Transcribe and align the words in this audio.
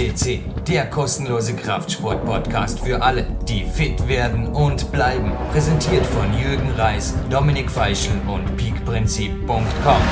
FCC, 0.00 0.40
der 0.66 0.88
kostenlose 0.88 1.54
Kraftsport-Podcast 1.54 2.80
für 2.80 3.02
alle, 3.02 3.26
die 3.46 3.64
fit 3.64 4.08
werden 4.08 4.46
und 4.46 4.90
bleiben. 4.92 5.32
Präsentiert 5.52 6.06
von 6.06 6.32
Jürgen 6.38 6.70
Reis, 6.70 7.14
Dominik 7.28 7.70
Feischl 7.70 8.12
und 8.26 8.56
peakprinzip.com. 8.56 10.02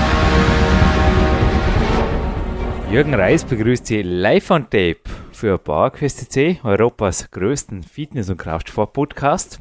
Jürgen 2.91 3.15
Reis 3.15 3.45
begrüßt 3.45 3.87
Sie 3.87 4.03
live 4.03 4.51
on 4.51 4.65
tape 4.65 5.01
für 5.33 5.57
PowerQuest 5.57 6.19
CC, 6.19 6.61
Europas 6.65 7.31
größten 7.31 7.83
Fitness- 7.83 8.29
und 8.29 8.37
Kraftsport-Podcast. 8.37 9.59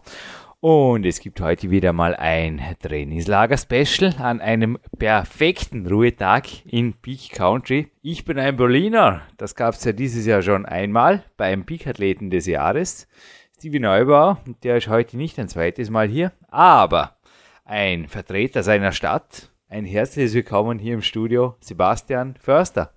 Und 0.60 1.06
es 1.06 1.20
gibt 1.20 1.40
heute 1.40 1.70
wieder 1.70 1.94
mal 1.94 2.16
ein 2.16 2.60
Trainingslager-Special 2.82 4.16
an 4.18 4.42
einem 4.42 4.80
perfekten 4.98 5.86
Ruhetag 5.86 6.48
in 6.66 6.94
Peak 6.94 7.30
Country. 7.34 7.92
Ich 8.02 8.26
bin 8.26 8.40
ein 8.40 8.58
Berliner. 8.58 9.22
Das 9.38 9.54
gab 9.54 9.76
es 9.76 9.84
ja 9.84 9.92
dieses 9.92 10.26
Jahr 10.26 10.42
schon 10.42 10.66
einmal 10.66 11.24
beim 11.38 11.64
Peak-Athleten 11.64 12.32
des 12.32 12.48
Jahres. 12.48 13.08
Stevie 13.56 13.80
Neubauer, 13.80 14.40
der 14.64 14.78
ist 14.78 14.88
heute 14.88 15.16
nicht 15.16 15.38
ein 15.38 15.48
zweites 15.48 15.92
Mal 15.92 16.08
hier, 16.08 16.32
aber 16.48 17.18
ein 17.64 18.08
Vertreter 18.08 18.64
seiner 18.64 18.94
Stadt. 18.94 19.52
Ein 19.70 19.86
herzliches 19.86 20.34
Willkommen 20.34 20.80
hier 20.80 20.96
im 20.96 21.04
Studio, 21.04 21.56
Sebastian 21.60 22.34
Förster. 22.40 22.94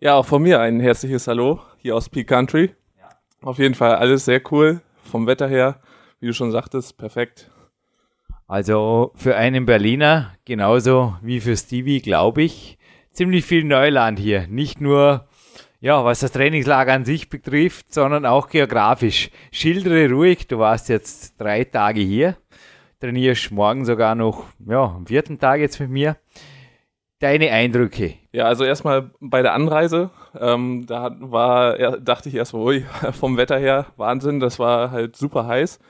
Ja, 0.00 0.14
auch 0.14 0.24
von 0.24 0.42
mir 0.42 0.58
ein 0.58 0.80
herzliches 0.80 1.28
Hallo 1.28 1.60
hier 1.76 1.96
aus 1.96 2.08
Peak 2.08 2.28
Country. 2.28 2.74
Ja. 2.98 3.10
Auf 3.42 3.58
jeden 3.58 3.74
Fall 3.74 3.94
alles 3.96 4.24
sehr 4.24 4.40
cool 4.50 4.80
vom 5.02 5.26
Wetter 5.26 5.48
her 5.48 5.80
wie 6.24 6.28
du 6.28 6.32
schon 6.32 6.52
sagtest, 6.52 6.96
perfekt. 6.96 7.50
Also 8.48 9.12
für 9.14 9.36
einen 9.36 9.66
Berliner, 9.66 10.32
genauso 10.46 11.16
wie 11.20 11.38
für 11.38 11.54
Stevie, 11.54 12.00
glaube 12.00 12.44
ich, 12.44 12.78
ziemlich 13.12 13.44
viel 13.44 13.62
Neuland 13.62 14.18
hier. 14.18 14.46
Nicht 14.48 14.80
nur, 14.80 15.28
ja, 15.80 16.02
was 16.02 16.20
das 16.20 16.32
Trainingslager 16.32 16.94
an 16.94 17.04
sich 17.04 17.28
betrifft, 17.28 17.92
sondern 17.92 18.24
auch 18.24 18.48
geografisch. 18.48 19.28
Schildere 19.52 20.10
ruhig, 20.10 20.46
du 20.46 20.58
warst 20.58 20.88
jetzt 20.88 21.38
drei 21.38 21.64
Tage 21.64 22.00
hier, 22.00 22.38
trainierst 23.00 23.52
morgen 23.52 23.84
sogar 23.84 24.14
noch, 24.14 24.46
ja, 24.66 24.82
am 24.82 25.06
vierten 25.06 25.38
Tag 25.38 25.60
jetzt 25.60 25.78
mit 25.78 25.90
mir. 25.90 26.16
Deine 27.18 27.50
Eindrücke? 27.50 28.14
Ja, 28.32 28.46
also 28.46 28.64
erstmal 28.64 29.10
bei 29.20 29.42
der 29.42 29.52
Anreise, 29.52 30.08
ähm, 30.40 30.86
da 30.86 31.14
war, 31.20 32.00
dachte 32.00 32.30
ich 32.30 32.34
erst, 32.34 32.54
ui, 32.54 32.86
vom 33.12 33.36
Wetter 33.36 33.58
her 33.58 33.86
Wahnsinn, 33.98 34.40
das 34.40 34.58
war 34.58 34.90
halt 34.90 35.16
super 35.16 35.46
heiß. 35.46 35.80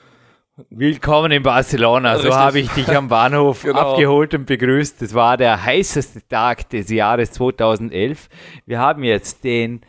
Willkommen 0.69 1.33
in 1.33 1.43
Barcelona. 1.43 2.17
So 2.17 2.33
habe 2.33 2.59
ich 2.59 2.69
dich 2.69 2.87
am 2.95 3.09
Bahnhof 3.09 3.63
genau. 3.63 3.91
abgeholt 3.91 4.33
und 4.35 4.45
begrüßt. 4.45 5.01
Es 5.01 5.13
war 5.13 5.35
der 5.35 5.65
heißeste 5.65 6.25
Tag 6.29 6.69
des 6.69 6.89
Jahres 6.89 7.33
2011. 7.33 8.29
Wir 8.65 8.79
haben 8.79 9.03
jetzt 9.03 9.43
den 9.43 9.81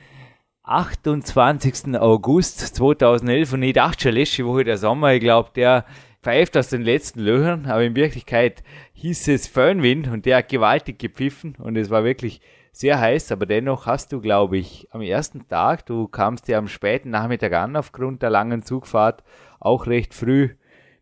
28. 0.64 1.97
August 1.97 2.75
2011 2.75 3.53
und 3.53 3.62
ich 3.62 3.75
dachte 3.75 4.03
schon 4.03 4.14
letzte 4.14 4.44
Woche 4.44 4.64
der 4.64 4.77
Sommer, 4.77 5.14
ich 5.14 5.20
glaube, 5.20 5.50
der 5.55 5.84
pfeift 6.20 6.56
aus 6.56 6.69
den 6.69 6.83
letzten 6.83 7.20
Löchern, 7.20 7.67
aber 7.67 7.84
in 7.84 7.94
Wirklichkeit 7.94 8.64
hieß 8.94 9.28
es 9.28 9.47
Föhnwind 9.47 10.09
und 10.09 10.27
der 10.27 10.39
hat 10.39 10.48
gewaltig 10.48 10.98
gepfiffen 10.98 11.55
und 11.61 11.77
es 11.77 11.91
war 11.91 12.03
wirklich 12.03 12.41
sehr 12.72 13.00
heiß, 13.00 13.31
aber 13.31 13.47
dennoch 13.47 13.87
hast 13.87 14.12
du, 14.12 14.20
glaube 14.20 14.59
ich, 14.59 14.89
am 14.91 15.00
ersten 15.00 15.47
Tag, 15.48 15.87
du 15.87 16.09
kamst 16.09 16.48
ja 16.48 16.59
am 16.59 16.67
späten 16.67 17.11
Nachmittag 17.11 17.53
an 17.53 17.77
aufgrund 17.77 18.22
der 18.22 18.31
langen 18.31 18.64
Zugfahrt, 18.64 19.22
auch 19.61 19.87
recht 19.87 20.15
früh 20.15 20.51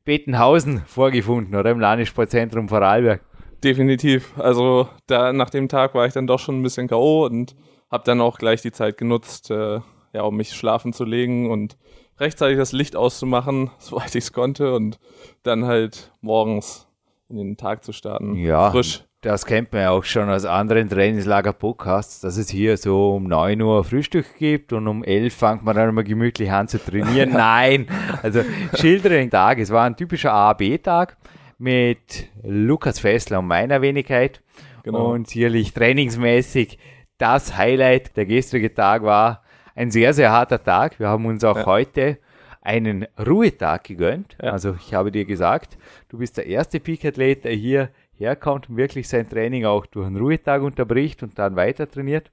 Betenhausen 0.05 0.83
vorgefunden 0.87 1.55
oder 1.55 1.71
im 1.71 1.81
Landessportzentrum 1.81 2.69
Vorarlberg. 2.69 3.23
Definitiv. 3.63 4.39
Also 4.39 4.89
da 5.07 5.33
nach 5.33 5.51
dem 5.51 5.69
Tag 5.69 5.95
war 5.95 6.07
ich 6.07 6.13
dann 6.13 6.27
doch 6.27 6.39
schon 6.39 6.61
ein 6.61 6.63
bisschen 6.63 6.89
K.O. 6.89 7.25
und 7.25 7.57
habe 7.91 8.05
dann 8.05 8.21
auch 8.21 8.39
gleich 8.39 8.61
die 8.61 8.73
Zeit 8.73 8.99
genutzt, 8.99 9.51
äh, 9.51 9.81
ja, 10.13 10.23
um 10.23 10.37
mich 10.37 10.53
schlafen 10.53 10.93
zu 10.93 11.05
legen 11.05 11.51
und 11.51 11.79
rechtzeitig 12.19 12.59
das 12.59 12.73
Licht 12.73 12.97
auszumachen, 12.97 13.71
soweit 13.79 14.15
ich 14.15 14.25
es 14.25 14.33
konnte 14.33 14.75
und 14.75 14.99
dann 15.43 15.65
halt 15.65 16.13
morgens 16.21 16.87
in 17.29 17.37
den 17.37 17.57
Tag 17.57 17.85
zu 17.85 17.93
starten. 17.93 18.35
Ja, 18.37 18.71
frisch 18.71 19.05
das 19.25 19.47
kennt 19.47 19.73
man 19.73 19.83
ja 19.83 19.91
auch 19.91 20.05
schon 20.05 20.29
aus 20.29 20.45
anderen 20.45 20.91
Trainingslager-Podcasts, 20.91 22.21
dass 22.21 22.37
es 22.37 22.51
hier 22.51 22.77
so 22.77 23.15
um 23.15 23.25
9 23.25 23.61
Uhr 23.63 23.83
Frühstück 23.83 24.27
gibt 24.39 24.75
und 24.75 24.87
um 24.87 25.03
11 25.03 25.35
fängt 25.35 25.65
man 25.65 25.75
dann 25.75 25.95
mal 25.95 26.05
gemütlich 26.05 26.51
an 26.53 26.69
zu 26.69 26.79
trainieren. 26.79 27.31
Nein, 27.33 27.87
also 28.23 28.43
schildere 28.75 29.15
den 29.15 29.31
Tag. 29.31 29.59
Es 29.59 29.71
war 29.71 29.85
ein 29.85 29.97
typischer 29.97 30.33
A-B-Tag 30.33 31.17
mit 31.57 32.29
Lukas 32.43 32.99
Fessler 32.99 33.39
und 33.39 33.47
meiner 33.47 33.81
Wenigkeit. 33.81 34.43
Genau. 34.83 35.13
Und 35.13 35.29
sicherlich 35.29 35.73
trainingsmäßig 35.73 36.79
das 37.17 37.57
Highlight. 37.57 38.15
Der 38.19 38.27
gestrige 38.27 38.75
Tag 38.75 39.05
war 39.05 39.43
ein 39.75 39.91
sehr, 39.91 40.13
sehr 40.13 40.33
harter 40.33 40.63
Tag. 40.63 41.01
Wir 41.01 41.09
haben 41.09 41.25
uns 41.25 41.43
auch 41.45 41.57
ja. 41.57 41.67
heute 41.67 42.19
einen 42.61 43.07
Ruhetag 43.19 43.85
gegönnt. 43.85 44.37
Ja. 44.43 44.51
Also 44.51 44.77
ich 44.79 44.93
habe 44.93 45.11
dir 45.11 45.25
gesagt, 45.25 45.79
du 46.11 46.19
bist 46.19 46.37
der 46.37 46.47
erste 46.47 46.79
Peak-Athlet, 46.79 47.45
der 47.45 47.53
hier 47.53 47.89
herkommt 48.25 48.69
und 48.69 48.77
wirklich 48.77 49.09
sein 49.09 49.29
Training 49.29 49.65
auch 49.65 49.87
durch 49.87 50.07
einen 50.07 50.17
Ruhetag 50.17 50.63
unterbricht 50.63 51.23
und 51.23 51.39
dann 51.39 51.57
weiter 51.57 51.91
trainiert. 51.91 52.31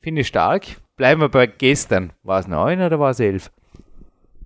Finde 0.00 0.20
ich 0.20 0.28
stark. 0.28 0.66
Bleiben 0.96 1.20
wir 1.20 1.28
bei 1.28 1.46
gestern. 1.46 2.12
War 2.22 2.38
es 2.38 2.46
neun 2.46 2.80
oder 2.80 3.00
war 3.00 3.10
es 3.10 3.20
elf? 3.20 3.50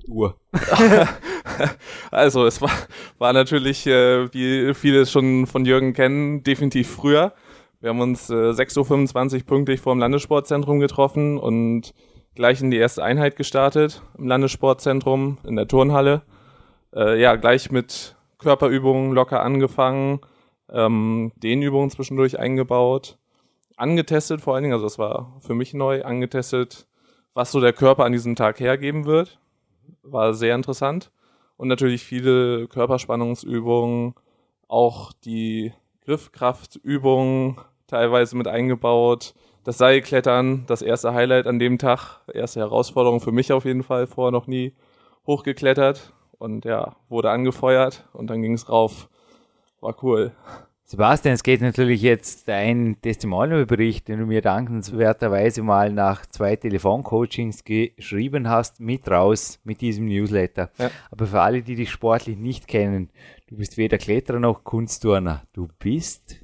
Uhr. 0.06 0.36
also 2.10 2.46
es 2.46 2.62
war, 2.62 2.70
war 3.18 3.32
natürlich, 3.32 3.86
äh, 3.86 4.32
wie 4.32 4.72
viele 4.74 5.00
es 5.00 5.12
schon 5.12 5.46
von 5.46 5.64
Jürgen 5.64 5.92
kennen, 5.92 6.42
definitiv 6.42 6.88
früher. 6.88 7.34
Wir 7.80 7.90
haben 7.90 8.00
uns 8.00 8.30
äh, 8.30 8.34
6.25 8.34 9.34
Uhr 9.34 9.46
pünktlich 9.46 9.80
vor 9.80 9.94
dem 9.94 10.00
Landessportzentrum 10.00 10.80
getroffen 10.80 11.38
und 11.38 11.94
gleich 12.34 12.60
in 12.60 12.70
die 12.70 12.76
erste 12.76 13.04
Einheit 13.04 13.36
gestartet 13.36 14.02
im 14.16 14.26
Landessportzentrum 14.26 15.38
in 15.44 15.56
der 15.56 15.68
Turnhalle. 15.68 16.22
Äh, 16.94 17.20
ja, 17.20 17.36
gleich 17.36 17.70
mit 17.70 18.16
Körperübungen 18.38 19.12
locker 19.12 19.42
angefangen, 19.42 20.20
ähm, 20.72 21.32
Dehnübungen 21.36 21.90
zwischendurch 21.90 22.38
eingebaut, 22.38 23.18
angetestet 23.76 24.40
vor 24.40 24.54
allen 24.54 24.64
Dingen, 24.64 24.74
also 24.74 24.86
das 24.86 24.98
war 24.98 25.36
für 25.40 25.54
mich 25.54 25.74
neu, 25.74 26.02
angetestet, 26.02 26.86
was 27.34 27.52
so 27.52 27.60
der 27.60 27.72
Körper 27.72 28.04
an 28.04 28.12
diesem 28.12 28.36
Tag 28.36 28.60
hergeben 28.60 29.04
wird. 29.04 29.38
War 30.02 30.34
sehr 30.34 30.54
interessant. 30.54 31.12
Und 31.56 31.68
natürlich 31.68 32.04
viele 32.04 32.68
Körperspannungsübungen, 32.68 34.14
auch 34.68 35.12
die 35.12 35.72
Griffkraftübungen 36.04 37.58
teilweise 37.86 38.36
mit 38.36 38.46
eingebaut. 38.48 39.34
Das 39.64 39.78
Seilklettern, 39.78 40.64
das 40.66 40.82
erste 40.82 41.14
Highlight 41.14 41.46
an 41.46 41.58
dem 41.58 41.78
Tag, 41.78 42.20
erste 42.32 42.60
Herausforderung 42.60 43.20
für 43.20 43.32
mich 43.32 43.52
auf 43.52 43.64
jeden 43.64 43.82
Fall, 43.82 44.06
vorher 44.06 44.32
noch 44.32 44.46
nie 44.46 44.72
hochgeklettert 45.26 46.12
und 46.38 46.64
ja, 46.64 46.96
wurde 47.08 47.30
angefeuert 47.30 48.08
und 48.12 48.28
dann 48.28 48.40
ging 48.40 48.54
es 48.54 48.68
rauf 48.68 49.08
war 49.80 49.96
cool. 50.02 50.32
Sebastian, 50.84 51.34
es 51.34 51.42
geht 51.42 51.60
natürlich 51.60 52.00
jetzt 52.00 52.48
dein 52.48 52.96
Testimonialbericht, 53.02 54.08
den 54.08 54.20
du 54.20 54.26
mir 54.26 54.40
dankenswerterweise 54.40 55.62
mal 55.62 55.92
nach 55.92 56.24
zwei 56.24 56.56
Telefoncoachings 56.56 57.62
geschrieben 57.64 58.48
hast, 58.48 58.80
mit 58.80 59.06
raus 59.10 59.60
mit 59.64 59.82
diesem 59.82 60.06
Newsletter. 60.06 60.70
Ja. 60.78 60.90
Aber 61.10 61.26
für 61.26 61.42
alle, 61.42 61.60
die 61.60 61.74
dich 61.74 61.90
sportlich 61.90 62.38
nicht 62.38 62.68
kennen, 62.68 63.10
du 63.48 63.56
bist 63.56 63.76
weder 63.76 63.98
Kletterer 63.98 64.40
noch 64.40 64.64
Kunstturner. 64.64 65.42
Du 65.52 65.68
bist 65.78 66.42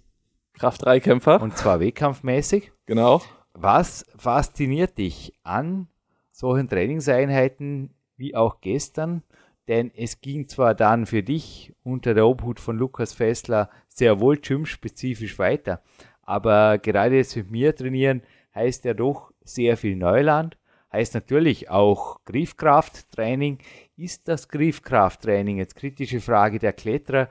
Kraft-3-Kämpfer. 0.59 1.41
Und 1.41 1.57
zwar 1.57 1.81
wettkampfmäßig. 1.81 2.71
Genau. 2.85 3.23
Was 3.55 4.05
fasziniert 4.15 4.99
dich 4.99 5.33
an 5.43 5.89
solchen 6.33 6.69
Trainingseinheiten 6.69 7.95
wie 8.19 8.37
auch 8.37 8.61
gestern? 8.61 9.23
Denn 9.69 9.91
es 9.95 10.21
ging 10.21 10.49
zwar 10.49 10.75
dann 10.75 11.07
für 11.07 11.23
dich 11.23 11.75
unter 11.83 12.15
der 12.15 12.27
Obhut 12.27 12.61
von 12.61 12.77
Lukas 12.77 13.13
Fessler 13.13 13.71
sehr 13.89 14.21
wohl 14.21 14.37
gym-spezifisch 14.37 15.39
weiter, 15.39 15.83
aber 16.23 16.79
gerade 16.79 17.17
jetzt 17.17 17.37
mit 17.37 17.51
mir 17.51 17.75
trainieren 17.75 18.23
heißt 18.55 18.85
ja 18.85 18.95
doch 18.95 19.33
sehr 19.43 19.77
viel 19.77 19.97
Neuland, 19.97 20.57
heißt 20.93 21.15
natürlich 21.15 21.71
auch 21.71 22.25
Griffkrafttraining. 22.25 23.59
Ist 23.97 24.29
das 24.29 24.49
Griffkrafttraining, 24.49 25.59
jetzt 25.59 25.77
kritische 25.77 26.21
Frage 26.21 26.59
der 26.59 26.73
Kletterer, 26.73 27.29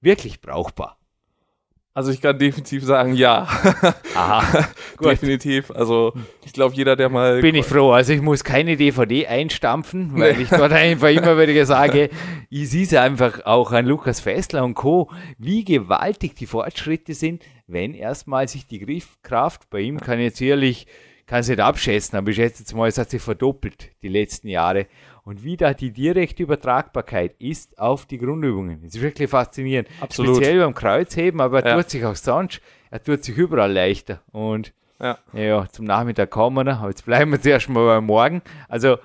wirklich 0.00 0.40
brauchbar? 0.40 0.98
Also 1.96 2.10
ich 2.10 2.20
kann 2.20 2.38
definitiv 2.38 2.84
sagen, 2.84 3.14
ja. 3.14 3.48
Aha, 4.14 4.68
definitiv. 5.02 5.70
Also 5.70 6.12
ich 6.44 6.52
glaube, 6.52 6.74
jeder, 6.74 6.94
der 6.94 7.08
mal... 7.08 7.40
Bin 7.40 7.54
ich 7.54 7.64
froh. 7.64 7.92
Also 7.92 8.12
ich 8.12 8.20
muss 8.20 8.44
keine 8.44 8.76
DVD 8.76 9.26
einstampfen, 9.26 10.10
weil 10.12 10.36
nee. 10.36 10.42
ich 10.42 10.50
dort 10.50 10.72
einfach 10.72 11.08
immer 11.08 11.38
wieder 11.40 11.64
sage, 11.64 12.10
ich 12.50 12.68
sehe 12.68 12.82
es 12.82 12.92
einfach 12.92 13.46
auch 13.46 13.72
an 13.72 13.86
Lukas 13.86 14.20
Fessler 14.20 14.62
und 14.62 14.74
Co., 14.74 15.10
wie 15.38 15.64
gewaltig 15.64 16.36
die 16.36 16.44
Fortschritte 16.44 17.14
sind, 17.14 17.42
wenn 17.66 17.94
erstmal 17.94 18.46
sich 18.46 18.66
die 18.66 18.80
Griffkraft, 18.80 19.70
bei 19.70 19.80
ihm 19.80 19.98
kann 19.98 20.20
jetzt 20.20 20.42
ehrlich, 20.42 20.86
kann 21.26 21.40
es 21.40 21.48
nicht 21.48 21.60
abschätzen, 21.60 22.18
aber 22.18 22.28
ich 22.28 22.36
schätze 22.36 22.62
jetzt 22.62 22.74
mal, 22.74 22.90
es 22.90 22.98
hat 22.98 23.08
sich 23.08 23.22
verdoppelt 23.22 23.88
die 24.02 24.08
letzten 24.08 24.48
Jahre 24.48 24.86
und 25.26 25.42
wie 25.42 25.56
da 25.56 25.74
die 25.74 25.90
direkte 25.90 26.44
Übertragbarkeit 26.44 27.34
ist 27.40 27.80
auf 27.80 28.06
die 28.06 28.16
Grundübungen. 28.16 28.80
Das 28.82 28.94
ist 28.94 29.02
wirklich 29.02 29.28
faszinierend. 29.28 29.88
Absolut. 30.00 30.36
Speziell 30.36 30.60
beim 30.60 30.72
Kreuzheben, 30.72 31.40
aber 31.40 31.64
er 31.64 31.70
ja. 31.70 31.76
tut 31.82 31.90
sich 31.90 32.04
auch 32.04 32.14
sonst, 32.14 32.60
er 32.92 33.02
tut 33.02 33.24
sich 33.24 33.36
überall 33.36 33.72
leichter. 33.72 34.22
Und 34.30 34.72
Ja. 35.00 35.18
ja, 35.32 35.66
zum 35.68 35.84
Nachmittag 35.84 36.30
kommen 36.30 36.64
wir. 36.64 36.76
Aber 36.78 36.90
jetzt 36.90 37.04
bleiben 37.04 37.32
wir 37.32 37.40
zuerst 37.40 37.68
mal 37.68 37.84
beim 37.86 38.06
Morgen. 38.06 38.40
Also 38.68 38.98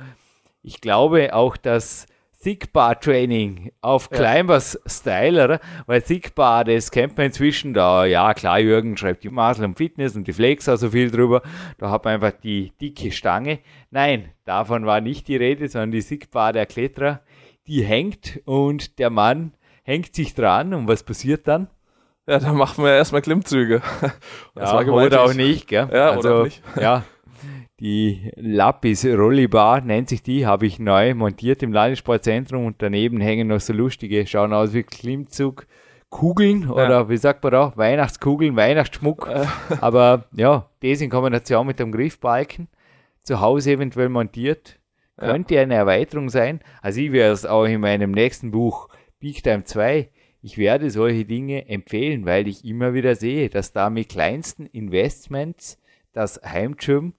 ich 0.61 0.79
glaube 0.79 1.33
auch, 1.33 1.57
dass 1.57 2.05
Thick 2.41 2.73
Bar 2.73 2.99
Training 2.99 3.71
auf 3.81 4.09
Ja. 4.11 4.17
Climbers 4.17 4.79
Style, 4.85 5.43
oder? 5.43 5.59
Weil 5.85 6.01
Thick 6.01 6.33
Bar, 6.33 6.63
das 6.63 6.89
kennt 6.89 7.15
man 7.17 7.27
inzwischen 7.27 7.73
da, 7.73 8.05
ja 8.05 8.33
klar, 8.33 8.59
Jürgen 8.59 8.97
schreibt 8.97 9.23
die 9.23 9.29
Muscle 9.29 9.65
und 9.65 9.77
Fitness 9.77 10.15
und 10.15 10.27
die 10.27 10.33
Flexer 10.33 10.77
so 10.77 10.89
viel 10.89 11.11
drüber. 11.11 11.43
Da 11.77 11.91
hat 11.91 12.03
man 12.05 12.15
einfach 12.15 12.31
die 12.31 12.71
dicke 12.81 13.11
Stange. 13.11 13.59
Nein, 13.91 14.31
davon 14.45 14.85
war 14.85 15.01
nicht 15.01 15.27
die 15.27 15.35
Rede, 15.35 15.67
sondern 15.67 15.91
die 15.91 16.01
Thick 16.01 16.31
Bar 16.31 16.53
der 16.53 16.65
Kletterer, 16.65 17.21
die 17.67 17.83
hängt 17.83 18.41
und 18.45 18.97
der 18.97 19.09
Mann 19.11 19.53
hängt 19.83 20.15
sich 20.15 20.33
dran 20.33 20.73
und 20.73 20.87
was 20.87 21.03
passiert 21.03 21.47
dann? 21.47 21.67
Ja, 22.27 22.39
dann 22.39 22.55
machen 22.55 22.83
wir 22.83 22.93
erstmal 22.95 23.21
Klimmzüge. 23.21 23.81
Das 24.55 24.73
war 24.73 24.85
gewaltig. 24.85 25.13
oder 25.13 25.23
auch 25.23 25.33
nicht, 25.33 25.67
gell? 25.67 25.87
Ja, 25.91 26.11
oder 26.11 26.17
also, 26.17 26.35
auch 26.35 26.43
nicht. 26.45 26.61
Ja, 26.79 27.03
die 27.81 28.31
Lapis 28.35 29.05
Rollibar 29.05 29.81
nennt 29.81 30.09
sich 30.09 30.21
die, 30.21 30.45
habe 30.45 30.67
ich 30.67 30.77
neu 30.77 31.15
montiert 31.15 31.63
im 31.63 31.73
Landessportzentrum 31.73 32.65
und 32.67 32.81
daneben 32.81 33.19
hängen 33.19 33.47
noch 33.47 33.59
so 33.59 33.73
lustige, 33.73 34.25
schauen 34.27 34.53
aus 34.53 34.73
wie 34.73 34.83
Klimmzugkugeln 34.83 36.69
oder 36.69 37.09
wie 37.09 37.17
sagt 37.17 37.43
man 37.43 37.51
da, 37.51 37.73
Weihnachtskugeln, 37.75 38.55
Weihnachtsschmuck. 38.55 39.27
Aber 39.81 40.25
ja, 40.31 40.69
das 40.81 41.01
in 41.01 41.09
Kombination 41.09 41.65
mit 41.65 41.79
dem 41.79 41.91
Griffbalken, 41.91 42.67
zu 43.23 43.41
Hause 43.41 43.71
eventuell 43.71 44.09
montiert, 44.09 44.79
Ja. 45.19 45.31
könnte 45.31 45.59
eine 45.59 45.73
Erweiterung 45.75 46.29
sein. 46.29 46.59
Also 46.81 47.01
ich 47.01 47.11
werde 47.11 47.33
es 47.33 47.45
auch 47.45 47.65
in 47.65 47.81
meinem 47.81 48.11
nächsten 48.11 48.51
Buch 48.51 48.89
Big 49.19 49.43
Time 49.43 49.63
2 49.63 50.09
ich 50.43 50.57
werde 50.57 50.89
solche 50.89 51.25
Dinge 51.25 51.69
empfehlen, 51.69 52.25
weil 52.25 52.47
ich 52.47 52.65
immer 52.65 52.95
wieder 52.95 53.13
sehe, 53.15 53.49
dass 53.49 53.73
da 53.73 53.89
mit 53.91 54.09
kleinsten 54.09 54.65
Investments 54.65 55.77
das 56.13 56.41
Heimgym 56.43 57.13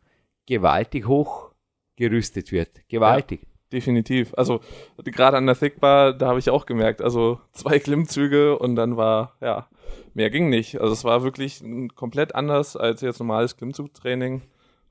gewaltig 0.46 1.06
hoch 1.06 1.52
gerüstet 1.96 2.52
wird. 2.52 2.88
Gewaltig. 2.88 3.46
Definitiv. 3.72 4.34
Also 4.36 4.60
gerade 5.02 5.38
an 5.38 5.46
der 5.46 5.58
Thick 5.58 5.80
Bar, 5.80 6.12
da 6.12 6.28
habe 6.28 6.38
ich 6.38 6.50
auch 6.50 6.66
gemerkt, 6.66 7.00
also 7.00 7.40
zwei 7.52 7.78
Klimmzüge 7.80 8.58
und 8.58 8.76
dann 8.76 8.96
war, 8.96 9.36
ja, 9.40 9.68
mehr 10.12 10.30
ging 10.30 10.50
nicht. 10.50 10.80
Also 10.80 10.92
es 10.92 11.04
war 11.04 11.22
wirklich 11.22 11.62
komplett 11.94 12.34
anders 12.34 12.76
als 12.76 13.00
jetzt 13.00 13.18
normales 13.18 13.56
Klimmzugtraining 13.56 14.42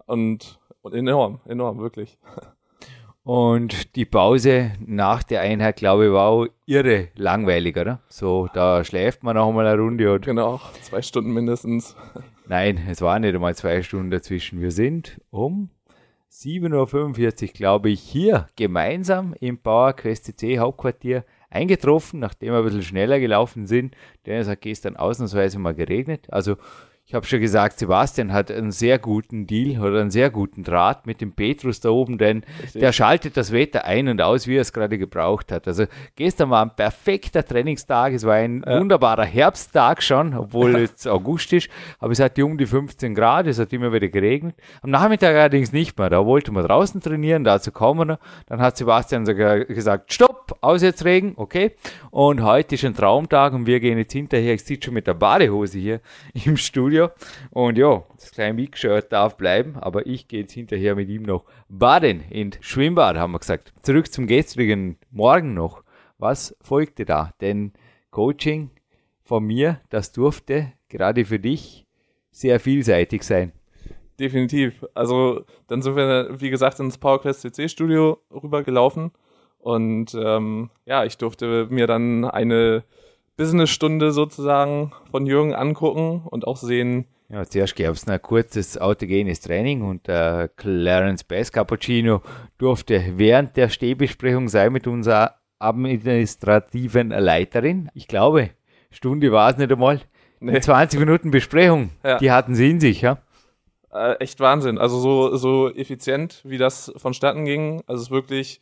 und, 0.07 0.59
und 0.81 0.94
enorm, 0.95 1.42
enorm, 1.45 1.80
wirklich. 1.80 2.18
Und 3.24 3.95
die 3.95 4.06
Pause 4.06 4.71
nach 4.83 5.21
der 5.21 5.42
Einheit, 5.42 5.75
glaube 5.75 6.07
ich, 6.07 6.12
war 6.12 6.27
auch 6.27 6.48
irre 6.65 7.09
langweilig, 7.15 7.77
oder? 7.77 8.00
So, 8.09 8.50
da 8.51 8.83
schläft 8.83 9.21
man 9.21 9.36
noch 9.36 9.51
mal 9.51 9.68
eine 9.68 9.80
Runde 9.80 10.12
und 10.12 10.25
Genau, 10.25 10.59
zwei 10.81 11.03
Stunden 11.03 11.31
mindestens. 11.31 11.95
Nein, 12.51 12.86
es 12.89 13.00
waren 13.00 13.21
nicht 13.21 13.33
einmal 13.33 13.56
zwei 13.56 13.81
Stunden 13.81 14.12
dazwischen. 14.12 14.59
Wir 14.59 14.71
sind 14.71 15.21
um 15.30 15.69
7.45 16.30 17.44
Uhr, 17.44 17.53
glaube 17.53 17.89
ich, 17.89 18.01
hier 18.01 18.48
gemeinsam 18.57 19.33
im 19.39 19.57
Power 19.57 19.94
Quest 19.94 20.25
CC 20.25 20.59
Hauptquartier 20.59 21.24
eingetroffen, 21.50 22.19
nachdem 22.19 22.51
wir 22.51 22.57
ein 22.57 22.65
bisschen 22.65 22.83
schneller 22.83 23.21
gelaufen 23.21 23.68
sind, 23.68 23.95
denn 24.25 24.36
es 24.36 24.50
hat 24.50 24.59
gestern 24.59 24.98
ausnahmsweise 24.98 25.59
mal 25.59 25.74
geregnet. 25.74 26.27
Also 26.30 26.57
ich 27.12 27.16
habe 27.16 27.25
schon 27.25 27.42
gesagt, 27.42 27.78
Sebastian 27.78 28.31
hat 28.31 28.50
einen 28.50 28.72
sehr 28.72 28.98
guten 28.98 29.46
Deal 29.46 29.84
oder 29.84 30.00
einen 30.00 30.12
sehr 30.12 30.30
guten 30.30 30.63
Draht 30.63 31.06
mit 31.06 31.19
dem 31.19 31.34
Petrus 31.34 31.81
da 31.81 31.90
oben, 31.90 32.18
denn 32.18 32.46
Richtig. 32.63 32.80
der 32.80 32.94
schaltet 32.94 33.36
das 33.36 33.52
Wetter 33.52 33.84
ein 33.84 34.08
und 34.08 34.22
aus, 34.22 34.48
wie 34.48 34.56
er 34.56 34.62
es 34.62 34.72
gerade 34.72 34.98
gebraucht 34.98 35.52
hat. 35.52 35.68
Also 35.68 35.88
gestern 36.16 36.52
war 36.52 36.63
ein 36.63 36.74
perfekter 36.74 37.44
Trainingstag, 37.44 38.13
es 38.13 38.24
war 38.25 38.36
ein 38.36 38.63
Ja. 38.66 38.80
wunderbarer 38.80 39.25
Herbsttag 39.25 40.02
schon, 40.02 40.34
obwohl 40.38 40.78
jetzt 40.80 41.06
August 41.06 41.52
ist, 41.52 41.68
aber 42.00 42.13
es 42.13 42.22
hatte 42.22 42.46
um 42.46 42.58
die 42.58 42.66
15 42.66 43.13
Grad, 43.13 43.46
es 43.46 43.60
hat 43.60 43.74
immer 43.74 43.92
wieder 43.92 44.08
geregnet. 44.08 44.56
Am 44.81 44.90
Nachmittag 44.90 45.36
allerdings 45.36 45.74
nicht 45.74 46.00
mehr, 46.00 46.10
da 46.10 46.25
wollte 46.25 46.54
man 46.54 46.66
draußen 46.66 47.02
trainieren, 47.02 47.44
dazu 47.44 47.74
kommen 47.74 48.08
wir. 48.08 48.19
Dann 48.46 48.62
hat 48.62 48.78
Sebastian 48.78 49.25
sogar 49.25 49.66
gesagt, 49.66 50.13
stopp, 50.13 50.58
aus 50.62 50.81
jetzt 50.81 51.04
Regen, 51.04 51.34
okay. 51.36 51.72
Und 52.10 52.42
heute 52.42 52.75
ist 52.75 52.86
ein 52.86 52.96
Traumtag 52.96 53.52
und 53.52 53.66
wir 53.66 53.81
gehen 53.81 53.98
jetzt 53.98 54.13
hinterher, 54.13 54.54
ich 54.54 54.63
sitze 54.63 54.86
schon 54.86 54.94
mit 54.94 55.08
der 55.08 55.13
Badehose 55.16 55.78
hier 55.78 56.00
im 56.46 56.56
Studio 56.56 57.00
und 57.51 57.77
ja, 57.77 58.03
das 58.15 58.31
kleine 58.31 58.53
Mix-Shirt 58.53 59.12
darf 59.12 59.38
bleiben, 59.38 59.77
aber 59.77 60.06
ich 60.06 60.27
gehe 60.27 60.42
jetzt 60.42 60.53
hinterher 60.53 60.95
mit 60.95 61.09
ihm 61.09 61.24
noch 61.24 61.45
baden 61.69 62.24
in 62.30 62.51
Schwimmbad, 62.59 63.18
haben 63.18 63.31
wir 63.33 63.39
gesagt. 63.39 63.74
Zurück 63.81 64.12
zum 64.12 64.27
gestrigen 64.27 64.98
Morgen 65.12 65.53
noch. 65.53 65.83
Was 66.18 66.56
folgte 66.62 67.06
da? 67.06 67.31
Denn 67.42 67.74
Coaching 68.12 68.69
von 69.24 69.45
mir, 69.45 69.80
das 69.89 70.12
durfte 70.12 70.74
gerade 70.89 71.25
für 71.25 71.39
dich 71.39 71.86
sehr 72.31 72.59
vielseitig 72.59 73.24
sein. 73.24 73.53
Definitiv. 74.19 74.86
Also 74.94 75.45
dann 75.68 75.81
sind 75.81 75.95
wir, 75.95 76.30
wie 76.39 76.50
gesagt, 76.50 76.80
ins 76.80 76.98
PowerQuest 76.98 77.42
CC 77.42 77.69
Studio 77.69 78.19
rübergelaufen 78.31 79.12
und 79.57 80.13
ähm, 80.15 80.69
ja, 80.86 81.06
ich 81.06 81.18
durfte 81.18 81.68
mir 81.69 81.88
dann 81.88 82.25
eine 82.25 82.83
Businessstunde 83.42 84.12
sozusagen 84.12 84.92
von 85.10 85.26
Jürgen 85.26 85.54
angucken 85.56 86.22
und 86.30 86.46
auch 86.46 86.58
sehen, 86.58 87.06
Ja, 87.30 87.44
zuerst 87.46 87.76
gab 87.76 87.94
es 87.96 88.08
ein 88.08 88.22
kurzes 88.22 88.78
autogenes 88.78 89.42
Training 89.42 89.82
und 89.82 90.08
äh, 90.08 90.48
Clarence 90.56 91.24
Bass 91.24 91.52
Cappuccino 91.52 92.22
durfte 92.60 93.02
während 93.18 93.58
der 93.58 93.70
Stehbesprechung 93.70 94.48
sein 94.48 94.72
mit 94.72 94.86
unserer 94.86 95.38
administrativen 95.60 97.10
Leiterin. 97.10 97.90
Ich 97.94 98.08
glaube, 98.08 98.52
Stunde 98.92 99.32
war 99.32 99.50
es 99.52 99.58
nicht 99.58 99.72
einmal. 99.72 100.02
Nee. 100.40 100.60
20 100.60 101.00
Minuten 101.00 101.32
Besprechung, 101.32 101.92
Ja. 102.04 102.18
die 102.18 102.32
hatten 102.32 102.56
sie 102.56 102.70
in 102.70 102.80
sich, 102.80 103.02
ja. 103.02 103.20
äh, 103.94 104.16
echt 104.20 104.40
Wahnsinn. 104.40 104.78
Also 104.78 105.00
so, 105.00 105.36
so 105.38 105.70
effizient, 105.74 106.42
wie 106.46 106.58
das 106.58 106.92
vonstatten 106.98 107.46
ging. 107.46 107.82
Also 107.88 108.02
es 108.02 108.08
ist 108.08 108.12
wirklich 108.12 108.60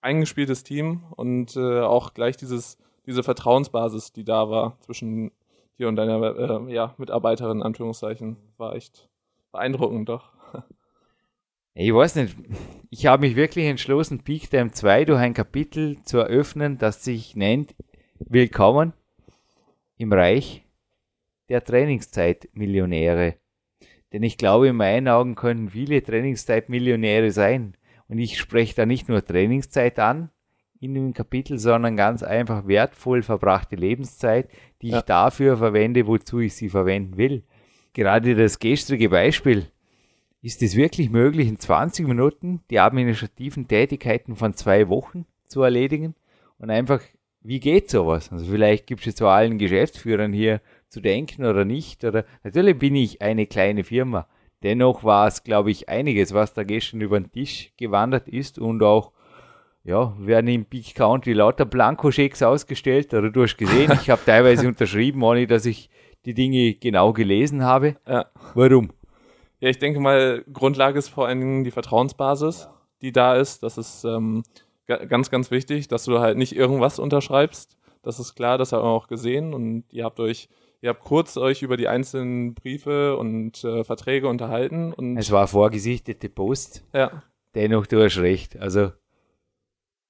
eingespieltes 0.00 0.64
Team 0.64 1.04
und 1.16 1.56
äh, 1.56 1.80
auch 1.80 2.12
gleich 2.14 2.36
dieses, 2.36 2.76
diese 3.06 3.22
Vertrauensbasis, 3.22 4.12
die 4.12 4.24
da 4.24 4.50
war 4.50 4.76
zwischen 4.80 5.32
dir 5.78 5.88
und 5.88 5.96
deiner 5.96 6.66
äh, 6.66 6.72
ja, 6.72 6.94
Mitarbeiterin, 6.98 7.58
in 7.58 7.62
Anführungszeichen, 7.62 8.36
war 8.56 8.74
echt 8.74 9.08
beeindruckend 9.50 10.08
doch. 10.08 10.32
Ich 11.74 11.94
weiß 11.94 12.16
nicht, 12.16 12.36
ich 12.90 13.06
habe 13.06 13.22
mich 13.22 13.34
wirklich 13.34 13.64
entschlossen, 13.64 14.22
Peak 14.22 14.50
Time 14.50 14.72
2 14.72 15.06
durch 15.06 15.18
ein 15.18 15.32
Kapitel 15.32 16.02
zu 16.02 16.18
eröffnen, 16.18 16.76
das 16.76 17.02
sich 17.02 17.34
nennt 17.34 17.74
Willkommen 18.18 18.92
im 19.96 20.12
Reich 20.12 20.66
der 21.48 21.64
Trainingszeitmillionäre. 21.64 23.36
Denn 24.12 24.22
ich 24.22 24.36
glaube, 24.36 24.68
in 24.68 24.76
meinen 24.76 25.08
Augen 25.08 25.34
können 25.34 25.70
viele 25.70 26.02
Trainingszeitmillionäre 26.02 27.30
sein. 27.30 27.74
Und 28.06 28.18
ich 28.18 28.38
spreche 28.38 28.74
da 28.74 28.84
nicht 28.84 29.08
nur 29.08 29.24
Trainingszeit 29.24 29.98
an 29.98 30.28
in 30.82 30.94
dem 30.94 31.14
Kapitel, 31.14 31.58
sondern 31.58 31.96
ganz 31.96 32.22
einfach 32.24 32.66
wertvoll 32.66 33.22
verbrachte 33.22 33.76
Lebenszeit, 33.76 34.48
die 34.82 34.88
Ja. 34.88 34.98
ich 34.98 35.04
dafür 35.04 35.56
verwende, 35.56 36.06
wozu 36.08 36.40
ich 36.40 36.54
sie 36.54 36.68
verwenden 36.68 37.16
will. 37.16 37.44
Gerade 37.92 38.34
das 38.34 38.58
gestrige 38.58 39.08
Beispiel. 39.08 39.66
Ist 40.40 40.60
es 40.60 40.74
wirklich 40.74 41.08
möglich, 41.08 41.46
in 41.46 41.58
20 41.60 42.08
Minuten 42.08 42.62
die 42.68 42.80
administrativen 42.80 43.68
Tätigkeiten 43.68 44.34
von 44.34 44.54
zwei 44.54 44.88
Wochen 44.88 45.24
zu 45.46 45.62
erledigen? 45.62 46.16
Und 46.58 46.70
einfach, 46.70 47.00
wie 47.42 47.60
geht 47.60 47.88
sowas? 47.88 48.32
Also 48.32 48.46
vielleicht 48.46 48.88
gibt 48.88 49.00
es 49.02 49.06
jetzt 49.06 49.18
zu 49.18 49.28
allen 49.28 49.58
Geschäftsführern 49.58 50.32
hier 50.32 50.60
zu 50.88 51.00
denken 51.00 51.44
oder 51.44 51.64
nicht. 51.64 52.04
Oder 52.04 52.24
natürlich 52.42 52.76
bin 52.76 52.96
ich 52.96 53.22
eine 53.22 53.46
kleine 53.46 53.84
Firma. 53.84 54.26
Dennoch 54.64 55.04
war 55.04 55.28
es, 55.28 55.44
glaube 55.44 55.70
ich, 55.70 55.88
einiges, 55.88 56.34
was 56.34 56.54
da 56.54 56.64
gestern 56.64 57.00
über 57.02 57.20
den 57.20 57.30
Tisch 57.30 57.72
gewandert 57.76 58.28
ist 58.28 58.58
und 58.58 58.82
auch, 58.82 59.12
ja, 59.84 60.14
werden 60.18 60.48
im 60.48 60.64
Big 60.64 60.94
Country 60.94 61.32
lauter 61.32 61.64
Blankoschecks 61.64 62.42
ausgestellt. 62.42 63.12
Oder 63.14 63.30
du 63.30 63.42
hast 63.42 63.56
gesehen, 63.56 63.92
ich 64.00 64.10
habe 64.10 64.22
teilweise 64.24 64.66
unterschrieben, 64.68 65.22
ohne 65.22 65.46
dass 65.46 65.66
ich 65.66 65.90
die 66.24 66.34
Dinge 66.34 66.74
genau 66.74 67.12
gelesen 67.12 67.64
habe. 67.64 67.96
Ja. 68.06 68.26
Warum? 68.54 68.90
Ja, 69.60 69.68
ich 69.68 69.78
denke 69.78 70.00
mal, 70.00 70.44
Grundlage 70.52 70.98
ist 70.98 71.08
vor 71.08 71.26
allen 71.26 71.40
Dingen 71.40 71.64
die 71.64 71.70
Vertrauensbasis, 71.70 72.68
die 73.00 73.12
da 73.12 73.34
ist. 73.36 73.62
Das 73.62 73.78
ist 73.78 74.04
ähm, 74.04 74.42
ga- 74.86 75.04
ganz, 75.04 75.30
ganz 75.30 75.50
wichtig, 75.50 75.88
dass 75.88 76.04
du 76.04 76.18
halt 76.20 76.36
nicht 76.38 76.54
irgendwas 76.54 76.98
unterschreibst. 76.98 77.76
Das 78.02 78.18
ist 78.18 78.34
klar, 78.34 78.58
das 78.58 78.72
haben 78.72 78.82
wir 78.84 78.88
auch 78.90 79.06
gesehen 79.06 79.54
und 79.54 79.84
ihr 79.92 80.04
habt 80.04 80.18
euch, 80.18 80.48
ihr 80.80 80.90
habt 80.90 81.04
kurz 81.04 81.36
euch 81.36 81.62
über 81.62 81.76
die 81.76 81.86
einzelnen 81.86 82.54
Briefe 82.54 83.16
und 83.16 83.62
äh, 83.62 83.84
Verträge 83.84 84.26
unterhalten 84.28 84.92
und 84.92 85.16
Es 85.16 85.30
war 85.30 85.46
vorgesichtete 85.46 86.28
Post. 86.28 86.84
ja, 86.92 87.22
Dennoch, 87.54 87.86
du 87.86 88.02
hast 88.02 88.18
recht. 88.18 88.56
Also, 88.56 88.90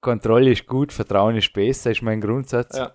Kontrolle 0.03 0.51
ist 0.51 0.67
gut, 0.67 0.93
Vertrauen 0.93 1.35
ist 1.35 1.51
besser, 1.53 1.89
ist 1.89 2.03
mein 2.03 2.21
Grundsatz. 2.21 2.77
ja, 2.77 2.91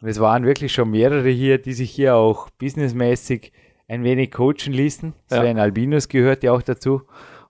Und 0.00 0.08
es 0.08 0.18
waren 0.20 0.46
wirklich 0.46 0.72
schon 0.72 0.90
mehrere 0.90 1.28
hier, 1.28 1.58
die 1.58 1.74
sich 1.74 1.90
hier 1.90 2.16
auch 2.16 2.48
businessmäßig 2.58 3.52
ein 3.88 4.02
wenig 4.04 4.30
coachen 4.32 4.72
ließen. 4.72 5.12
Ja. 5.30 5.40
Sven 5.42 5.58
Albinus 5.58 6.08
gehört 6.08 6.42
ja 6.42 6.52
auch 6.52 6.62
dazu. 6.62 7.02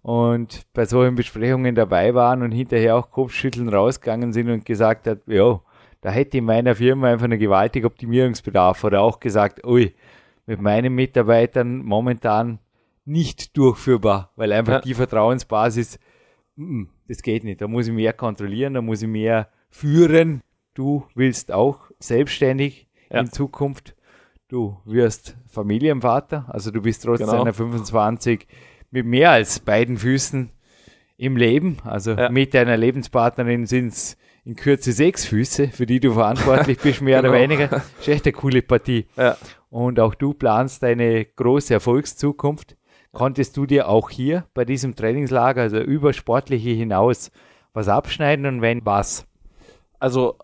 Und 0.02 0.66
bei 0.74 0.84
solchen 0.84 1.14
Besprechungen 1.14 1.74
dabei 1.74 2.12
waren 2.14 2.42
und 2.42 2.50
hinterher 2.52 2.96
auch 2.96 3.10
Kopfschütteln 3.10 3.68
rausgegangen 3.68 4.32
sind 4.32 4.50
und 4.50 4.64
gesagt 4.66 5.06
hat, 5.06 5.20
ja, 5.26 5.60
da 6.02 6.10
hätte 6.10 6.36
in 6.38 6.44
meiner 6.44 6.74
Firma 6.74 7.08
einfach 7.08 7.24
einen 7.24 7.38
gewaltigen 7.38 7.86
Optimierungsbedarf. 7.86 8.84
Oder 8.84 9.00
auch 9.00 9.20
gesagt, 9.20 9.64
ui, 9.64 9.94
mit 10.46 10.60
meinen 10.60 10.94
Mitarbeitern 10.94 11.78
momentan 11.78 12.58
nicht 13.06 13.56
durchführbar, 13.56 14.30
weil 14.36 14.52
einfach 14.52 14.74
Ja. 14.74 14.80
die 14.80 14.92
Vertrauensbasis, 14.94 15.98
mm, 16.56 16.84
das 17.08 17.22
geht 17.22 17.44
nicht. 17.44 17.60
Da 17.60 17.68
muss 17.68 17.86
ich 17.86 17.92
mehr 17.92 18.12
kontrollieren, 18.12 18.74
da 18.74 18.82
muss 18.82 19.02
ich 19.02 19.08
mehr 19.08 19.48
führen. 19.70 20.40
Du 20.74 21.04
willst 21.14 21.52
auch 21.52 21.90
selbstständig 21.98 22.88
Ja. 23.10 23.20
in 23.20 23.30
Zukunft. 23.30 23.94
Du 24.48 24.76
wirst 24.84 25.36
Familienvater, 25.48 26.46
also 26.48 26.70
du 26.70 26.82
bist 26.82 27.02
trotz 27.04 27.18
Genau. 27.20 27.38
deiner 27.38 27.52
25 27.52 28.46
mit 28.90 29.06
mehr 29.06 29.30
als 29.30 29.58
beiden 29.60 29.96
Füßen 29.96 30.50
im 31.16 31.36
Leben. 31.36 31.78
Also 31.84 32.12
Ja. 32.12 32.28
mit 32.30 32.54
deiner 32.54 32.76
Lebenspartnerin 32.76 33.66
sind 33.66 33.88
es 33.88 34.16
in 34.44 34.56
Kürze 34.56 34.92
sechs 34.92 35.24
Füße, 35.24 35.68
für 35.68 35.86
die 35.86 36.00
du 36.00 36.12
verantwortlich 36.12 36.78
bist, 36.78 37.00
mehr 37.02 37.20
oder 37.20 37.30
Genau. 37.30 37.40
weniger. 37.42 37.82
Ist 37.98 38.08
echt 38.08 38.26
eine 38.26 38.32
coole 38.32 38.62
Partie. 38.62 39.06
Ja. 39.16 39.36
Und 39.70 39.98
auch 39.98 40.14
du 40.14 40.34
planst 40.34 40.84
eine 40.84 41.24
große 41.24 41.72
Erfolgszukunft. 41.74 42.76
Konntest 43.14 43.56
du 43.56 43.64
dir 43.66 43.88
auch 43.88 44.10
hier 44.10 44.44
bei 44.54 44.64
diesem 44.64 44.94
Trainingslager, 44.94 45.62
also 45.62 45.78
über 45.78 46.12
Sportliche 46.12 46.70
hinaus, 46.70 47.30
was 47.72 47.88
abschneiden 47.88 48.46
und 48.46 48.60
wenn 48.60 48.84
was? 48.84 49.26
Also 49.98 50.36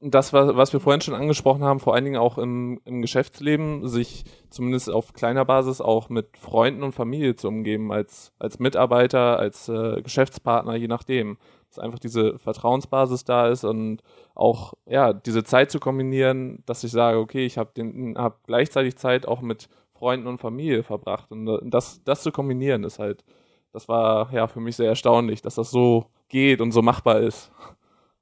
das, 0.00 0.32
was, 0.32 0.72
wir 0.72 0.80
vorhin 0.80 1.00
schon 1.00 1.14
angesprochen 1.14 1.64
haben, 1.64 1.80
vor 1.80 1.94
allen 1.94 2.04
Dingen 2.04 2.20
auch 2.20 2.38
im, 2.38 2.80
im 2.84 3.02
Geschäftsleben, 3.02 3.88
sich 3.88 4.24
zumindest 4.48 4.90
auf 4.90 5.12
kleiner 5.12 5.44
Basis 5.44 5.80
auch 5.80 6.08
mit 6.08 6.36
Freunden 6.36 6.82
und 6.82 6.92
Familie 6.92 7.34
zu 7.34 7.48
umgeben, 7.48 7.92
als, 7.92 8.32
als 8.38 8.58
Mitarbeiter, 8.60 9.38
als 9.38 9.68
äh, 9.68 10.00
Geschäftspartner, 10.02 10.76
je 10.76 10.88
nachdem. 10.88 11.38
Dass 11.68 11.80
einfach 11.80 11.98
diese 11.98 12.38
Vertrauensbasis 12.38 13.24
da 13.24 13.48
ist 13.48 13.64
und 13.64 14.02
auch 14.34 14.74
ja 14.86 15.12
diese 15.12 15.44
Zeit 15.44 15.70
zu 15.70 15.80
kombinieren, 15.80 16.62
dass 16.64 16.84
ich 16.84 16.92
sage, 16.92 17.18
okay, 17.18 17.44
ich 17.44 17.58
habe 17.58 17.72
hab 18.16 18.46
gleichzeitig 18.46 18.96
Zeit 18.96 19.26
auch 19.26 19.40
mit 19.42 19.68
Freunden 19.98 20.26
und 20.26 20.40
Familie 20.40 20.82
verbracht. 20.82 21.30
Und 21.30 21.48
äh, 21.48 21.58
das, 21.64 22.02
das 22.04 22.22
zu 22.22 22.30
kombinieren 22.32 22.84
ist 22.84 22.98
halt, 22.98 23.24
das 23.72 23.88
war 23.88 24.32
ja 24.32 24.46
für 24.46 24.60
mich 24.60 24.76
sehr 24.76 24.88
erstaunlich, 24.88 25.42
dass 25.42 25.56
das 25.56 25.70
so 25.70 26.06
geht 26.28 26.60
und 26.60 26.72
so 26.72 26.82
machbar 26.82 27.20
ist. 27.20 27.50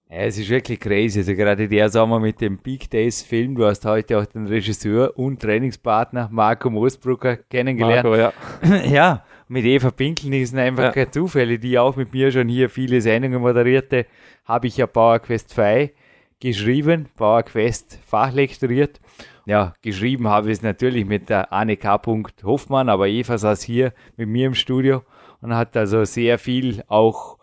Ja, 0.08 0.18
es 0.18 0.38
ist 0.38 0.48
wirklich 0.48 0.78
crazy. 0.78 1.18
Also 1.18 1.34
gerade 1.34 1.68
der 1.68 1.88
Sommer 1.88 2.20
mit 2.20 2.40
dem 2.40 2.58
Big 2.58 2.88
Days 2.90 3.22
Film. 3.22 3.56
Du 3.56 3.66
hast 3.66 3.84
heute 3.84 4.18
auch 4.18 4.24
den 4.26 4.46
Regisseur 4.46 5.12
und 5.18 5.42
Trainingspartner 5.42 6.28
Marco 6.30 6.70
Moosbrucker 6.70 7.36
kennengelernt. 7.36 8.04
Marco, 8.08 8.16
ja. 8.16 8.32
ja, 8.84 9.24
mit 9.48 9.64
Eva 9.64 9.90
Pinkeln 9.90 10.46
sind 10.46 10.58
einfach 10.60 10.84
Ja. 10.84 10.92
keine 10.92 11.10
Zufälle, 11.10 11.58
die 11.58 11.76
auch 11.78 11.96
mit 11.96 12.12
mir 12.12 12.30
schon 12.30 12.48
hier 12.48 12.70
viele 12.70 13.00
Sendungen 13.00 13.40
moderierte, 13.40 14.06
habe 14.44 14.68
ich 14.68 14.76
ja 14.76 14.86
Power 14.86 15.18
Quest 15.18 15.50
2 15.50 15.92
geschrieben, 16.38 17.08
Power 17.16 17.42
Quest 17.42 17.98
fachlektoriert. 18.06 19.00
Ja, 19.46 19.74
geschrieben 19.80 20.28
habe 20.28 20.48
ich 20.48 20.58
es 20.58 20.62
natürlich 20.62 21.06
mit 21.06 21.28
der 21.30 21.52
Anne 21.52 21.76
K. 21.76 22.00
Hoffmann, 22.42 22.88
aber 22.88 23.06
Eva 23.08 23.38
saß 23.38 23.62
hier 23.62 23.92
mit 24.16 24.28
mir 24.28 24.48
im 24.48 24.54
Studio 24.54 25.02
und 25.40 25.54
hat 25.54 25.76
also 25.76 26.04
sehr 26.04 26.38
viel 26.38 26.82
auch 26.88 27.38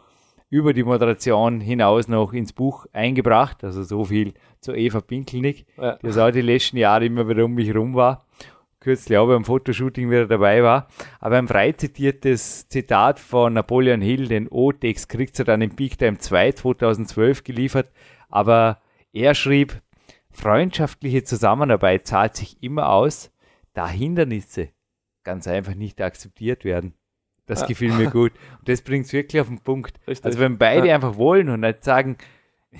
über 0.50 0.74
die 0.74 0.84
Moderation 0.84 1.62
hinaus 1.62 2.08
noch 2.08 2.34
ins 2.34 2.54
Buch 2.54 2.86
eingebracht. 2.94 3.64
Also 3.64 3.84
so 3.84 4.04
viel 4.04 4.34
zu 4.60 4.74
Eva 4.74 5.00
Pinkelnick, 5.02 5.66
Ja. 5.78 5.96
die 5.96 6.20
auch 6.20 6.30
die 6.30 6.42
letzten 6.42 6.78
Jahre 6.78 7.06
immer 7.06 7.28
wieder 7.28 7.46
um 7.46 7.54
mich 7.54 7.74
rum 7.74 7.96
war 7.96 8.26
kürzlich 8.84 9.18
auch 9.18 9.28
beim 9.28 9.46
Fotoshooting 9.46 10.12
wieder 10.12 10.28
dabei 10.28 10.62
war. 10.62 10.88
Aber 11.20 11.38
ein 11.38 11.48
frei 11.48 11.72
zitiertes 11.72 12.68
Zitat 12.68 13.18
von 13.20 13.54
Napoleon 13.54 14.02
Hill, 14.02 14.28
den 14.28 14.48
O-Text 14.50 15.10
kriegt 15.10 15.40
er 15.40 15.46
dann 15.46 15.62
im 15.62 15.76
Peak 15.76 15.98
Time 15.98 16.18
2 16.18 16.52
2012 16.52 17.44
geliefert. 17.44 17.88
Aber 18.30 18.80
er 19.14 19.34
schrieb, 19.36 19.82
freundschaftliche 20.34 21.24
Zusammenarbeit 21.24 22.06
zahlt 22.08 22.36
sich 22.36 22.62
immer 22.62 22.90
aus, 22.90 23.32
da 23.74 23.88
Hindernisse 23.88 24.70
ganz 25.24 25.48
einfach 25.48 25.75
nicht 25.75 26.02
akzeptiert 26.02 26.66
werden. 26.66 26.94
Das 27.46 27.62
Ja. 27.62 27.68
gefiel 27.68 27.92
mir 27.94 28.10
gut. 28.10 28.32
Und 28.60 28.70
das 28.70 28.82
bringt 28.82 29.06
es 29.06 29.13
wirklich 29.13 29.42
auf 29.42 29.48
den 29.48 29.60
Punkt. 29.60 30.00
Richtig. 30.08 30.25
Also 30.25 30.40
wenn 30.40 30.58
beide 30.58 30.88
Ja. 30.90 30.96
einfach 30.96 31.18
wollen 31.18 31.50
und 31.50 31.62
nicht 31.62 31.84
sagen, 31.84 32.18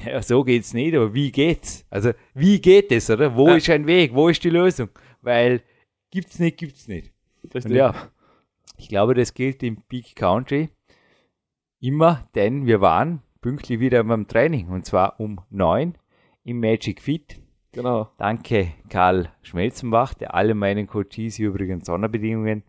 ja, 0.06 0.22
so 0.22 0.44
geht's 0.44 0.74
nicht, 0.74 0.96
aber 0.96 1.14
wie 1.14 1.32
geht's? 1.32 1.86
Also 1.90 2.12
wie 2.34 2.60
geht 2.60 2.92
es, 2.92 3.10
oder? 3.10 3.36
Wo 3.36 3.48
Ja. 3.50 3.56
ist 3.56 3.70
ein 3.70 3.86
Weg? 3.88 4.14
Wo 4.14 4.28
ist 4.30 4.44
die 4.44 4.50
Lösung? 4.50 4.90
Weil 5.22 5.62
gibt's 6.12 6.40
nicht, 6.40 6.58
gibt's 6.58 6.88
nicht. 6.88 7.12
Richtig. 7.44 7.66
Und 7.66 7.72
ja, 7.74 7.94
ich 8.78 8.88
glaube, 8.90 9.14
das 9.14 9.34
gilt 9.34 9.62
im 9.64 9.82
Peak 9.84 10.16
Country 10.16 10.70
immer, 11.80 12.28
denn 12.36 12.66
wir 12.66 12.82
waren 12.82 13.22
pünktlich 13.42 13.80
wieder 13.80 14.04
beim 14.04 14.28
Training 14.28 14.70
und 14.70 14.86
zwar 14.86 15.20
um 15.20 15.42
neun 15.50 15.98
im 16.46 16.60
Magic 16.60 17.02
Fit. 17.02 17.40
Genau. 17.74 18.10
Danke 18.18 18.72
Karl 18.90 19.30
Schmelzenbach, 19.42 20.14
der 20.14 20.34
alle 20.36 20.54
meinen 20.54 20.88
Coaches 20.88 21.40
übrigens 21.40 21.86
Sonderbedingungen 21.88 22.64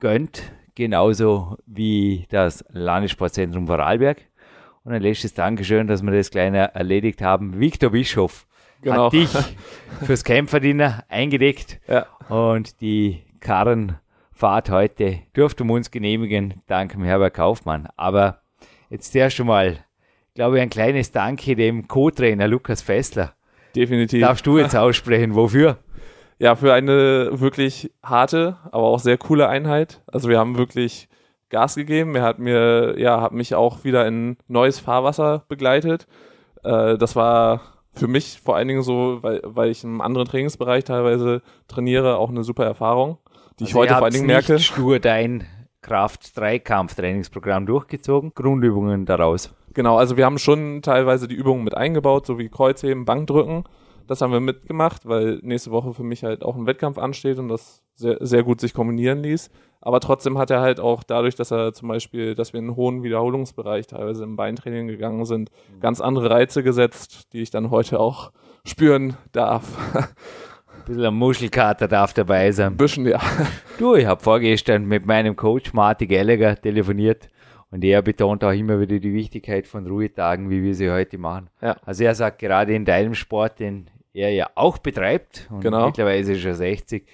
gönnt, 0.00 0.50
genauso 0.74 1.56
wie 1.66 2.26
das 2.30 2.64
Landessportzentrum 2.70 3.66
Vorarlberg. 3.66 4.18
Und 4.82 4.92
ein 4.92 5.02
letztes 5.02 5.34
Dankeschön, 5.34 5.86
dass 5.86 6.02
wir 6.02 6.10
das 6.12 6.30
kleine 6.30 6.74
erledigt 6.74 7.22
haben. 7.22 7.58
Viktor 7.60 7.90
Bischof 7.90 8.46
Genau. 8.82 9.06
hat 9.06 9.12
dich 9.14 9.30
fürs 10.04 10.24
Kämpferdiener 10.24 11.04
eingedeckt 11.08 11.80
Ja. 11.88 12.06
und 12.28 12.80
die 12.82 13.22
Karrenfahrt 13.40 14.70
heute 14.70 15.20
durften 15.32 15.66
wir 15.68 15.74
uns 15.74 15.90
genehmigen, 15.90 16.62
dank 16.66 16.92
dem 16.92 17.04
Herbert 17.04 17.34
Kaufmann. 17.34 17.88
Aber 17.96 18.40
jetzt 18.90 19.14
erst 19.16 19.40
einmal, 19.40 19.78
glaube 20.34 20.56
ich, 20.56 20.62
ein 20.62 20.70
kleines 20.70 21.12
Danke 21.12 21.56
dem 21.56 21.88
Co-Trainer 21.88 22.46
Lukas 22.48 22.82
Fessler. 22.82 23.33
Definitiv. 23.74 24.20
Darfst 24.20 24.46
du 24.46 24.58
jetzt 24.58 24.76
aussprechen, 24.76 25.34
wofür? 25.34 25.78
Ja, 26.38 26.56
für 26.56 26.72
eine 26.72 27.30
wirklich 27.32 27.92
harte, 28.02 28.56
aber 28.66 28.84
auch 28.84 28.98
sehr 28.98 29.18
coole 29.18 29.48
Einheit. 29.48 30.02
Also 30.06 30.28
wir 30.28 30.38
haben 30.38 30.58
wirklich 30.58 31.08
Gas 31.48 31.76
gegeben. 31.76 32.16
Er 32.16 32.22
hat 32.22 32.38
mir, 32.38 32.98
ja, 32.98 33.20
hat 33.20 33.32
mich 33.32 33.54
auch 33.54 33.84
wieder 33.84 34.06
in 34.06 34.36
neues 34.48 34.80
Fahrwasser 34.80 35.44
begleitet. 35.48 36.06
Äh, 36.64 36.98
das 36.98 37.14
war 37.14 37.60
für 37.92 38.08
mich 38.08 38.40
vor 38.42 38.56
allen 38.56 38.68
Dingen 38.68 38.82
so, 38.82 39.22
weil, 39.22 39.40
weil 39.44 39.70
ich 39.70 39.84
einem 39.84 40.00
anderen 40.00 40.26
Trainingsbereich 40.26 40.84
teilweise 40.84 41.42
trainiere, 41.68 42.16
auch 42.16 42.30
eine 42.30 42.42
super 42.42 42.64
Erfahrung, 42.64 43.18
die 43.60 43.64
ich 43.64 43.70
Also 43.70 43.78
heute 43.80 43.92
ihr 43.92 43.96
vor 43.98 44.04
allen 44.06 44.14
Dingen 44.14 44.26
merke. 44.26 44.54
nicht 44.54 44.66
stur 44.66 44.98
dein 44.98 45.46
Kraft-Dreikampf-Trainingsprogramm 45.82 47.66
durchgezogen, 47.66 48.32
Grundübungen 48.34 49.06
daraus. 49.06 49.54
Genau, 49.74 49.96
also 49.98 50.16
wir 50.16 50.24
haben 50.24 50.38
schon 50.38 50.82
teilweise 50.82 51.28
die 51.28 51.34
Übungen 51.34 51.64
mit 51.64 51.76
eingebaut, 51.76 52.26
so 52.26 52.38
wie 52.38 52.48
Kreuzheben, 52.48 53.04
Bankdrücken. 53.04 53.64
Das 54.06 54.20
haben 54.20 54.32
wir 54.32 54.40
mitgemacht, 54.40 55.06
weil 55.06 55.40
nächste 55.42 55.70
Woche 55.70 55.94
für 55.94 56.02
mich 56.02 56.24
halt 56.24 56.44
auch 56.44 56.56
ein 56.56 56.66
Wettkampf 56.66 56.98
ansteht 56.98 57.38
und 57.38 57.48
das 57.48 57.82
sehr, 57.94 58.18
sehr 58.20 58.42
gut 58.42 58.60
sich 58.60 58.74
kombinieren 58.74 59.22
ließ. 59.22 59.50
Aber 59.80 60.00
trotzdem 60.00 60.38
hat 60.38 60.50
er 60.50 60.60
halt 60.60 60.78
auch 60.78 61.02
dadurch, 61.02 61.34
dass 61.34 61.50
er 61.50 61.72
zum 61.72 61.88
Beispiel, 61.88 62.34
dass 62.34 62.52
wir 62.52 62.58
in 62.60 62.66
einen 62.66 62.76
hohen 62.76 63.02
Wiederholungsbereich 63.02 63.86
teilweise 63.86 64.24
im 64.24 64.36
Beintraining 64.36 64.88
gegangen 64.88 65.24
sind, 65.24 65.50
ganz 65.80 66.00
andere 66.00 66.30
Reize 66.30 66.62
gesetzt, 66.62 67.32
die 67.32 67.42
ich 67.42 67.50
dann 67.50 67.70
heute 67.70 67.98
auch 67.98 68.30
spüren 68.66 69.16
darf. 69.32 69.64
Ein 69.94 70.84
bisschen 70.86 71.04
ein 71.04 71.14
Muschelkater 71.14 71.88
darf 71.88 72.12
dabei 72.12 72.50
sein. 72.52 72.72
Ein 72.72 72.76
bisschen, 72.76 73.06
ja. 73.06 73.20
Du, 73.78 73.94
ich 73.94 74.06
habe 74.06 74.22
vorgestern 74.22 74.84
mit 74.84 75.06
meinem 75.06 75.34
Coach 75.34 75.72
Marty 75.72 76.06
Gallagher 76.06 76.56
telefoniert 76.56 77.28
und 77.74 77.82
er 77.82 78.02
betont 78.02 78.44
auch 78.44 78.52
immer 78.52 78.80
wieder 78.80 79.00
die 79.00 79.12
Wichtigkeit 79.12 79.66
von 79.66 79.84
Ruhetagen, 79.88 80.48
wie 80.48 80.62
wir 80.62 80.76
sie 80.76 80.90
heute 80.92 81.18
machen. 81.18 81.50
Ja. 81.60 81.76
Also 81.84 82.04
er 82.04 82.14
sagt 82.14 82.38
gerade 82.38 82.72
in 82.72 82.84
deinem 82.84 83.16
Sport, 83.16 83.58
den 83.58 83.90
er 84.12 84.30
ja 84.30 84.48
auch 84.54 84.78
betreibt 84.78 85.48
und 85.50 85.60
Genau. 85.60 85.86
mittlerweile 85.86 86.20
ist 86.20 86.44
er 86.44 86.54
60, 86.54 87.04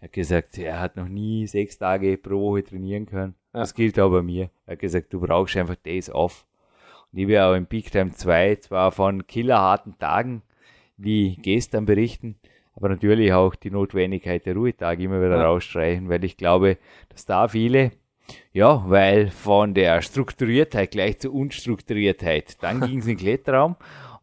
er 0.00 0.04
hat 0.06 0.12
gesagt, 0.12 0.58
er 0.58 0.80
hat 0.80 0.96
noch 0.96 1.06
nie 1.08 1.46
sechs 1.46 1.78
Tage 1.78 2.18
pro 2.18 2.40
Woche 2.50 2.64
trainieren 2.64 3.06
können. 3.06 3.36
Ja. 3.54 3.60
Das 3.60 3.74
gilt 3.74 3.98
auch 4.00 4.10
bei 4.10 4.22
mir. 4.22 4.50
Er 4.66 4.72
hat 4.72 4.80
gesagt, 4.80 5.12
du 5.12 5.20
brauchst 5.20 5.56
einfach 5.56 5.76
Days 5.76 6.10
off. 6.10 6.44
Und 7.12 7.20
ich 7.20 7.28
will 7.28 7.38
auch 7.38 7.54
im 7.54 7.66
Peak 7.66 7.92
Time 7.92 8.10
2 8.12 8.56
zwar 8.56 8.90
von 8.90 9.24
killerharten 9.28 9.98
Tagen 10.00 10.42
wie 10.96 11.36
gestern 11.36 11.84
berichten, 11.84 12.34
aber 12.74 12.88
natürlich 12.88 13.32
auch 13.32 13.54
die 13.54 13.70
Notwendigkeit 13.70 14.44
der 14.46 14.54
Ruhetage 14.56 15.04
immer 15.04 15.20
wieder 15.20 15.36
Ja. 15.38 15.46
rausstreichen, 15.46 16.08
weil 16.08 16.24
ich 16.24 16.36
glaube, 16.36 16.76
dass 17.08 17.24
da 17.24 17.46
viele, 17.46 17.92
ja, 18.52 18.82
weil 18.88 19.30
von 19.30 19.74
der 19.74 20.02
Strukturiertheit 20.02 20.90
gleich 20.90 21.18
zur 21.20 21.34
Unstrukturiertheit, 21.34 22.62
dann 22.62 22.80
ging 22.86 22.98
es 22.98 23.06
in 23.06 23.16
den 23.16 23.18
Kletterraum 23.18 23.76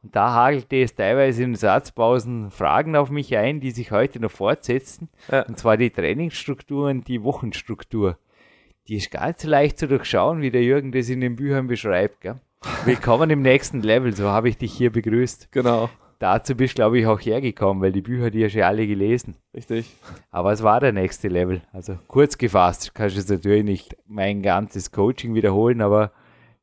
und 0.04 0.16
da 0.16 0.34
hagelte 0.34 0.78
es 0.82 0.94
teilweise 0.96 1.44
in 1.44 1.56
Satzpausen 1.56 2.52
Fragen 2.52 2.96
auf 2.96 3.10
mich 3.10 3.36
ein, 3.38 3.60
die 3.60 3.72
sich 3.72 3.92
heute 3.92 4.20
noch 4.20 4.32
fortsetzen, 4.32 5.10
Ja. 5.32 5.42
und 5.44 5.58
zwar 5.58 5.78
die 5.78 5.90
Trainingsstruktur 5.90 6.90
und 6.90 7.08
die 7.08 7.24
Wochenstruktur. 7.24 8.18
Die 8.88 8.98
ist 8.98 9.10
gar 9.10 9.28
nicht 9.28 9.40
so 9.40 9.50
leicht 9.50 9.80
zu 9.80 9.88
durchschauen, 9.88 10.42
wie 10.42 10.52
der 10.52 10.62
Jürgen 10.62 10.92
das 10.92 11.10
in 11.10 11.22
den 11.22 11.36
Büchern 11.36 11.66
beschreibt. 11.66 12.22
Gell? 12.22 12.40
Willkommen 12.86 13.30
im 13.32 13.42
nächsten 13.42 13.82
Level, 13.82 14.16
so 14.16 14.30
habe 14.30 14.50
ich 14.50 14.58
dich 14.58 14.74
hier 14.74 14.92
begrüßt. 14.92 15.52
Genau. 15.52 15.90
Dazu 16.20 16.56
bist, 16.56 16.76
glaube 16.76 17.00
ich, 17.00 17.08
auch 17.08 17.20
hergekommen, 17.20 17.84
weil 17.84 17.92
die 17.92 18.02
Bücher, 18.02 18.32
die 18.32 18.46
hast 18.46 18.54
du 18.54 18.60
ja 18.60 18.68
alle 18.68 18.88
gelesen. 18.88 19.36
Richtig. 19.54 19.94
Aber 20.32 20.52
es 20.54 20.64
war 20.64 20.80
der 20.80 20.94
nächste 20.94 21.28
Level. 21.28 21.62
Also 21.72 21.98
kurz 22.08 22.38
gefasst, 22.38 22.96
kannst 22.96 23.16
du 23.16 23.20
jetzt 23.20 23.30
natürlich 23.30 23.64
nicht 23.64 23.98
mein 24.06 24.42
ganzes 24.42 24.92
Coaching 24.92 25.34
wiederholen, 25.34 25.82
aber 25.82 26.12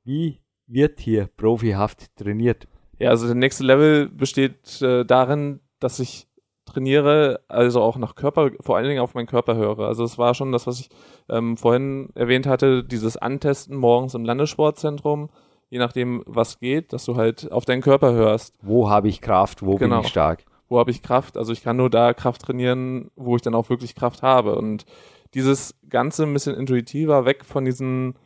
wie 0.05 0.41
wird 0.67 1.01
hier 1.01 1.29
profihaft 1.37 2.17
trainiert? 2.17 2.67
Ja, 2.99 3.11
also 3.11 3.27
der 3.27 3.35
nächste 3.35 3.65
Level 3.65 4.09
besteht 4.09 4.81
äh, 4.81 5.05
darin, 5.05 5.61
dass 5.81 5.99
ich 5.99 6.29
trainiere, 6.65 7.41
also 7.49 7.83
auch 7.83 7.97
nach 7.97 8.15
Körper, 8.15 8.51
vor 8.61 8.77
allen 8.77 8.89
Dingen 8.89 9.01
auf 9.01 9.15
meinen 9.15 9.27
Körper 9.27 9.57
höre. 9.57 9.81
Also 9.81 10.05
es 10.05 10.19
war 10.19 10.35
schon 10.35 10.53
das, 10.53 10.67
was 10.67 10.81
ich 10.81 10.89
ähm, 11.29 11.57
vorhin 11.57 12.11
erwähnt 12.15 12.47
hatte, 12.47 12.85
dieses 12.85 13.17
Antesten 13.17 13.77
morgens 13.77 14.15
im 14.15 14.25
Landessportzentrum, 14.25 15.29
je 15.73 15.79
nachdem, 15.79 16.23
was 16.27 16.61
geht, 16.61 16.93
dass 16.93 17.07
du 17.07 17.17
halt 17.17 17.51
auf 17.51 17.65
deinen 17.65 17.81
Körper 17.81 18.13
hörst. 18.13 18.55
Wo 18.61 18.91
habe 18.91 19.09
ich 19.09 19.23
Kraft, 19.23 19.65
wo 19.65 19.77
genau. 19.77 19.97
bin 19.97 20.05
ich 20.05 20.11
stark? 20.11 20.45
Wo 20.69 20.79
habe 20.79 20.91
ich 20.91 21.03
Kraft? 21.03 21.39
Also 21.39 21.51
ich 21.55 21.63
kann 21.63 21.79
nur 21.79 21.89
da 21.89 22.13
Kraft 22.13 22.43
trainieren, 22.43 23.11
wo 23.17 23.37
ich 23.37 23.43
dann 23.43 23.55
auch 23.55 23.71
wirklich 23.71 23.95
Kraft 23.95 24.21
habe. 24.21 24.55
Und 24.55 24.85
dieses 25.33 25.75
Ganze 25.89 26.25
ein 26.25 26.33
bisschen 26.35 26.55
intuitiver, 26.57 27.25
weg 27.25 27.47
von 27.47 27.65
diesen 27.65 28.17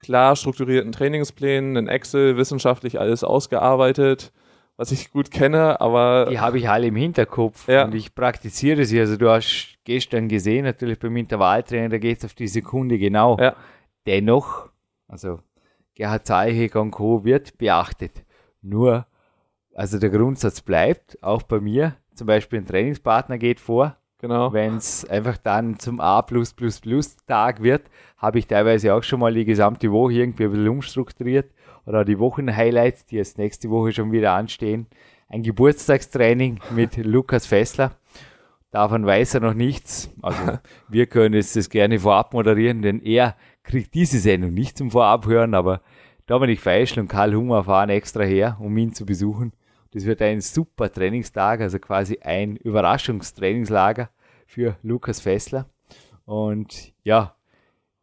klar 0.00 0.34
strukturierten 0.34 0.90
Trainingsplänen, 0.90 1.76
in 1.76 1.88
Excel, 1.88 2.38
wissenschaftlich 2.38 2.98
alles 2.98 3.22
ausgearbeitet, 3.22 4.32
was 4.78 4.90
ich 4.90 5.10
gut 5.10 5.30
kenne, 5.30 5.82
aber. 5.82 6.28
Die 6.30 6.40
habe 6.40 6.56
ich 6.56 6.70
alle 6.70 6.86
im 6.86 6.96
Hinterkopf 6.96 7.68
ja. 7.68 7.84
und 7.84 7.94
ich 7.94 8.14
praktiziere 8.14 8.86
sie. 8.86 8.98
Also 8.98 9.18
du 9.18 9.28
hast 9.28 9.76
gestern 9.84 10.28
gesehen, 10.28 10.64
natürlich 10.64 10.98
beim 10.98 11.18
Intervalltraining, 11.18 11.90
da 11.90 11.98
geht 11.98 12.16
es 12.16 12.24
auf 12.24 12.32
die 12.32 12.48
Sekunde 12.48 12.98
genau. 12.98 13.36
Ja. 13.38 13.56
Dennoch, 14.06 14.70
also 15.06 15.40
Gerhard 15.98 16.26
Zeichig 16.26 16.76
und 16.76 16.92
Co. 16.92 17.24
wird 17.24 17.58
beachtet. 17.58 18.24
Nur, 18.62 19.04
also 19.74 19.98
der 19.98 20.10
Grundsatz 20.10 20.60
bleibt, 20.60 21.20
auch 21.24 21.42
bei 21.42 21.58
mir, 21.58 21.96
zum 22.14 22.28
Beispiel 22.28 22.60
ein 22.60 22.66
Trainingspartner 22.66 23.36
geht 23.36 23.58
vor, 23.58 23.96
Genau. 24.20 24.52
Wenn 24.52 24.76
es 24.76 25.04
einfach 25.04 25.36
dann 25.36 25.78
zum 25.78 26.00
A 26.00 26.22
Tag 27.28 27.62
wird, 27.62 27.82
habe 28.16 28.38
ich 28.40 28.48
teilweise 28.48 28.92
auch 28.92 29.04
schon 29.04 29.20
mal 29.20 29.32
die 29.32 29.44
gesamte 29.44 29.92
Woche 29.92 30.14
irgendwie 30.14 30.44
ein 30.44 30.50
bisschen 30.50 30.68
umstrukturiert 30.68 31.52
oder 31.86 32.04
die 32.04 32.18
Wochenhighlights, 32.18 33.06
die 33.06 33.14
jetzt 33.14 33.38
nächste 33.38 33.70
Woche 33.70 33.92
schon 33.92 34.10
wieder 34.10 34.32
anstehen. 34.32 34.88
Ein 35.28 35.44
Geburtstagstraining 35.44 36.58
mit 36.74 36.96
Lukas 37.04 37.46
Fessler. 37.46 37.92
Davon 38.72 39.06
weiß 39.06 39.34
er 39.34 39.40
noch 39.40 39.54
nichts. 39.54 40.10
Also 40.20 40.58
wir 40.88 41.06
können 41.06 41.34
jetzt 41.34 41.54
das 41.54 41.70
gerne 41.70 42.00
vorab 42.00 42.34
moderieren, 42.34 42.82
denn 42.82 43.00
er 43.00 43.36
kriegt 43.68 43.94
diese 43.94 44.18
Sendung 44.18 44.54
nicht 44.54 44.78
zum 44.78 44.90
Vorabhören, 44.90 45.54
aber 45.54 45.82
Dominik 46.26 46.60
Feischl 46.60 47.00
und 47.00 47.08
Karl 47.08 47.34
Hummer 47.34 47.64
fahren 47.64 47.90
extra 47.90 48.22
her, 48.22 48.56
um 48.60 48.76
ihn 48.76 48.94
zu 48.94 49.06
besuchen. 49.06 49.52
Das 49.92 50.04
wird 50.04 50.20
ein 50.22 50.40
super 50.40 50.90
Trainingstag, 50.90 51.60
also 51.60 51.78
quasi 51.78 52.18
ein 52.20 52.56
Überraschungstrainingslager 52.56 54.10
für 54.46 54.76
Lukas 54.82 55.20
Fessler. 55.20 55.66
Und 56.24 56.92
ja, 57.04 57.34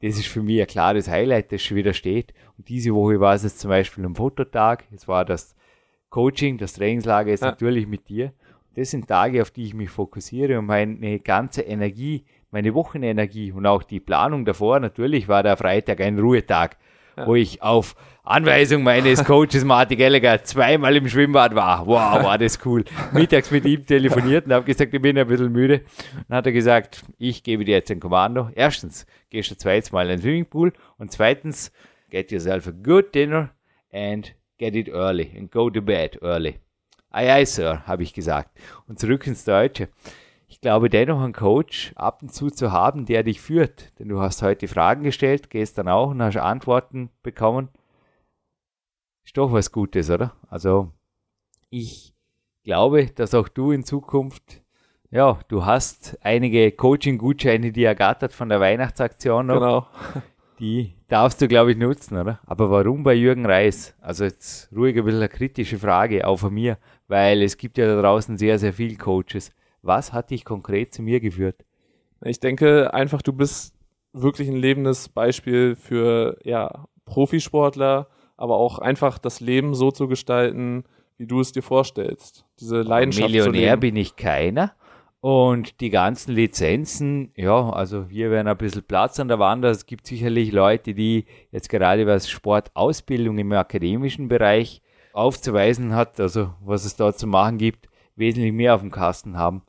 das 0.01 0.17
ist 0.17 0.27
für 0.27 0.43
mich 0.43 0.62
ein 0.62 0.67
klares 0.67 1.10
Highlight, 1.10 1.51
das 1.51 1.63
schon 1.63 1.77
wieder 1.77 1.93
steht. 1.93 2.34
Und 2.57 2.69
diese 2.69 2.93
Woche 2.93 3.19
war 3.19 3.34
es 3.34 3.43
jetzt 3.43 3.60
zum 3.60 3.69
Beispiel 3.69 4.05
ein 4.05 4.15
Fototag. 4.15 4.86
Es 4.93 5.07
war 5.07 5.25
das 5.25 5.55
Coaching, 6.10 6.57
das 6.57 6.74
Trainingslager 6.74 7.34
ist 7.34 7.41
ja. 7.41 7.50
natürlich 7.50 7.88
mit 7.88 8.07
dir. 8.07 8.34
Das 8.75 8.91
sind 8.91 9.07
Tage, 9.07 9.41
auf 9.41 9.51
die 9.51 9.65
ich 9.65 9.74
mich 9.74 9.89
fokussiere 9.89 10.60
und 10.60 10.65
meine 10.65 11.19
ganze 11.19 11.62
Energie, 11.62 12.25
meine 12.52 12.74
Wochenenergie 12.74 13.52
und 13.52 13.66
auch 13.66 13.84
die 13.84 14.00
Planung 14.00 14.46
davor. 14.46 14.80
Natürlich 14.80 15.28
war 15.28 15.44
der 15.44 15.58
Freitag 15.58 16.02
ein 16.02 16.20
Ruhetag, 16.20 16.78
ja. 17.18 17.28
wo 17.28 17.36
ich 17.36 17.62
auf 17.62 17.96
Anweisung 18.24 18.82
meines 18.82 19.24
Coaches 19.24 19.64
Martin 19.64 20.00
Gallagher 20.00 20.44
zweimal 20.44 20.96
im 20.96 21.08
Schwimmbad 21.08 21.54
war. 21.54 21.86
Wow, 21.86 22.24
war 22.24 22.38
das 22.38 22.60
cool. 22.66 22.84
Mittags 23.14 23.52
mit 23.52 23.66
ihm 23.66 23.86
telefoniert 23.86 24.48
und 24.48 24.54
habe 24.54 24.66
gesagt, 24.66 24.94
ich 24.94 25.02
bin 25.02 25.18
ein 25.18 25.28
bisschen 25.28 25.52
müde. 25.52 25.82
Dann 26.28 26.38
hat 26.38 26.46
er 26.48 26.52
gesagt, 26.52 27.04
ich 27.20 27.44
gebe 27.44 27.66
dir 27.66 27.75
jetzt 27.75 27.92
ein 27.92 28.00
Kommando. 28.00 28.50
Erstens, 28.56 29.06
gehst 29.30 29.52
du 29.52 29.58
zweites 29.58 29.92
Mal 29.92 30.10
in 30.10 30.18
den 30.18 30.22
Swimmingpool 30.22 30.74
und 30.98 31.12
zweitens, 31.12 31.72
get 32.10 32.32
yourself 32.32 32.68
a 32.68 32.72
good 32.72 33.14
dinner 33.14 33.52
and 33.92 34.34
get 34.58 34.75
it 34.75 34.88
early 34.88 35.32
and 35.38 35.52
go 35.52 35.70
to 35.70 35.82
bed 35.82 36.18
early. 36.22 36.60
Aye, 37.12 37.32
aye, 37.32 37.46
Sir, 37.46 37.84
habe 37.86 38.04
ich 38.04 38.14
gesagt. 38.14 38.50
Und 38.88 39.00
zurück 39.00 39.25
ins 39.28 39.46
Deutsche. 39.46 39.90
Ich 40.55 40.62
glaube 40.62 40.89
dennoch 40.89 41.21
einen 41.21 41.33
Coach 41.33 41.91
ab 41.95 42.21
und 42.21 42.33
zu 42.33 42.50
zu 42.50 42.71
haben, 42.71 43.05
der 43.05 43.24
dich 43.24 43.41
führt. 43.41 43.98
Denn 44.00 44.07
du 44.07 44.22
hast 44.22 44.41
heute 44.41 44.70
Fragen 44.70 45.03
gestellt, 45.03 45.50
gestern 45.50 45.89
auch 45.89 46.11
und 46.11 46.22
hast 46.22 46.37
Antworten 46.37 47.09
bekommen 47.24 47.70
ist 49.25 49.37
doch 49.37 49.51
was 49.51 49.72
Gutes, 49.72 50.09
oder? 50.09 50.33
Also 50.48 50.91
ich 51.70 52.13
glaube, 52.63 53.07
dass 53.07 53.33
auch 53.33 53.50
du 53.50 53.72
in 53.72 53.83
Zukunft, 53.83 54.61
ja, 55.11 55.39
du 55.50 55.65
hast 55.65 56.18
einige 56.22 56.72
Coaching-Gutscheine, 56.72 57.72
die 57.72 57.83
ergattert 57.83 58.31
von 58.31 58.50
der 58.50 58.59
Weihnachtsaktion 58.59 59.48
noch. 59.48 59.55
Genau. 59.59 59.87
Die 60.59 60.94
darfst 61.09 61.41
du, 61.41 61.50
glaube 61.50 61.72
ich, 61.72 61.77
nutzen, 61.77 62.18
oder? 62.18 62.39
Aber 62.46 62.72
warum 62.72 63.03
bei 63.03 63.13
Jürgen 63.13 63.46
Reis? 63.46 63.94
Also 64.00 64.24
jetzt 64.24 64.72
ruhig 64.74 64.96
ein 64.96 65.03
bisschen 65.03 65.20
eine 65.20 65.27
kritische 65.27 65.77
Frage, 65.77 66.25
auch 66.25 66.37
von 66.37 66.53
mir, 66.53 66.77
weil 67.09 67.41
es 67.41 67.57
gibt 67.57 67.77
ja 67.77 67.87
da 67.87 68.01
draußen 68.01 68.37
sehr, 68.37 68.57
sehr 68.57 68.72
viele 68.72 68.96
Coaches. 68.96 69.51
Was 69.85 70.13
hat 70.13 70.31
dich 70.31 70.45
konkret 70.45 70.93
zu 70.95 71.03
mir 71.03 71.19
geführt? 71.19 71.63
Ich 72.24 72.39
denke 72.39 72.91
einfach, 72.93 73.21
du 73.21 73.31
bist 73.31 73.75
wirklich 74.13 74.48
ein 74.48 74.55
lebendes 74.55 75.09
Beispiel 75.09 75.75
für 75.75 76.39
ja, 76.43 76.87
Profisportler, 77.05 78.07
aber 78.35 78.55
auch 78.57 78.79
einfach 78.79 79.19
das 79.19 79.41
Leben 79.41 79.75
so 79.75 79.91
zu 79.91 80.07
gestalten, 80.07 80.85
wie 81.17 81.27
du 81.27 81.39
es 81.39 81.51
dir 81.51 81.61
vorstellst. 81.61 82.45
Diese 82.59 82.81
Leidenschaft. 82.81 83.29
Millionär 83.29 83.77
bin 83.77 83.95
ich 83.95 84.15
keiner. 84.15 84.74
Und 85.21 85.81
die 85.81 85.91
ganzen 85.91 86.33
Lizenzen, 86.33 87.31
ja, 87.35 87.69
also 87.69 88.05
hier 88.09 88.31
wären 88.31 88.48
ein 88.48 88.57
bisschen 88.57 88.83
Platz 88.83 89.19
an 89.19 89.27
der 89.27 89.39
Wand. 89.39 89.65
Es 89.65 89.85
gibt 89.85 90.07
sicherlich 90.07 90.51
Leute, 90.51 90.95
die 90.95 91.25
jetzt 91.51 91.69
gerade 91.69 92.07
was 92.07 92.27
Sportausbildung 92.27 93.37
im 93.37 93.51
akademischen 93.53 94.29
Bereich 94.29 94.81
aufzuweisen 95.13 95.95
hat, 95.95 96.19
also 96.19 96.53
was 96.59 96.85
es 96.85 96.95
da 96.95 97.13
zu 97.13 97.27
machen 97.27 97.57
gibt, 97.57 97.87
wesentlich 98.15 98.51
mehr 98.51 98.75
auf 98.75 98.81
dem 98.81 98.91
Kasten 98.91 99.37
haben. 99.37 99.63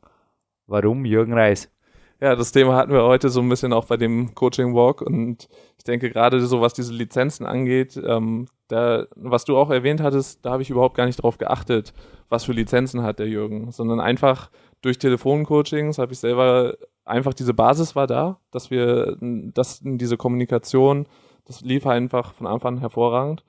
Warum 0.67 1.05
Jürgen 1.05 1.33
Reis? 1.33 1.71
Ja, 2.19 2.35
das 2.35 2.51
Thema 2.51 2.75
hatten 2.75 2.91
wir 2.91 3.03
heute 3.03 3.29
so 3.29 3.39
ein 3.41 3.47
bisschen 3.47 3.71
auch 3.71 3.85
bei 3.85 3.95
dem 3.95 4.35
Coaching 4.35 4.73
Walk 4.73 5.01
und 5.01 5.47
ich 5.77 5.83
denke 5.85 6.09
gerade 6.09 6.41
so, 6.45 6.59
was 6.61 6.73
diese 6.73 6.91
Lizenzen 6.93 7.45
angeht, 7.45 7.99
ähm, 8.03 8.47
da, 8.67 9.05
was 9.15 9.45
du 9.45 9.55
auch 9.55 9.69
erwähnt 9.69 10.01
hattest, 10.01 10.43
da 10.43 10.51
habe 10.51 10.63
ich 10.63 10.69
überhaupt 10.69 10.97
gar 10.97 11.05
nicht 11.05 11.23
drauf 11.23 11.37
geachtet, 11.37 11.93
was 12.27 12.43
für 12.43 12.51
Lizenzen 12.53 13.03
hat 13.03 13.19
der 13.19 13.27
Jürgen, 13.27 13.71
sondern 13.71 13.99
einfach 13.99 14.49
durch 14.81 14.97
Telefoncoachings 14.97 15.99
habe 15.99 16.11
ich 16.11 16.19
selber 16.19 16.75
einfach 17.05 17.33
diese 17.33 17.53
Basis 17.53 17.95
war 17.95 18.07
da, 18.07 18.39
dass 18.51 18.71
wir, 18.71 19.15
dass 19.21 19.79
diese 19.83 20.17
Kommunikation, 20.17 21.07
das 21.45 21.61
lief 21.61 21.85
einfach 21.87 22.33
von 22.33 22.47
Anfang 22.47 22.75
an 22.75 22.79
hervorragend 22.79 23.45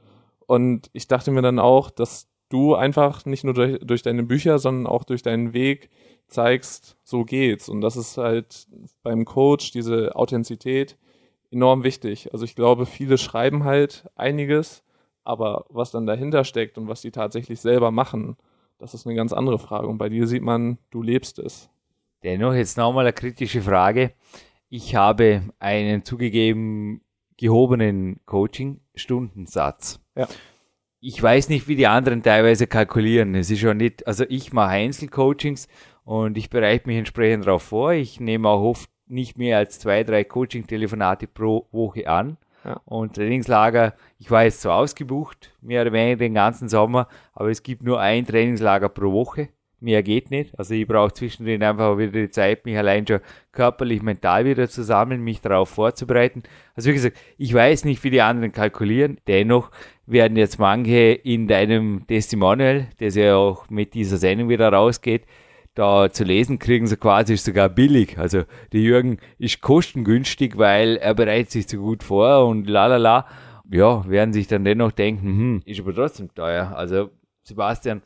und 0.47 0.91
ich 0.93 1.09
dachte 1.09 1.31
mir 1.31 1.43
dann 1.43 1.59
auch, 1.59 1.91
dass 1.91 2.29
du 2.51 2.75
einfach 2.75 3.25
nicht 3.25 3.45
nur 3.45 3.55
durch, 3.55 3.79
durch 3.81 4.03
deine 4.03 4.23
Bücher, 4.23 4.59
sondern 4.59 4.87
auch 4.87 5.05
durch 5.05 5.23
deinen 5.23 5.53
Weg 5.53 5.91
zeigst, 6.29 6.97
so 7.03 7.25
geht's. 7.25 7.69
Und 7.69 7.81
das 7.81 7.97
ist 7.97 8.17
halt 8.17 8.67
beim 9.03 9.25
Coach 9.25 9.73
diese 9.73 10.15
Authentizität 10.15 10.97
enorm 11.51 11.85
wichtig. 11.85 12.33
Also 12.33 12.45
ich 12.45 12.55
glaube, 12.55 12.87
viele 12.87 13.19
schreiben 13.19 13.65
halt 13.65 14.09
einiges, 14.15 14.83
aber 15.25 15.65
was 15.69 15.91
dann 15.91 16.07
dahinter 16.07 16.45
steckt 16.45 16.79
und 16.79 16.89
was 16.89 17.01
die 17.01 17.11
tatsächlich 17.11 17.61
selber 17.61 17.91
machen, 17.91 18.37
das 18.79 18.95
ist 18.95 19.07
eine 19.07 19.17
ganz 19.17 19.33
andere 19.33 19.59
Frage. 19.59 19.89
Und 19.89 19.99
bei 19.99 20.09
dir 20.09 20.27
sieht 20.27 20.43
man, 20.43 20.79
du 20.91 21.03
lebst 21.03 21.39
es. 21.39 21.71
Dennoch 22.23 22.55
jetzt 22.55 22.77
nochmal 22.77 23.05
eine 23.05 23.13
kritische 23.13 23.63
Frage. 23.63 24.13
Ich 24.69 24.95
habe 24.95 25.43
einen 25.59 26.05
zugegeben 26.05 27.01
gehobenen 27.37 28.21
Coaching-Stundensatz. 28.27 30.01
Ja 30.17 30.29
ich 31.01 31.23
weiß 31.23 31.49
nicht, 31.49 31.69
wie 31.69 31.77
die 31.77 31.87
anderen 31.87 32.23
teilweise 32.23 32.67
kalkulieren. 32.67 33.35
Es 33.35 33.51
ist 33.51 33.61
schon 33.61 33.77
nicht, 33.77 34.07
also 34.07 34.25
ich 34.29 34.53
mache 34.53 34.71
Einzelcoachings 34.71 35.69
und 36.09 36.39
ich 36.39 36.49
bereite 36.49 36.89
mich 36.89 36.97
entsprechend 36.97 37.47
darauf 37.47 37.65
vor. 37.65 37.93
Ich 37.93 38.19
nehme 38.19 38.49
auch 38.49 38.63
oft 38.63 38.89
nicht 39.09 39.37
mehr 39.37 39.59
als 39.59 39.79
zwei, 39.79 40.05
drei 40.05 40.25
Coaching-Telefonate 40.25 41.27
pro 41.27 41.67
Woche 41.71 42.09
an. 42.09 42.39
Ja. 42.65 42.81
Und 42.87 43.17
Trainingslager, 43.17 43.93
ich 44.19 44.31
war 44.31 44.45
jetzt 44.45 44.63
so 44.63 44.71
ausgebucht, 44.71 45.53
mehr 45.61 45.83
oder 45.83 45.93
weniger 45.93 46.17
den 46.17 46.33
ganzen 46.33 46.71
Sommer, 46.71 47.09
aber 47.35 47.51
es 47.51 47.63
gibt 47.63 47.83
nur 47.83 48.01
ein 48.01 48.27
Trainingslager 48.27 48.89
pro 48.89 49.13
Woche. 49.13 49.51
Mehr 49.81 50.03
geht 50.03 50.31
nicht. 50.31 50.59
Also 50.59 50.73
ich 50.73 50.89
brauche 50.89 51.13
zwischendrin 51.13 51.63
einfach 51.63 51.99
wieder 51.99 52.13
die 52.13 52.31
Zeit, 52.31 52.65
mich 52.65 52.79
allein 52.79 53.07
schon 53.07 53.21
körperlich, 53.53 54.01
mental 54.01 54.47
wieder 54.47 54.67
zu 54.67 54.85
sammeln, 54.85 55.23
mich 55.23 55.43
darauf 55.43 55.69
vorzubereiten. 55.69 56.43
Also 56.75 56.89
wie 56.89 56.95
gesagt, 56.95 57.19
ich 57.37 57.53
weiß 57.53 57.85
nicht, 57.85 58.03
wie 58.03 58.11
die 58.11 58.23
anderen 58.23 58.53
kalkulieren. 58.53 59.19
Dennoch 59.27 59.71
werden 60.07 60.39
jetzt 60.39 60.59
manche 60.59 61.13
in 61.13 61.49
deinem 61.49 62.07
Testimonial, 62.07 62.89
das 62.99 63.15
ja 63.15 63.37
auch 63.37 63.69
mit 63.69 63.93
dieser 63.93 64.17
Sendung 64.17 64.49
wieder 64.49 64.73
rausgeht, 64.73 65.27
da 65.79 66.11
zu 66.11 66.25
lesen 66.25 66.59
kriegen 66.59 66.87
sie 66.87 66.97
quasi 66.97 67.37
sogar 67.37 67.69
billig. 67.69 68.19
Also 68.19 68.43
der 68.73 68.81
Jürgen 68.81 69.19
ist 69.39 69.61
kostengünstig, 69.61 70.59
weil 70.59 70.97
er 70.97 71.15
bereitet 71.15 71.53
sich 71.53 71.69
so 71.69 71.79
gut 71.79 72.03
vor 72.03 72.47
und 72.47 72.69
la 72.69 72.87
la 72.87 72.97
la. 72.97 73.27
Ja, 73.71 74.09
werden 74.09 74.33
sich 74.33 74.49
dann 74.49 74.65
dennoch 74.65 74.93
denken, 74.93 75.27
hm, 75.27 75.63
ist 75.65 75.81
aber 75.81 75.95
trotzdem 75.95 76.35
teuer. 76.35 76.73
Also 76.75 77.11
Sebastian, 77.43 78.03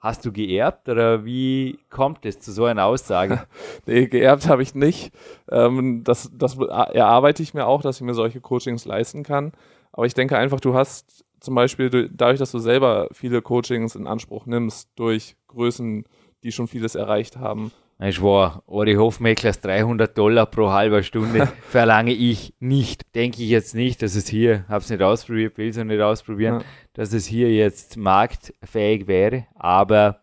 Hast 0.00 0.24
du 0.24 0.30
geerbt 0.30 0.88
oder 0.88 1.24
wie 1.24 1.80
kommt 1.90 2.24
es 2.24 2.38
zu 2.38 2.52
so 2.52 2.66
einer 2.66 2.84
Aussage? 2.84 3.48
nee, 3.86 4.06
geerbt 4.06 4.48
habe 4.48 4.62
ich 4.62 4.76
nicht. 4.76 5.12
Ähm, 5.50 6.04
das, 6.04 6.30
das 6.32 6.56
erarbeite 6.56 7.42
ich 7.42 7.52
mir 7.52 7.66
auch, 7.66 7.82
dass 7.82 7.96
ich 7.96 8.02
mir 8.02 8.14
solche 8.14 8.40
Coachings 8.40 8.84
leisten 8.84 9.24
kann. 9.24 9.50
Aber 9.90 10.06
ich 10.06 10.14
denke 10.14 10.38
einfach, 10.38 10.60
du 10.60 10.74
hast 10.74 11.24
zum 11.40 11.56
Beispiel 11.56 12.08
dadurch, 12.12 12.38
dass 12.38 12.52
du 12.52 12.60
selber 12.60 13.08
viele 13.12 13.42
Coachings 13.42 13.96
in 13.96 14.06
Anspruch 14.06 14.46
nimmst, 14.46 14.88
durch 14.94 15.36
Größen, 15.48 16.04
die 16.42 16.52
schon 16.52 16.68
vieles 16.68 16.94
erreicht 16.94 17.36
haben, 17.36 17.72
Ein 18.00 18.12
Schwor, 18.12 18.62
Ori 18.66 18.94
Hofmecklers 18.94 19.60
300 19.60 20.16
Dollar 20.16 20.46
pro 20.46 20.70
halber 20.70 21.02
Stunde 21.02 21.48
verlange 21.68 22.12
ich 22.12 22.54
nicht. 22.60 23.02
Denke 23.16 23.42
ich 23.42 23.48
jetzt 23.48 23.74
nicht, 23.74 24.02
dass 24.02 24.14
es 24.14 24.28
hier, 24.28 24.64
habe 24.68 24.84
es 24.84 24.90
nicht 24.90 25.02
ausprobiert, 25.02 25.58
will 25.58 25.68
es 25.68 25.76
nicht 25.76 26.00
ausprobieren, 26.00 26.60
ja. 26.60 26.66
dass 26.92 27.12
es 27.12 27.26
hier 27.26 27.52
jetzt 27.52 27.96
marktfähig 27.96 29.08
wäre. 29.08 29.46
Aber 29.56 30.20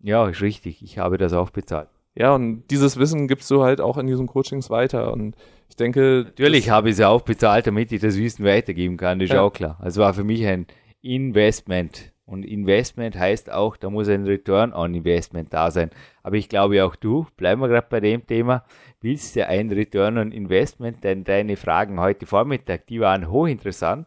ja, 0.00 0.28
ist 0.28 0.40
richtig. 0.40 0.82
Ich 0.82 0.98
habe 0.98 1.18
das 1.18 1.32
auch 1.32 1.50
bezahlt. 1.50 1.88
Ja, 2.14 2.34
und 2.34 2.64
dieses 2.70 2.96
Wissen 2.96 3.28
gibst 3.28 3.50
du 3.50 3.62
halt 3.62 3.80
auch 3.80 3.98
in 3.98 4.06
diesen 4.06 4.26
Coachings 4.26 4.70
weiter. 4.70 5.12
Und 5.12 5.36
ich 5.68 5.76
denke. 5.76 6.24
Natürlich 6.26 6.70
habe 6.70 6.88
ich 6.88 6.92
es 6.92 6.98
ja 6.98 7.08
auch 7.08 7.22
bezahlt, 7.22 7.66
damit 7.66 7.92
ich 7.92 8.00
das 8.00 8.16
Wissen 8.16 8.44
weitergeben 8.44 8.96
kann, 8.96 9.18
das 9.18 9.30
ist 9.30 9.34
ja. 9.34 9.42
auch 9.42 9.52
klar. 9.52 9.78
Also 9.80 10.00
war 10.00 10.14
für 10.14 10.24
mich 10.24 10.46
ein 10.46 10.66
Investment. 11.02 12.09
Und 12.30 12.44
Investment 12.44 13.18
heißt 13.18 13.50
auch, 13.50 13.76
da 13.76 13.90
muss 13.90 14.08
ein 14.08 14.24
Return 14.24 14.72
on 14.72 14.94
Investment 14.94 15.52
da 15.52 15.72
sein. 15.72 15.90
Aber 16.22 16.36
ich 16.36 16.48
glaube 16.48 16.84
auch 16.84 16.94
du, 16.94 17.26
bleiben 17.36 17.60
wir 17.60 17.66
gerade 17.66 17.88
bei 17.90 17.98
dem 17.98 18.24
Thema, 18.24 18.64
willst 19.00 19.34
du 19.34 19.44
ein 19.44 19.68
Return 19.72 20.16
on 20.16 20.30
Investment, 20.30 21.02
denn 21.02 21.24
deine 21.24 21.56
Fragen 21.56 21.98
heute 21.98 22.26
Vormittag, 22.26 22.86
die 22.86 23.00
waren 23.00 23.28
hochinteressant. 23.28 24.06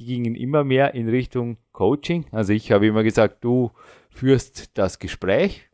Die 0.00 0.06
gingen 0.06 0.34
immer 0.34 0.64
mehr 0.64 0.94
in 0.94 1.08
Richtung 1.08 1.58
Coaching. 1.70 2.26
Also 2.32 2.52
ich 2.52 2.72
habe 2.72 2.88
immer 2.88 3.04
gesagt, 3.04 3.44
du 3.44 3.70
führst 4.10 4.76
das 4.76 4.98
Gespräch 4.98 5.68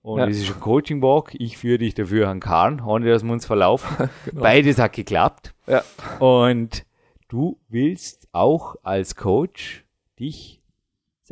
und 0.00 0.20
ja. 0.20 0.28
es 0.28 0.38
ist 0.38 0.54
ein 0.54 0.60
Coaching-Walk. 0.60 1.34
Ich 1.34 1.58
führe 1.58 1.78
dich 1.78 1.92
dafür 1.92 2.30
an 2.30 2.40
Karren, 2.40 2.80
ohne 2.80 3.10
dass 3.10 3.24
wir 3.24 3.32
uns 3.32 3.44
verlaufen. 3.44 4.08
genau. 4.24 4.40
Beides 4.40 4.78
hat 4.78 4.94
geklappt. 4.94 5.52
Ja. 5.66 5.84
Und 6.18 6.86
du 7.28 7.58
willst 7.68 8.28
auch 8.32 8.76
als 8.82 9.16
Coach 9.16 9.84
dich 10.18 10.61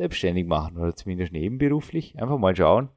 selbstständig 0.01 0.47
machen 0.47 0.77
oder 0.77 0.95
zumindest 0.95 1.31
nebenberuflich. 1.31 2.19
Einfach 2.19 2.39
mal 2.39 2.55
schauen, 2.55 2.89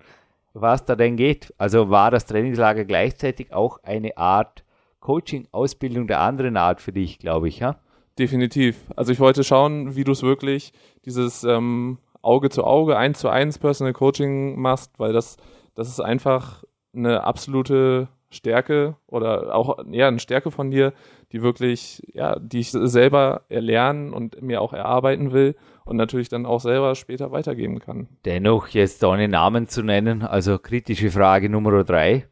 was 0.55 0.87
da 0.87 0.97
denn 0.97 1.17
geht. 1.17 1.53
Also 1.59 1.91
war 1.91 2.11
das 2.11 2.25
Trainingslager 2.25 2.87
gleichzeitig 2.87 3.53
auch 3.53 3.79
eine 3.83 4.17
Art 4.17 4.65
Coaching-Ausbildung 5.01 6.07
der 6.07 6.21
anderen 6.21 6.57
Art 6.57 6.81
für 6.81 6.93
dich, 6.93 7.19
glaube 7.19 7.49
ich, 7.49 7.59
ja? 7.59 7.77
Definitiv. 8.19 8.87
Also 8.97 9.13
ich 9.13 9.21
wollte 9.21 9.45
schauen, 9.45 9.97
wie 9.97 10.05
du 10.05 10.13
es 10.13 10.23
wirklich, 10.23 10.73
dieses 11.05 11.45
ähm, 11.45 11.99
Auge 12.23 12.49
zu 12.49 12.65
Auge, 12.65 12.97
eins 12.97 13.19
zu 13.19 13.29
eins 13.29 13.59
Personal 13.59 13.93
Coaching 13.93 14.59
machst, 14.59 14.99
weil 14.99 15.13
das, 15.13 15.37
das 15.75 15.89
ist 15.89 16.01
einfach 16.01 16.65
eine 16.95 17.25
absolute 17.25 18.09
Stärke 18.31 18.97
oder 19.09 19.55
auch 19.55 19.85
ja, 19.91 20.09
eine 20.09 20.21
Stärke 20.21 20.51
von 20.51 20.71
dir, 20.71 20.95
die 21.33 21.43
wirklich, 21.43 22.03
ja, 22.15 22.39
die 22.39 22.61
ich 22.61 22.71
selber 22.71 23.43
erlernen 23.51 24.15
und 24.15 24.41
mir 24.41 24.63
auch 24.63 24.73
erarbeiten 24.73 25.33
will 25.33 25.55
und 25.85 25.97
natürlich 25.97 26.29
dann 26.29 26.47
auch 26.47 26.61
selber 26.61 26.95
später 26.95 27.31
weitergeben 27.31 27.79
kann. 27.79 28.09
Dennoch, 28.25 28.69
jetzt 28.69 29.03
da 29.03 29.13
einen 29.13 29.31
Namen 29.31 29.69
zu 29.69 29.83
nennen, 29.83 30.23
also 30.23 30.59
kritische 30.59 31.11
Frage 31.11 31.49
Nummer 31.49 31.85
drei. 31.85 32.27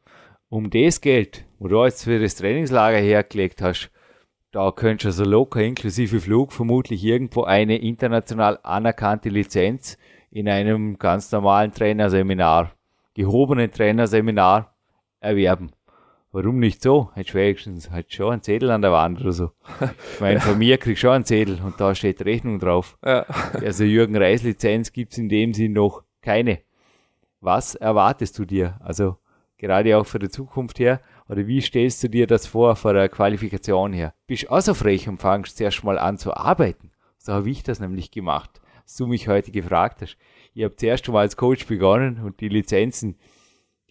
Um 0.49 0.71
das 0.71 1.01
Geld, 1.01 1.45
wo 1.59 1.69
du 1.69 1.85
jetzt 1.85 2.05
für 2.05 2.19
das 2.19 2.35
Trainingslager 2.35 2.99
hergelegt 2.99 3.63
hast, 3.63 3.91
da 4.51 4.71
könntest 4.71 5.19
du 5.19 5.23
also 5.23 5.31
locker 5.31 5.63
inklusive 5.63 6.21
Flug 6.21 6.53
vermutlich 6.53 7.03
irgendwo 7.05 7.45
eine 7.45 7.79
international 7.79 8.59
anerkannte 8.63 9.31
Lizenz 9.31 9.97
in 10.31 10.49
einem 10.49 10.99
ganz 10.99 11.33
normalen 11.33 11.73
Trainerseminar, 11.73 12.73
gehobenen 13.15 13.71
Trainerseminar 13.71 14.75
erwerben. 15.21 15.73
Warum 16.33 16.59
nicht 16.59 16.83
so? 16.83 17.11
Hättest 17.15 17.35
wenigstens 17.35 17.91
halt 17.91 18.11
schon 18.13 18.33
einen 18.33 18.43
Zettel 18.43 18.71
an 18.71 18.81
der 18.81 18.91
Wand 18.91 19.21
oder 19.21 19.33
so. 19.33 19.51
Ich 20.15 20.21
meine, 20.21 20.41
von 20.41 20.57
mir 20.59 20.79
krieg 20.79 20.95
ich 20.95 21.01
schon 21.01 21.11
einen 21.11 21.27
Zettel 21.27 21.61
und 21.63 21.79
da 21.79 21.95
steht 21.95 22.25
Rechnung 22.25 22.59
drauf. 22.59 22.97
Ja. 23.05 23.27
Also 23.61 23.85
Jürgen 23.85 24.17
Reis 24.17 24.43
Lizenz 24.43 24.93
gibt's 24.93 25.19
in 25.19 25.29
dem 25.29 25.53
Sinn 25.53 25.75
noch 25.75 26.03
keine. 26.23 26.61
Was 27.41 27.75
erwartest 27.75 28.39
du 28.39 28.47
dir? 28.47 28.81
Also 28.83 29.19
gerade 29.59 29.97
auch 29.99 30.07
für 30.07 30.19
die 30.19 30.31
Zukunft 30.31 30.79
her, 30.79 31.01
oder 31.29 31.47
wie 31.47 31.61
stellst 31.61 32.03
du 32.03 32.09
dir 32.09 32.27
das 32.27 32.47
vor, 32.47 32.77
vor 32.77 32.95
der 32.95 33.09
Qualifikation 33.11 33.93
her? 33.93 34.15
Bist 34.27 34.51
auch 34.51 34.61
so 34.61 34.73
frech 34.73 35.09
und 35.09 35.21
fangst 35.21 35.59
zuerst 35.59 35.85
mal 35.85 35.99
an 35.99 36.17
zu 36.17 36.35
arbeiten. 36.35 36.93
So 37.19 37.35
habe 37.35 37.51
ich 37.51 37.63
das 37.63 37.79
nämlich 37.79 38.11
gemacht, 38.11 38.61
als 38.83 38.97
du 38.97 39.07
mich 39.07 39.29
heute 39.29 39.53
gefragt 39.53 40.01
hast. 40.01 40.17
Ich 40.55 40.65
habe 40.65 40.77
zuerst 40.77 41.07
mal 41.09 41.21
als 41.21 41.37
Coach 41.37 41.67
begonnen 41.67 42.21
und 42.23 42.41
die 42.41 42.49
Lizenzen, 42.49 43.17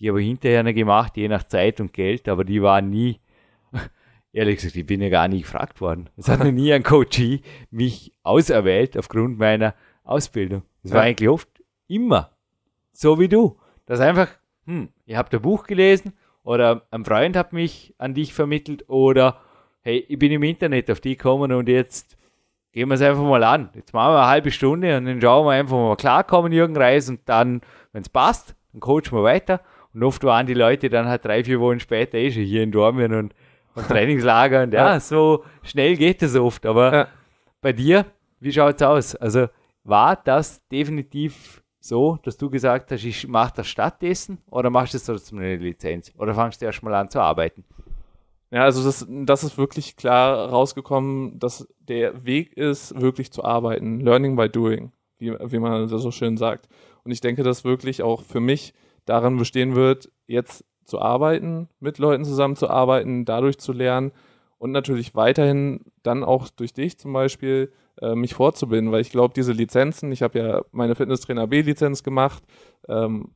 die 0.01 0.09
habe 0.09 0.21
ich 0.21 0.27
hinterher 0.27 0.63
noch 0.63 0.73
gemacht, 0.73 1.15
je 1.15 1.27
nach 1.27 1.43
Zeit 1.43 1.79
und 1.79 1.93
Geld, 1.93 2.27
aber 2.27 2.43
die 2.43 2.61
waren 2.61 2.89
nie, 2.89 3.19
ehrlich 4.33 4.55
gesagt, 4.55 4.75
ich 4.75 4.85
bin 4.85 4.99
ja 4.99 5.09
gar 5.09 5.27
nie 5.27 5.41
gefragt 5.41 5.79
worden. 5.79 6.09
Es 6.17 6.27
hat 6.27 6.39
noch 6.39 6.51
nie 6.51 6.73
ein 6.73 6.81
Coachie 6.81 7.41
mich 7.69 8.11
auserwählt 8.23 8.97
aufgrund 8.97 9.37
meiner 9.37 9.75
Ausbildung. 10.03 10.63
Es 10.83 10.91
war 10.91 11.03
eigentlich 11.03 11.29
oft 11.29 11.49
immer 11.87 12.31
so 12.91 13.19
wie 13.19 13.27
du. 13.27 13.57
Das 13.85 13.99
einfach, 13.99 14.29
hm, 14.65 14.89
ihr 15.05 15.17
habt 15.17 15.35
ein 15.35 15.41
Buch 15.41 15.65
gelesen 15.65 16.13
oder 16.43 16.87
ein 16.89 17.05
Freund 17.05 17.35
hat 17.35 17.53
mich 17.53 17.93
an 17.99 18.15
dich 18.15 18.33
vermittelt 18.33 18.89
oder 18.89 19.39
hey, 19.81 20.03
ich 20.07 20.17
bin 20.17 20.31
im 20.31 20.41
Internet 20.41 20.89
auf 20.89 20.99
die 20.99 21.15
gekommen 21.15 21.51
und 21.51 21.69
jetzt 21.69 22.17
gehen 22.71 22.89
wir 22.89 22.95
es 22.95 23.01
einfach 23.01 23.21
mal 23.21 23.43
an. 23.43 23.69
Jetzt 23.75 23.93
machen 23.93 24.13
wir 24.13 24.19
eine 24.19 24.29
halbe 24.29 24.49
Stunde 24.49 24.97
und 24.97 25.05
dann 25.05 25.21
schauen 25.21 25.45
wir 25.45 25.51
einfach 25.51 25.77
mal 25.77 25.95
klarkommen, 25.95 26.51
Jürgen 26.51 26.75
Reis, 26.75 27.07
und 27.07 27.21
dann, 27.25 27.61
wenn 27.91 28.01
es 28.01 28.09
passt, 28.09 28.55
dann 28.71 28.79
coachen 28.79 29.11
wir 29.11 29.23
weiter. 29.23 29.61
Und 29.93 30.03
oft 30.03 30.23
waren 30.23 30.45
die 30.45 30.53
Leute 30.53 30.89
dann 30.89 31.07
halt 31.07 31.25
drei, 31.25 31.43
vier 31.43 31.59
Wochen 31.59 31.79
später 31.79 32.17
eh 32.17 32.31
schon 32.31 32.43
hier 32.43 32.63
in 32.63 32.71
Dormien 32.71 33.13
und, 33.13 33.33
und 33.75 33.87
Trainingslager 33.87 34.63
und 34.63 34.73
ja, 34.73 34.99
so 35.01 35.43
schnell 35.63 35.97
geht 35.97 36.21
es 36.23 36.35
oft. 36.35 36.65
Aber 36.65 36.93
ja. 36.93 37.07
bei 37.61 37.73
dir, 37.73 38.05
wie 38.39 38.51
schaut 38.51 38.75
es 38.75 38.81
aus? 38.81 39.15
Also 39.15 39.47
war 39.83 40.15
das 40.15 40.65
definitiv 40.69 41.61
so, 41.79 42.19
dass 42.23 42.37
du 42.37 42.49
gesagt 42.49 42.91
hast, 42.91 43.03
ich 43.03 43.27
mache 43.27 43.53
das 43.57 43.67
stattdessen 43.67 44.37
oder 44.49 44.69
machst 44.69 44.93
du 44.93 44.97
es 44.97 45.05
trotzdem 45.05 45.39
eine 45.39 45.57
Lizenz? 45.57 46.13
Oder 46.17 46.33
fangst 46.35 46.61
du 46.61 46.65
erst 46.65 46.83
mal 46.83 46.93
an 46.93 47.09
zu 47.09 47.19
arbeiten? 47.19 47.65
Ja, 48.51 48.63
also 48.63 48.83
das, 48.83 49.07
das 49.09 49.43
ist 49.43 49.57
wirklich 49.57 49.95
klar 49.95 50.49
rausgekommen, 50.49 51.39
dass 51.39 51.67
der 51.79 52.25
Weg 52.25 52.55
ist, 52.57 52.99
wirklich 52.99 53.31
zu 53.31 53.43
arbeiten. 53.43 54.01
Learning 54.01 54.35
by 54.35 54.49
doing, 54.49 54.91
wie, 55.17 55.31
wie 55.31 55.59
man 55.59 55.87
so 55.87 56.11
schön 56.11 56.37
sagt. 56.37 56.67
Und 57.03 57.11
ich 57.11 57.21
denke, 57.21 57.43
dass 57.43 57.63
wirklich 57.63 58.03
auch 58.03 58.21
für 58.21 58.41
mich 58.41 58.73
daran 59.05 59.37
bestehen 59.37 59.75
wird, 59.75 60.11
jetzt 60.27 60.65
zu 60.85 60.99
arbeiten, 60.99 61.69
mit 61.79 61.97
Leuten 61.97 62.25
zusammenzuarbeiten, 62.25 63.25
dadurch 63.25 63.57
zu 63.57 63.71
lernen 63.71 64.11
und 64.57 64.71
natürlich 64.71 65.15
weiterhin 65.15 65.85
dann 66.03 66.23
auch 66.23 66.49
durch 66.49 66.73
dich 66.73 66.97
zum 66.97 67.13
Beispiel 67.13 67.71
äh, 68.01 68.15
mich 68.15 68.33
fortzubilden, 68.33 68.91
weil 68.91 69.01
ich 69.01 69.11
glaube, 69.11 69.33
diese 69.33 69.53
Lizenzen, 69.53 70.11
ich 70.11 70.21
habe 70.21 70.39
ja 70.39 70.61
meine 70.71 70.95
Fitnesstrainer 70.95 71.47
B-Lizenz 71.47 72.03
gemacht, 72.03 72.43
ähm, 72.87 73.31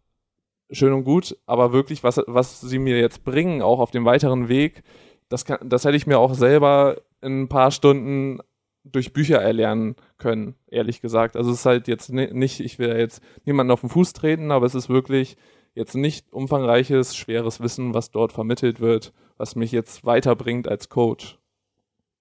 schön 0.72 0.94
und 0.94 1.04
gut, 1.04 1.38
aber 1.46 1.74
wirklich, 1.74 2.04
was, 2.04 2.22
was 2.28 2.62
sie 2.62 2.80
mir 2.80 3.00
jetzt 3.00 3.24
bringen, 3.24 3.62
auch 3.62 3.80
auf 3.80 3.92
dem 3.92 4.06
weiteren 4.06 4.50
Weg, 4.50 4.84
das, 5.30 5.46
kann, 5.46 5.68
das 5.68 5.86
hätte 5.86 5.98
ich 5.98 6.08
mir 6.08 6.20
auch 6.20 6.34
selber 6.34 6.98
in 7.22 7.44
ein 7.44 7.50
paar 7.50 7.72
Stunden 7.72 8.40
durch 8.84 9.14
Bücher 9.14 9.42
erlernen 9.42 9.96
können, 10.18 10.56
ehrlich 10.68 11.02
gesagt. 11.02 11.36
Also 11.36 11.52
es 11.52 11.60
ist 11.60 11.66
halt 11.66 11.88
jetzt 11.88 12.12
nicht, 12.12 12.60
ich 12.60 12.78
will 12.78 12.96
jetzt 12.96 13.24
niemanden 13.44 13.72
auf 13.72 13.82
den 13.82 13.90
Fuß 13.90 14.14
treten, 14.14 14.52
aber 14.52 14.66
es 14.66 14.76
ist 14.76 14.90
wirklich 14.90 15.38
jetzt 15.76 15.96
nicht 15.96 16.32
umfangreiches, 16.34 17.16
schweres 17.16 17.60
Wissen, 17.60 17.94
was 17.94 18.10
dort 18.10 18.32
vermittelt 18.32 18.80
wird, 18.80 19.14
was 19.38 19.56
mich 19.56 19.72
jetzt 19.72 20.06
weiterbringt 20.06 20.68
als 20.68 20.90
Coach. 20.90 21.38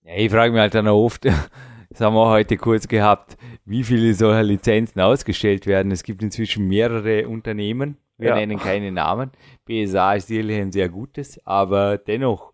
Ja, 0.03 0.17
ich 0.17 0.31
frage 0.31 0.53
mich 0.53 0.61
halt 0.61 0.75
dann 0.75 0.89
oft, 0.89 1.25
das 1.91 2.01
haben 2.01 2.15
wir 2.15 2.29
heute 2.29 2.57
kurz 2.57 2.89
gehabt, 2.89 3.39
wie 3.65 3.85
viele 3.85 4.13
solcher 4.15 4.43
Lizenzen 4.43 5.01
ausgestellt 5.01 5.67
werden. 5.67 5.93
Es 5.93 6.03
gibt 6.03 6.23
inzwischen 6.23 6.67
mehrere 6.69 7.29
Unternehmen, 7.29 7.97
wir 8.19 8.31
ja. 8.31 8.35
nennen 8.35 8.59
keine 8.59 8.93
Namen. 8.93 9.31
BSA 9.65 10.15
ist 10.15 10.29
sicherlich 10.29 10.61
ein 10.61 10.73
sehr 10.73 10.89
gutes, 10.89 11.45
aber 11.47 11.99
dennoch, 11.99 12.53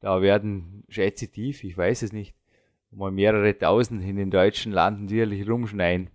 da 0.00 0.20
werden, 0.20 0.84
schätze 0.88 1.28
tief, 1.28 1.64
ich 1.64 1.76
weiß 1.76 2.02
es 2.02 2.12
nicht, 2.12 2.34
mal 2.90 3.10
mehrere 3.10 3.56
tausend 3.56 4.02
in 4.02 4.16
den 4.16 4.30
deutschen 4.30 4.72
Landen 4.72 5.08
sicherlich 5.08 5.48
rumschneien. 5.48 6.10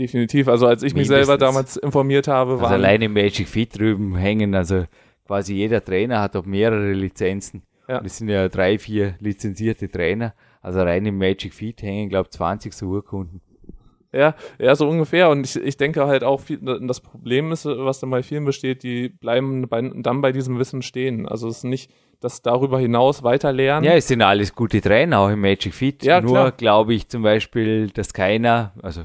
Definitiv, 0.00 0.48
also 0.48 0.66
als 0.66 0.82
ich 0.82 0.94
mich 0.94 1.08
selber 1.08 1.36
damals 1.36 1.76
informiert 1.76 2.26
habe, 2.26 2.56
war. 2.56 2.70
Also 2.70 2.74
allein 2.74 3.02
im 3.02 3.12
Magic 3.12 3.46
Fit 3.46 3.78
drüben 3.78 4.16
hängen, 4.16 4.54
also 4.54 4.86
quasi 5.26 5.52
jeder 5.54 5.84
Trainer 5.84 6.22
hat 6.22 6.36
auch 6.36 6.46
mehrere 6.46 6.92
Lizenzen. 6.92 7.62
Ja. 7.86 8.00
Das 8.00 8.16
sind 8.16 8.30
ja 8.30 8.48
drei, 8.48 8.78
vier 8.78 9.16
lizenzierte 9.18 9.90
Trainer. 9.90 10.32
Also 10.62 10.80
rein 10.80 11.04
im 11.04 11.18
Magic 11.18 11.52
Feed 11.52 11.82
hängen, 11.82 12.08
glaube 12.08 12.28
ich, 12.30 12.36
20 12.38 12.72
so 12.72 12.86
Urkunden. 12.86 13.42
Ja, 14.12 14.34
ja, 14.58 14.74
so 14.74 14.88
ungefähr. 14.88 15.28
Und 15.28 15.44
ich, 15.44 15.56
ich 15.56 15.76
denke 15.76 16.06
halt 16.06 16.24
auch, 16.24 16.40
viel, 16.40 16.58
das 16.60 17.00
Problem 17.00 17.52
ist, 17.52 17.66
was 17.66 18.00
dann 18.00 18.10
bei 18.10 18.22
vielen 18.22 18.46
besteht, 18.46 18.82
die 18.82 19.10
bleiben 19.10 19.68
bei, 19.68 19.82
dann 19.82 20.22
bei 20.22 20.32
diesem 20.32 20.58
Wissen 20.58 20.82
stehen. 20.82 21.28
Also 21.28 21.48
es 21.48 21.58
ist 21.58 21.64
nicht, 21.64 21.92
dass 22.20 22.42
darüber 22.42 22.78
hinaus 22.78 23.22
weiter 23.22 23.52
lernen. 23.52 23.84
Ja, 23.84 23.92
es 23.92 24.08
sind 24.08 24.22
alles 24.22 24.54
gute 24.54 24.80
Trainer, 24.80 25.20
auch 25.20 25.28
im 25.28 25.40
Magic 25.40 25.74
Fit. 25.74 26.02
Ja, 26.04 26.20
Nur 26.20 26.52
glaube 26.52 26.94
ich 26.94 27.08
zum 27.08 27.22
Beispiel, 27.22 27.90
dass 27.90 28.12
keiner, 28.12 28.72
also 28.82 29.02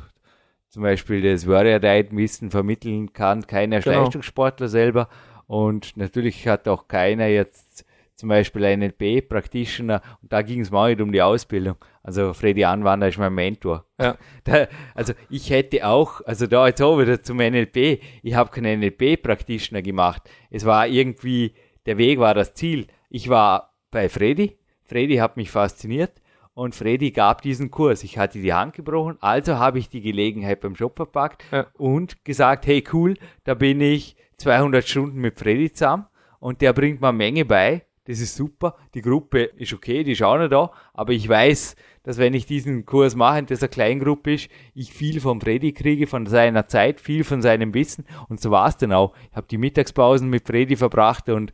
zum 0.76 0.84
Beispiel 0.84 1.22
das 1.22 1.48
Warrior 1.48 1.80
Diet 1.80 2.14
Wissen 2.14 2.52
vermitteln 2.52 3.14
kann, 3.14 3.48
keiner 3.48 3.80
genau. 3.80 4.04
Leistungssportler 4.04 4.68
selber. 4.68 5.08
Und 5.48 5.96
natürlich 5.96 6.50
hat 6.50 6.68
auch 6.68 6.90
keiner 6.90 7.28
jetzt 7.28 7.86
zum 8.18 8.28
Beispiel 8.28 8.76
NLP 8.76 9.30
Practitioner 9.30 10.02
und 10.22 10.34
da 10.34 10.42
ging 10.42 10.60
es 10.60 10.72
mal 10.72 10.90
nicht 10.90 11.00
um 11.00 11.14
die 11.14 11.22
Ausbildung. 11.22 11.78
Also 12.04 12.34
Freddy 12.34 12.66
Anwander 12.66 13.08
ist 13.08 13.18
mein 13.18 13.34
Mentor. 13.34 13.86
Ja. 14.02 14.18
Da, 14.44 14.68
also 14.94 15.14
ich 15.30 15.50
hätte 15.50 15.88
auch, 15.88 16.20
also 16.26 16.46
da 16.46 16.68
jetzt 16.68 16.82
auch 16.82 17.00
wieder 17.00 17.24
zum 17.24 17.38
NLP, 17.38 18.02
ich 18.22 18.34
habe 18.34 18.52
keinen 18.52 18.82
NLP 18.82 19.24
Practitioner 19.24 19.82
gemacht. 19.82 20.24
Es 20.50 20.66
war 20.66 20.90
irgendwie, 20.90 21.54
der 21.86 21.98
Weg 21.98 22.20
war 22.20 22.34
das 22.34 22.54
Ziel. 22.54 22.88
Ich 23.10 23.30
war 23.30 23.78
bei 23.92 24.10
Freddy, 24.10 24.58
Freddy 24.84 25.16
hat 25.16 25.38
mich 25.38 25.52
fasziniert 25.52 26.22
und 26.56 26.74
Freddy 26.74 27.12
gab 27.12 27.44
diesen 27.44 27.70
Kurs. 27.70 28.04
Ich 28.04 28.18
hatte 28.18 28.40
die 28.40 28.54
Hand 28.54 28.74
gebrochen, 28.74 29.18
also 29.20 29.58
habe 29.60 29.78
ich 29.78 29.90
die 29.90 30.02
Gelegenheit 30.02 30.62
beim 30.62 30.74
Job 30.74 30.96
verpackt 30.96 31.44
Ja. 31.52 31.68
und 31.74 32.26
gesagt, 32.26 32.66
hey 32.66 32.84
cool, 32.94 33.14
da 33.44 33.54
bin 33.54 33.80
ich 33.82 34.16
200 34.38 34.88
Stunden 34.88 35.20
mit 35.20 35.38
Freddy 35.38 35.72
zusammen 35.72 36.08
und 36.40 36.62
der 36.62 36.74
bringt 36.74 37.02
mir 37.02 37.10
eine 37.10 37.18
Menge 37.18 37.46
bei. 37.46 37.84
Das 38.08 38.20
ist 38.20 38.36
super. 38.36 38.76
Die 38.94 39.02
Gruppe 39.02 39.44
ist 39.58 39.74
okay, 39.74 40.04
die 40.04 40.12
ist 40.12 40.22
auch 40.22 40.38
noch 40.38 40.48
da, 40.48 40.72
aber 40.94 41.12
ich 41.14 41.28
weiß, 41.28 41.76
dass 42.04 42.20
wenn 42.20 42.36
ich 42.36 42.46
diesen 42.46 42.86
Kurs 42.86 43.16
mache 43.16 43.40
und 43.40 43.50
das 43.50 43.64
eine 43.64 43.70
Kleingruppe 43.70 44.36
ist, 44.36 44.50
ich 44.76 44.94
viel 44.94 45.20
von 45.20 45.42
Freddy 45.42 45.74
kriege, 45.74 46.06
von 46.06 46.28
seiner 46.28 46.68
Zeit, 46.68 47.02
viel 47.02 47.24
von 47.24 47.42
seinem 47.42 47.74
Wissen 47.74 48.06
und 48.30 48.40
so 48.40 48.52
war 48.52 48.68
es 48.68 48.78
dann 48.78 48.94
auch. 48.94 49.14
Ich 49.32 49.36
habe 49.36 49.48
die 49.50 49.58
Mittagspausen 49.58 50.30
mit 50.30 50.46
Freddy 50.46 50.76
verbracht 50.76 51.30
und 51.30 51.52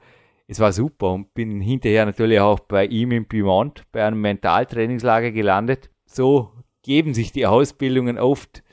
es 0.47 0.59
war 0.59 0.71
super 0.73 1.11
und 1.13 1.33
bin 1.33 1.61
hinterher 1.61 2.05
natürlich 2.05 2.39
auch 2.39 2.59
bei 2.59 2.85
ihm 2.85 3.11
in 3.11 3.25
Piemont 3.27 3.83
bei 3.91 4.03
einem 4.05 4.21
Mentaltrainingslager 4.21 5.31
gelandet. 5.31 5.89
So 6.05 6.51
geben 6.83 7.13
sich 7.13 7.31
die 7.31 7.45
Ausbildungen 7.45 8.17
oft 8.17 8.63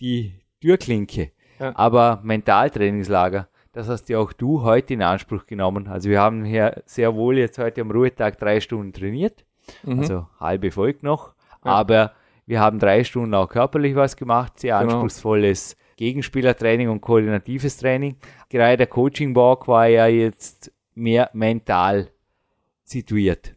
die 0.00 0.34
Türklinke. 0.60 1.32
Ja. 1.58 1.72
Aber 1.76 2.20
Mentaltrainingslager, 2.22 3.48
das 3.72 3.88
hast 3.88 4.08
ja 4.08 4.18
auch 4.18 4.32
du 4.32 4.62
heute 4.62 4.94
in 4.94 5.02
Anspruch 5.02 5.46
genommen. 5.46 5.88
Also 5.88 6.08
wir 6.10 6.20
haben 6.20 6.44
hier 6.44 6.82
sehr 6.86 7.14
wohl 7.14 7.38
jetzt 7.38 7.58
heute 7.58 7.80
am 7.82 7.90
Ruhetag 7.90 8.38
drei 8.38 8.60
Stunden 8.60 8.92
trainiert, 8.92 9.44
Mhm. 9.84 10.00
also 10.00 10.26
halbe 10.38 10.70
folgt 10.70 11.02
noch, 11.02 11.34
Ja. 11.64 11.72
aber 11.72 12.12
wir 12.46 12.60
haben 12.60 12.78
drei 12.78 13.04
Stunden 13.04 13.34
auch 13.34 13.48
körperlich 13.48 13.94
was 13.94 14.16
gemacht, 14.16 14.58
sehr 14.58 14.78
Genau. 14.78 14.92
anspruchsvolles 14.94 15.76
Gegenspielertraining 15.96 16.88
und 16.88 17.00
koordinatives 17.02 17.76
Training. 17.76 18.16
Gerade 18.48 18.78
der 18.78 18.86
Coaching-Walk 18.86 19.68
war 19.68 19.86
ja 19.86 20.06
jetzt 20.06 20.72
mehr 20.94 21.30
mental 21.32 22.10
situiert. 22.84 23.54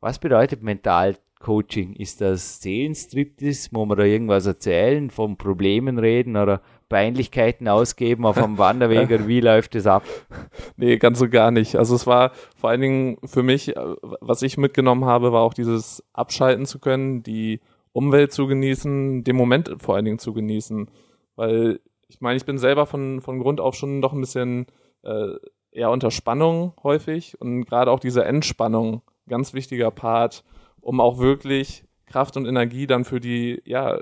Was 0.00 0.18
bedeutet 0.18 0.62
Mental-Coaching? 0.62 1.94
Ist 1.94 2.20
das 2.20 2.60
Seelenstriptease, 2.60 3.70
wo 3.72 3.86
wir 3.86 3.96
da 3.96 4.04
irgendwas 4.04 4.46
erzählen, 4.46 5.10
von 5.10 5.36
Problemen 5.36 5.98
reden 5.98 6.36
oder 6.36 6.60
Peinlichkeiten 6.88 7.66
ausgeben 7.66 8.24
auf 8.24 8.38
einem 8.38 8.58
Wanderweg 8.58 9.10
oder 9.10 9.26
wie 9.26 9.40
läuft 9.40 9.74
das 9.74 9.86
ab? 9.86 10.04
Nee, 10.76 10.98
ganz 10.98 11.18
so 11.18 11.28
gar 11.28 11.50
nicht. 11.50 11.76
Also 11.76 11.94
es 11.94 12.06
war 12.06 12.32
vor 12.56 12.70
allen 12.70 12.82
Dingen 12.82 13.16
für 13.24 13.42
mich, 13.42 13.76
äh, 13.76 13.80
was 14.20 14.42
ich 14.42 14.58
mitgenommen 14.58 15.06
habe, 15.06 15.32
war 15.32 15.42
auch 15.42 15.54
dieses 15.54 16.04
Abschalten 16.12 16.66
zu 16.66 16.78
können, 16.78 17.22
die 17.22 17.60
Umwelt 17.92 18.32
zu 18.32 18.46
genießen, 18.46 19.24
den 19.24 19.36
Moment 19.36 19.74
vor 19.78 19.94
allen 19.94 20.04
Dingen 20.04 20.18
zu 20.18 20.34
genießen. 20.34 20.90
Weil 21.34 21.80
ich 22.08 22.20
meine, 22.20 22.36
ich 22.36 22.44
bin 22.44 22.58
selber 22.58 22.86
von, 22.86 23.20
von 23.20 23.38
Grund 23.38 23.60
auf 23.60 23.74
schon 23.74 24.02
doch 24.02 24.12
ein 24.12 24.20
bisschen 24.20 24.66
äh, 25.02 25.34
eher 25.76 25.90
unter 25.90 26.10
Spannung 26.10 26.72
häufig 26.82 27.40
und 27.40 27.64
gerade 27.66 27.90
auch 27.90 28.00
diese 28.00 28.24
Entspannung, 28.24 29.02
ganz 29.28 29.54
wichtiger 29.54 29.90
Part, 29.90 30.42
um 30.80 31.00
auch 31.00 31.18
wirklich 31.18 31.84
Kraft 32.06 32.36
und 32.36 32.46
Energie 32.46 32.86
dann 32.86 33.04
für 33.04 33.20
die 33.20 33.60
ja, 33.64 33.98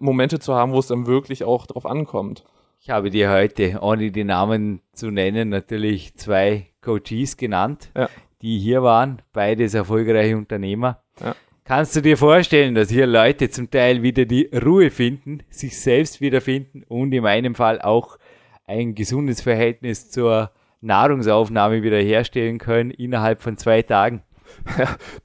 Momente 0.00 0.38
zu 0.38 0.54
haben, 0.54 0.72
wo 0.72 0.78
es 0.78 0.86
dann 0.88 1.06
wirklich 1.06 1.44
auch 1.44 1.66
drauf 1.66 1.86
ankommt. 1.86 2.44
Ich 2.80 2.90
habe 2.90 3.10
dir 3.10 3.30
heute, 3.30 3.78
ohne 3.80 4.10
die 4.10 4.24
Namen 4.24 4.80
zu 4.92 5.10
nennen, 5.10 5.48
natürlich 5.48 6.16
zwei 6.16 6.66
Coaches 6.82 7.36
genannt, 7.36 7.90
Ja. 7.96 8.08
die 8.42 8.58
hier 8.58 8.82
waren, 8.82 9.22
beides 9.32 9.72
erfolgreiche 9.72 10.36
Unternehmer. 10.36 11.02
Ja. 11.20 11.34
Kannst 11.64 11.96
du 11.96 12.02
dir 12.02 12.18
vorstellen, 12.18 12.74
dass 12.74 12.90
hier 12.90 13.06
Leute 13.06 13.48
zum 13.48 13.70
Teil 13.70 14.02
wieder 14.02 14.26
die 14.26 14.50
Ruhe 14.52 14.90
finden, 14.90 15.38
sich 15.48 15.80
selbst 15.80 16.20
wiederfinden 16.20 16.84
und 16.86 17.12
in 17.12 17.22
meinem 17.22 17.54
Fall 17.54 17.80
auch 17.80 18.18
ein 18.66 18.94
gesundes 18.94 19.40
Verhältnis 19.40 20.10
zur 20.10 20.50
Nahrungsaufnahme 20.84 21.82
wiederherstellen 21.82 22.58
können 22.58 22.90
innerhalb 22.90 23.42
von 23.42 23.56
zwei 23.56 23.82
Tagen? 23.82 24.22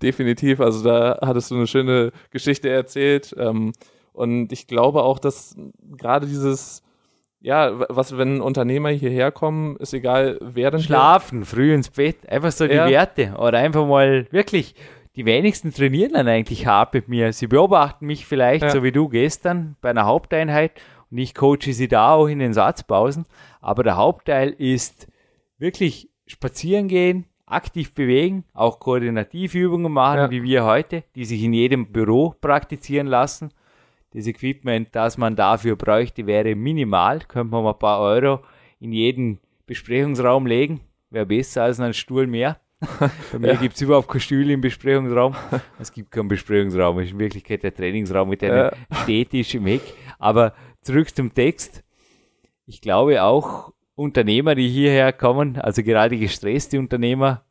Definitiv, 0.01 0.59
also 0.59 0.83
da 0.83 1.19
hattest 1.21 1.51
du 1.51 1.55
eine 1.55 1.67
schöne 1.67 2.11
Geschichte 2.31 2.69
erzählt. 2.69 3.35
Ähm, 3.37 3.73
und 4.13 4.51
ich 4.51 4.67
glaube 4.67 5.03
auch, 5.03 5.19
dass 5.19 5.55
gerade 5.97 6.25
dieses, 6.25 6.83
ja, 7.41 7.71
was, 7.89 8.17
wenn 8.17 8.41
Unternehmer 8.41 8.89
hierher 8.89 9.31
kommen, 9.31 9.77
ist 9.77 9.93
egal, 9.93 10.37
wer 10.41 10.71
denn 10.71 10.81
Schlafen, 10.81 11.45
früh 11.45 11.73
ins 11.73 11.89
Bett, 11.89 12.27
einfach 12.29 12.51
so 12.51 12.67
die 12.67 12.73
Ja. 12.75 12.87
Werte. 12.89 13.33
Oder 13.37 13.59
einfach 13.59 13.85
mal 13.85 14.27
wirklich, 14.31 14.75
die 15.15 15.25
wenigsten 15.25 15.73
trainieren 15.73 16.13
dann 16.13 16.27
eigentlich 16.27 16.65
hart 16.65 16.93
mit 16.93 17.07
mir. 17.07 17.31
Sie 17.33 17.47
beobachten 17.47 18.05
mich 18.05 18.25
vielleicht, 18.25 18.63
Ja. 18.63 18.69
so 18.71 18.83
wie 18.83 18.91
du 18.91 19.09
gestern, 19.09 19.75
bei 19.81 19.89
einer 19.89 20.05
Haupteinheit 20.05 20.71
und 21.11 21.17
ich 21.17 21.33
coache 21.35 21.73
sie 21.73 21.87
da 21.87 22.13
auch 22.13 22.27
in 22.27 22.39
den 22.39 22.53
Satzpausen. 22.53 23.25
Aber 23.61 23.83
der 23.83 23.97
Hauptteil 23.97 24.49
ist 24.57 25.07
wirklich 25.59 26.09
spazieren 26.25 26.87
gehen, 26.87 27.25
aktiv 27.45 27.93
bewegen, 27.93 28.43
auch 28.53 28.79
Koordinativübungen 28.79 29.91
machen, 29.91 30.17
Ja. 30.19 30.31
wie 30.31 30.43
wir 30.43 30.63
heute, 30.65 31.03
die 31.15 31.25
sich 31.25 31.43
in 31.43 31.53
jedem 31.53 31.91
Büro 31.91 32.35
praktizieren 32.41 33.07
lassen. 33.07 33.51
Das 34.13 34.25
Equipment, 34.27 34.89
das 34.93 35.17
man 35.17 35.35
dafür 35.35 35.75
bräuchte, 35.75 36.25
wäre 36.25 36.55
minimal. 36.55 37.19
Könnte 37.27 37.51
man 37.51 37.63
mal 37.63 37.73
ein 37.73 37.79
paar 37.79 37.99
Euro 38.01 38.39
in 38.79 38.91
jeden 38.91 39.39
Besprechungsraum 39.67 40.47
legen. 40.47 40.81
Wäre 41.11 41.25
besser 41.27 41.63
als 41.63 41.79
ein 41.79 41.93
Stuhl 41.93 42.25
mehr. 42.27 42.59
Bei 43.31 43.39
mir 43.39 43.47
Ja. 43.53 43.55
gibt 43.55 43.75
es 43.75 43.81
überhaupt 43.81 44.07
keine 44.07 44.21
Stühle 44.21 44.53
im 44.53 44.61
Besprechungsraum. 44.61 45.35
Es 45.79 45.91
gibt 45.91 46.11
keinen 46.11 46.27
Besprechungsraum. 46.27 46.97
Es 46.99 47.07
ist 47.07 47.11
in 47.13 47.19
Wirklichkeit 47.19 47.61
der 47.63 47.73
Trainingsraum 47.73 48.29
mit 48.29 48.43
einem 48.43 48.57
Ja. 48.57 48.71
Stehtisch 49.03 49.53
im 49.55 49.65
Heck. 49.65 49.81
Aber 50.17 50.53
zurück 50.81 51.13
zum 51.15 51.33
Text. 51.33 51.83
Ich 52.65 52.81
glaube 52.81 53.21
auch 53.23 53.73
Unternehmer, 53.99 54.55
die 54.55 54.69
hierher 54.69 55.11
kommen, 55.13 55.57
also 55.57 55.83
gerade 55.83 56.17
gestresste 56.17 56.79
Unternehmer, 56.79 57.43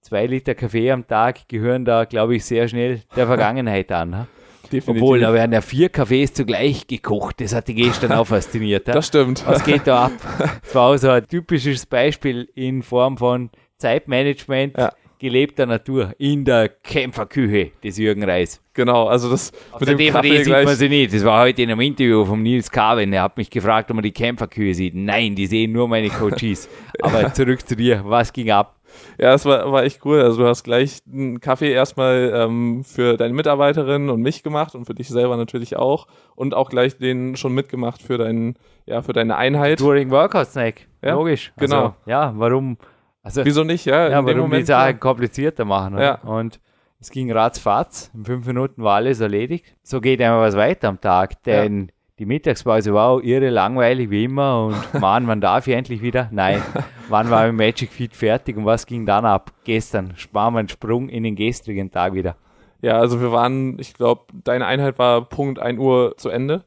zwei 0.00 0.26
Liter 0.26 0.54
Kaffee 0.54 0.90
am 0.90 1.06
Tag 1.06 1.48
gehören 1.48 1.84
da, 1.84 2.04
glaube 2.04 2.36
ich, 2.36 2.44
sehr 2.44 2.68
schnell 2.68 3.02
der 3.14 3.26
Vergangenheit 3.34 3.92
an. 3.92 4.26
Definitiv. 4.72 5.02
Obwohl, 5.02 5.20
da 5.20 5.32
werden 5.34 5.52
ja 5.52 5.60
vier 5.60 5.90
Kaffees 5.90 6.32
zugleich 6.32 6.86
gekocht. 6.86 7.40
Das 7.40 7.54
hat 7.54 7.68
die 7.68 7.74
gestern 7.74 8.12
auch 8.12 8.26
fasziniert. 8.26 8.88
das 8.88 9.06
stimmt. 9.08 9.46
Was 9.46 9.62
geht 9.62 9.86
da 9.86 10.06
ab? 10.06 10.12
Das 10.64 10.74
war 10.74 10.90
auch 10.90 10.96
so 10.96 11.10
ein 11.10 11.26
typisches 11.28 11.84
Beispiel 11.86 12.48
in 12.54 12.82
Form 12.82 13.18
von 13.18 13.50
Zeitmanagement, 13.76 14.76
Ja. 14.78 14.92
Gelebter 15.24 15.64
Natur 15.64 16.14
in 16.18 16.44
der 16.44 16.68
Kämpferküche 16.68 17.72
des 17.82 17.96
Jürgen 17.96 18.22
Reis. 18.24 18.60
Genau, 18.74 19.06
also 19.06 19.30
das 19.30 19.52
Auf 19.72 19.80
mit 19.80 19.88
der 19.88 19.94
dem 19.94 19.98
DVD 19.98 20.12
Kaffee 20.12 20.44
sieht 20.44 20.64
man 20.64 20.76
sie 20.76 20.88
nicht. 20.90 21.14
Das 21.14 21.24
war 21.24 21.42
heute 21.42 21.62
in 21.62 21.70
einem 21.70 21.80
Interview 21.80 22.26
von 22.26 22.42
Nils 22.42 22.70
Carven. 22.70 23.10
Er 23.12 23.22
hat 23.22 23.38
mich 23.38 23.48
gefragt, 23.48 23.90
ob 23.90 23.94
man 23.96 24.02
die 24.02 24.12
Kämpferkühe 24.12 24.74
sieht. 24.74 24.94
Nein, 24.94 25.34
die 25.34 25.46
sehen 25.46 25.72
nur 25.72 25.88
meine 25.88 26.10
Coaches. 26.10 26.68
Aber 27.00 27.32
zurück 27.32 27.66
zu 27.66 27.74
dir. 27.74 28.02
Was 28.04 28.34
ging 28.34 28.50
ab? 28.50 28.76
Ja, 29.18 29.30
das 29.30 29.46
war, 29.46 29.72
war 29.72 29.84
echt 29.84 30.04
cool. 30.04 30.20
Also 30.20 30.42
du 30.42 30.46
hast 30.46 30.62
gleich 30.62 30.98
einen 31.10 31.40
Kaffee 31.40 31.72
erstmal 31.72 32.32
ähm, 32.34 32.84
für 32.84 33.16
deine 33.16 33.32
Mitarbeiterin 33.32 34.10
und 34.10 34.20
mich 34.20 34.42
gemacht 34.42 34.74
und 34.74 34.84
für 34.84 34.94
dich 34.94 35.08
selber 35.08 35.38
natürlich 35.38 35.76
auch. 35.76 36.06
Und 36.36 36.52
auch 36.52 36.68
gleich 36.68 36.98
den 36.98 37.36
schon 37.36 37.54
mitgemacht 37.54 38.02
für 38.02 38.18
deinen, 38.18 38.56
ja, 38.84 39.00
für 39.00 39.14
deine 39.14 39.36
Einheit. 39.36 39.78
Touring 39.78 40.10
Workout 40.10 40.48
Snack. 40.48 40.86
Ja, 41.02 41.14
Logisch. 41.14 41.52
genau. 41.56 41.76
Also, 41.76 41.94
ja, 42.06 42.34
warum? 42.36 42.76
Also, 43.24 43.44
Wieso 43.44 43.64
nicht, 43.64 43.86
ja? 43.86 44.08
ja, 44.10 44.16
warum 44.16 44.26
die 44.26 44.34
Moment, 44.34 44.66
Sache 44.66 44.94
komplizierter 44.94 45.64
machen. 45.64 45.98
Ja. 45.98 46.20
Und 46.20 46.60
es 47.00 47.10
ging 47.10 47.32
ratzfatz. 47.32 48.10
In 48.14 48.24
fünf 48.24 48.46
Minuten 48.46 48.84
war 48.84 48.96
alles 48.96 49.20
erledigt. 49.20 49.64
So 49.82 50.00
geht 50.00 50.20
einmal 50.20 50.46
was 50.46 50.56
weiter 50.56 50.88
am 50.88 51.00
Tag, 51.00 51.42
denn 51.44 51.90
die 52.18 52.26
Mittagspause 52.26 52.92
war 52.92 53.08
auch 53.08 53.20
irre 53.20 53.48
langweilig 53.48 54.10
wie 54.10 54.24
immer 54.24 54.66
und 54.66 54.94
Mann, 55.00 55.26
wann 55.26 55.40
darf 55.40 55.66
ich 55.66 55.74
endlich 55.74 56.02
wieder? 56.02 56.28
Nein, 56.30 56.62
wann 57.08 57.30
war 57.30 57.46
mit 57.46 57.56
Magic 57.56 57.90
Feet 57.90 58.14
fertig 58.14 58.56
und 58.56 58.66
was 58.66 58.86
ging 58.86 59.06
dann 59.06 59.24
ab? 59.24 59.52
Gestern 59.64 60.12
sparen 60.16 60.54
wir 60.54 60.60
einen 60.60 60.68
Sprung 60.68 61.08
in 61.08 61.24
den 61.24 61.34
gestrigen 61.34 61.90
Tag 61.90 62.12
wieder. 62.12 62.36
Ja, 62.82 62.98
also 62.98 63.20
wir 63.22 63.32
waren, 63.32 63.78
ich 63.80 63.94
glaube, 63.94 64.26
deine 64.44 64.66
Einheit 64.66 64.98
war 64.98 65.24
Punkt 65.26 65.58
1 65.58 65.78
Uhr 65.78 66.14
zu 66.18 66.28
Ende. 66.28 66.64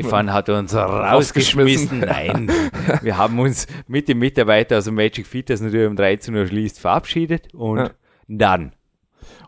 Stefan 0.00 0.32
hat 0.32 0.48
uns 0.48 0.74
rausgeschmissen. 0.74 2.00
Nein, 2.00 2.50
wir 3.02 3.16
haben 3.16 3.38
uns 3.38 3.66
mit 3.86 4.08
dem 4.08 4.18
Mitarbeiter 4.18 4.78
aus 4.78 4.84
dem 4.84 4.94
Magic 4.94 5.26
Feet, 5.26 5.50
das 5.50 5.60
natürlich 5.60 5.86
um 5.88 5.96
13 5.96 6.34
Uhr 6.34 6.46
schließt, 6.46 6.80
verabschiedet 6.80 7.52
und 7.54 7.78
Ja. 7.78 7.90
dann 8.28 8.72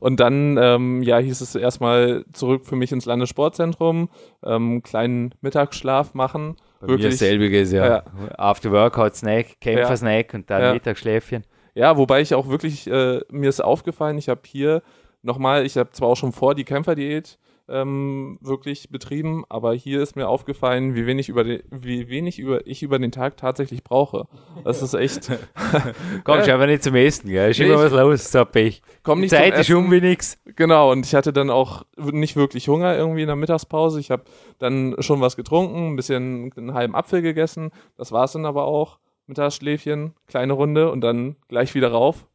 Und 0.01 0.21
dann, 0.21 0.57
ähm, 0.61 1.03
ja, 1.03 1.19
hieß 1.19 1.41
es 1.41 1.55
erstmal 1.55 2.25
zurück 2.33 2.67
für 2.67 2.77
mich 2.77 2.93
ins 2.93 3.07
Landessportzentrum, 3.07 4.09
ähm, 4.45 4.83
kleinen 4.83 5.35
Mittagsschlaf 5.41 6.13
machen. 6.15 6.57
Bei 6.81 6.87
mir 6.89 6.99
Wirklich. 6.99 7.17
selbiges, 7.19 7.73
ja. 7.73 7.87
Ja. 7.87 8.03
After 8.37 8.71
Workout 8.71 9.15
Snack, 9.17 9.61
Kämpfer 9.61 9.89
Ja. 9.91 9.97
Snack 9.97 10.35
und 10.35 10.51
dann 10.51 10.61
Ja. 10.63 10.73
Mittagsschläfchen. 10.75 11.45
Ja, 11.75 11.97
wobei 11.97 12.21
ich 12.21 12.35
auch 12.35 12.49
wirklich, 12.49 12.87
äh, 12.89 13.21
mir 13.31 13.49
ist 13.49 13.61
aufgefallen, 13.65 14.19
ich 14.19 14.29
habe 14.29 14.43
hier 14.47 14.83
nochmal, 15.23 15.65
ich 15.65 15.77
habe 15.79 15.91
zwar 15.91 16.09
auch 16.09 16.17
schon 16.17 16.33
vor 16.33 16.55
die 16.55 16.65
Kämpferdiät 16.65 17.39
ähm, 17.69 18.39
wirklich 18.43 18.91
betrieben, 18.91 19.45
aber 19.49 19.75
hier 19.75 20.03
ist 20.03 20.17
mir 20.17 20.29
aufgefallen, 20.29 20.95
wie 20.95 21.07
wenig 21.07 21.29
über 21.29 21.45
den, 21.45 21.63
wie 21.71 22.09
wenig 22.09 22.39
über 22.39 22.67
ich 22.67 22.83
über 22.83 22.99
den 22.99 23.11
Tag 23.11 23.37
tatsächlich 23.37 23.83
brauche. 23.83 24.27
Das 24.65 24.83
ist 24.83 24.95
echt. 24.95 25.31
Kommst 26.25 26.47
ja. 26.47 26.55
aber 26.55 26.67
nicht 26.67 26.83
zum 26.83 26.95
Essen, 26.95 27.29
gell? 27.31 27.53
Nee, 27.57 27.65
immer 27.65 27.87
ich- 27.87 27.93
was 27.93 27.93
los, 27.93 28.33
so 28.33 28.45
Pech. 28.45 28.83
Komm 29.03 29.19
Die 29.19 29.23
nicht 29.23 29.31
Zeit 29.31 29.59
ist 29.59 29.71
um 29.71 29.91
wie 29.91 30.01
nix. 30.01 30.39
Genau, 30.57 30.93
und 30.93 31.07
ich 31.07 31.15
hatte 31.15 31.33
dann 31.33 31.51
auch 31.51 31.85
nicht 31.97 32.37
wirklich 32.37 32.69
Hunger 32.69 32.97
irgendwie 32.97 33.23
in 33.23 33.29
der 33.29 33.37
Mittagspause. 33.37 33.99
Ich 33.99 34.11
habe 34.11 34.25
dann 34.59 34.97
schon 35.01 35.21
was 35.21 35.37
getrunken, 35.37 35.93
ein 35.93 35.97
bisschen 35.97 36.53
einen 36.57 36.75
halben 36.75 36.95
Apfel 36.95 37.23
gegessen. 37.23 37.71
Das 37.97 38.13
war's 38.13 38.33
dann 38.33 38.47
aber 38.47 38.65
auch. 38.65 38.99
Mittagsschläfchen, 39.27 40.13
kleine 40.27 40.53
Runde 40.53 40.91
und 40.91 41.01
dann 41.01 41.37
gleich 41.49 41.75
wieder 41.75 41.91
rauf. 41.91 42.27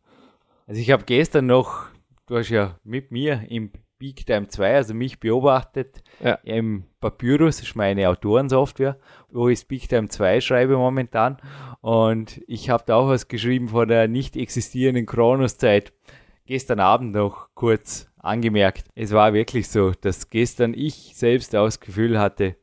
Also 0.65 0.81
ich 0.81 0.89
habe 0.89 1.03
gestern 1.05 1.45
noch, 1.45 1.85
du 2.25 2.35
hast 2.37 2.49
ja 2.49 2.77
mit 2.83 3.11
mir 3.11 3.43
im 3.47 3.71
Big 3.99 4.25
Time 4.25 4.47
2, 4.47 4.75
also 4.75 4.93
mich 4.93 5.19
beobachtet, 5.19 6.01
Ja. 6.23 6.35
im 6.43 6.85
Papyrus, 7.01 7.57
das 7.57 7.67
ist 7.67 7.75
meine 7.75 8.09
Autorensoftware, 8.09 8.97
wo 9.29 9.49
ich 9.49 9.67
Big 9.67 9.89
Time 9.89 10.07
2 10.07 10.39
schreibe 10.41 10.77
momentan. 10.77 11.37
Und 11.81 12.41
ich 12.47 12.69
habe 12.69 12.83
da 12.87 12.95
auch 12.95 13.09
was 13.09 13.27
geschrieben 13.27 13.67
von 13.67 13.87
der 13.87 14.07
nicht 14.07 14.35
existierenden 14.37 15.05
Kronoszeit. 15.05 15.93
Gestern 16.45 16.79
Abend 16.79 17.13
noch 17.13 17.49
kurz 17.53 18.09
angemerkt. 18.17 18.85
Es 18.95 19.11
war 19.11 19.33
wirklich 19.33 19.67
so, 19.67 19.91
dass 19.91 20.29
gestern 20.29 20.73
ich 20.73 21.11
selbst 21.15 21.55
auch 21.55 21.65
das 21.65 21.79
Gefühl 21.79 22.19
hatte, 22.19 22.55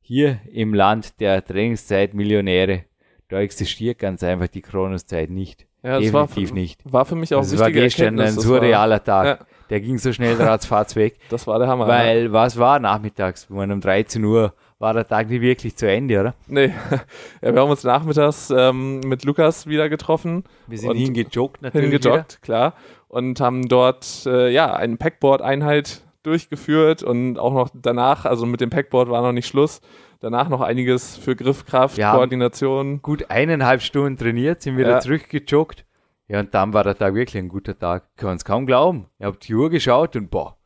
hier 0.00 0.40
im 0.50 0.74
Land 0.74 1.20
der 1.20 1.44
Trainingszeit-Millionäre, 1.44 2.84
da 3.32 3.40
existiert 3.40 3.98
ganz 3.98 4.22
einfach 4.22 4.48
die 4.48 4.60
Kronoszeit 4.60 5.30
nicht. 5.30 5.66
Ja, 5.82 5.98
das 5.98 6.12
war, 6.12 6.26
Definitiv 6.26 6.54
nicht. 6.54 6.80
war 6.92 7.04
für 7.04 7.16
mich 7.16 7.34
auch 7.34 7.40
Das 7.40 7.58
war 7.58 7.70
gestern 7.70 8.20
ein 8.20 8.36
war- 8.36 8.42
surrealer 8.42 9.02
Tag. 9.02 9.26
Ja. 9.40 9.46
Der 9.70 9.80
ging 9.80 9.96
so 9.98 10.12
schnell 10.12 10.34
ratzfatz 10.36 10.94
weg. 10.96 11.16
Das 11.30 11.46
war 11.46 11.58
der 11.58 11.66
Hammer. 11.66 11.88
ja. 11.88 11.94
Weil, 11.94 12.32
was 12.32 12.58
war 12.58 12.78
nachmittags? 12.78 13.48
Wir 13.50 13.56
waren 13.56 13.72
um 13.72 13.80
13 13.80 14.22
Uhr, 14.22 14.52
war 14.78 14.92
der 14.92 15.08
Tag 15.08 15.28
nicht 15.30 15.40
wirklich 15.40 15.74
zu 15.76 15.88
Ende, 15.90 16.20
oder? 16.20 16.34
Nee, 16.46 16.66
ja, 17.42 17.54
wir 17.54 17.60
haben 17.60 17.70
uns 17.70 17.82
nachmittags 17.84 18.52
ähm, 18.56 19.00
mit 19.00 19.24
Lukas 19.24 19.66
wieder 19.66 19.88
getroffen, 19.88 20.44
Wir 20.66 20.78
sind 20.78 20.94
hingejoggt 20.94 21.62
natürlich. 21.62 21.90
hingejoggt, 21.90 22.42
klar, 22.42 22.74
und 23.08 23.40
haben 23.40 23.66
dort 23.68 24.26
äh, 24.26 24.50
ja 24.50 24.74
eine 24.74 24.96
Packboard-Einheit 24.96 26.02
durchgeführt 26.22 27.02
und 27.02 27.38
auch 27.38 27.52
noch 27.54 27.70
danach, 27.74 28.24
also 28.26 28.46
mit 28.46 28.60
dem 28.60 28.70
Packboard 28.70 29.08
war 29.08 29.22
noch 29.22 29.32
nicht 29.32 29.46
Schluss, 29.48 29.80
danach 30.22 30.48
noch 30.48 30.60
einiges 30.60 31.16
für 31.16 31.36
Griffkraft, 31.36 32.02
haben- 32.02 32.16
Koordination. 32.16 33.02
Gut 33.02 33.30
eineinhalb 33.30 33.82
Stunden 33.82 34.16
trainiert, 34.16 34.62
sind 34.62 34.76
wieder 34.78 34.90
Ja. 34.90 35.00
zurückgejoggt. 35.00 35.84
Ja, 36.28 36.40
und 36.40 36.54
dann 36.54 36.72
war 36.72 36.84
der 36.84 36.96
Tag 36.96 37.14
wirklich 37.14 37.42
ein 37.42 37.48
guter 37.48 37.78
Tag. 37.78 38.04
Ich 38.16 38.22
kann 38.22 38.36
es 38.36 38.44
kaum 38.44 38.64
glauben. 38.64 39.06
Ich 39.18 39.26
habe 39.26 39.36
die 39.36 39.54
Uhr 39.54 39.68
geschaut 39.68 40.16
und 40.16 40.30
boah, 40.30 40.56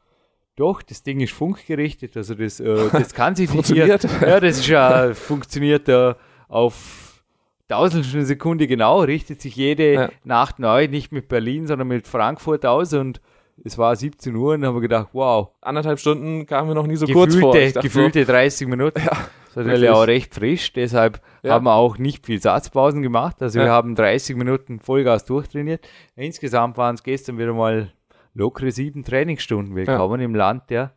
doch, 0.55 0.81
das 0.83 1.03
Ding 1.03 1.21
ist 1.21 1.33
funkgerichtet. 1.33 2.17
Also 2.17 2.35
das, 2.35 2.61
äh, 2.61 2.89
das 2.93 3.15
kann 3.15 3.35
sich 3.35 3.49
nicht. 3.49 3.55
Funktioniert. 3.67 4.05
Ja, 4.21 4.39
das 4.41 4.59
ist 4.59 4.69
ja, 4.69 5.13
funktioniert 5.15 5.89
äh, 5.89 6.15
auf 6.49 7.23
tausendstel 7.69 8.23
Sekunde 8.25 8.67
genau, 8.69 9.01
richtet 9.01 9.41
sich 9.41 9.57
jede 9.57 9.93
Ja. 9.93 10.09
Nacht 10.23 10.59
neu, 10.61 10.87
nicht 10.87 11.11
mit 11.11 11.29
Berlin, 11.29 11.67
sondern 11.67 11.89
mit 11.89 12.07
Frankfurt 12.07 12.65
aus 12.65 12.93
und 12.93 13.21
es 13.65 13.77
war 13.79 13.97
17 13.97 14.37
Uhr 14.37 14.55
und 14.55 14.61
dann 14.61 14.69
haben 14.69 14.77
wir 14.77 14.83
gedacht, 14.83 15.09
wow, 15.15 15.49
Anderthalb 15.63 15.99
Stunden 15.99 16.47
kamen 16.47 16.69
wir 16.71 16.75
noch 16.75 16.87
nie 16.87 16.95
so 16.97 17.07
kurz 17.07 17.35
vor. 17.35 17.53
gefühlte, 17.53 17.73
dachte 17.75 17.89
gefühlte 17.89 18.25
30 18.25 18.69
Minuten. 18.69 19.01
Ja, 19.05 19.17
das 19.57 19.63
ist 19.63 19.67
natürlich 19.73 19.81
wirklich. 19.89 19.91
auch 20.03 20.07
recht 20.07 20.35
frisch, 20.35 20.73
deshalb 20.73 21.21
Ja. 21.43 21.55
haben 21.55 21.65
wir 21.65 21.75
auch 21.75 21.99
nicht 21.99 22.27
viel 22.27 22.41
Satzpausen 22.41 23.03
gemacht. 23.03 23.43
Also 23.43 23.59
wir 23.59 23.67
Ja. 23.67 23.73
haben 23.73 23.95
30 23.95 24.37
Minuten 24.37 24.81
Vollgas 24.81 25.25
durchtrainiert. 25.25 25.87
Insgesamt 26.15 26.77
waren 26.77 26.95
es 26.95 27.03
gestern 27.03 27.39
wieder 27.39 27.55
mal 27.55 27.93
lockere 28.35 28.71
sieben 28.71 29.03
Trainingsstunden. 29.03 29.75
Willkommen 29.75 30.21
im 30.21 30.35
Land 30.35 30.71
der 30.71 30.93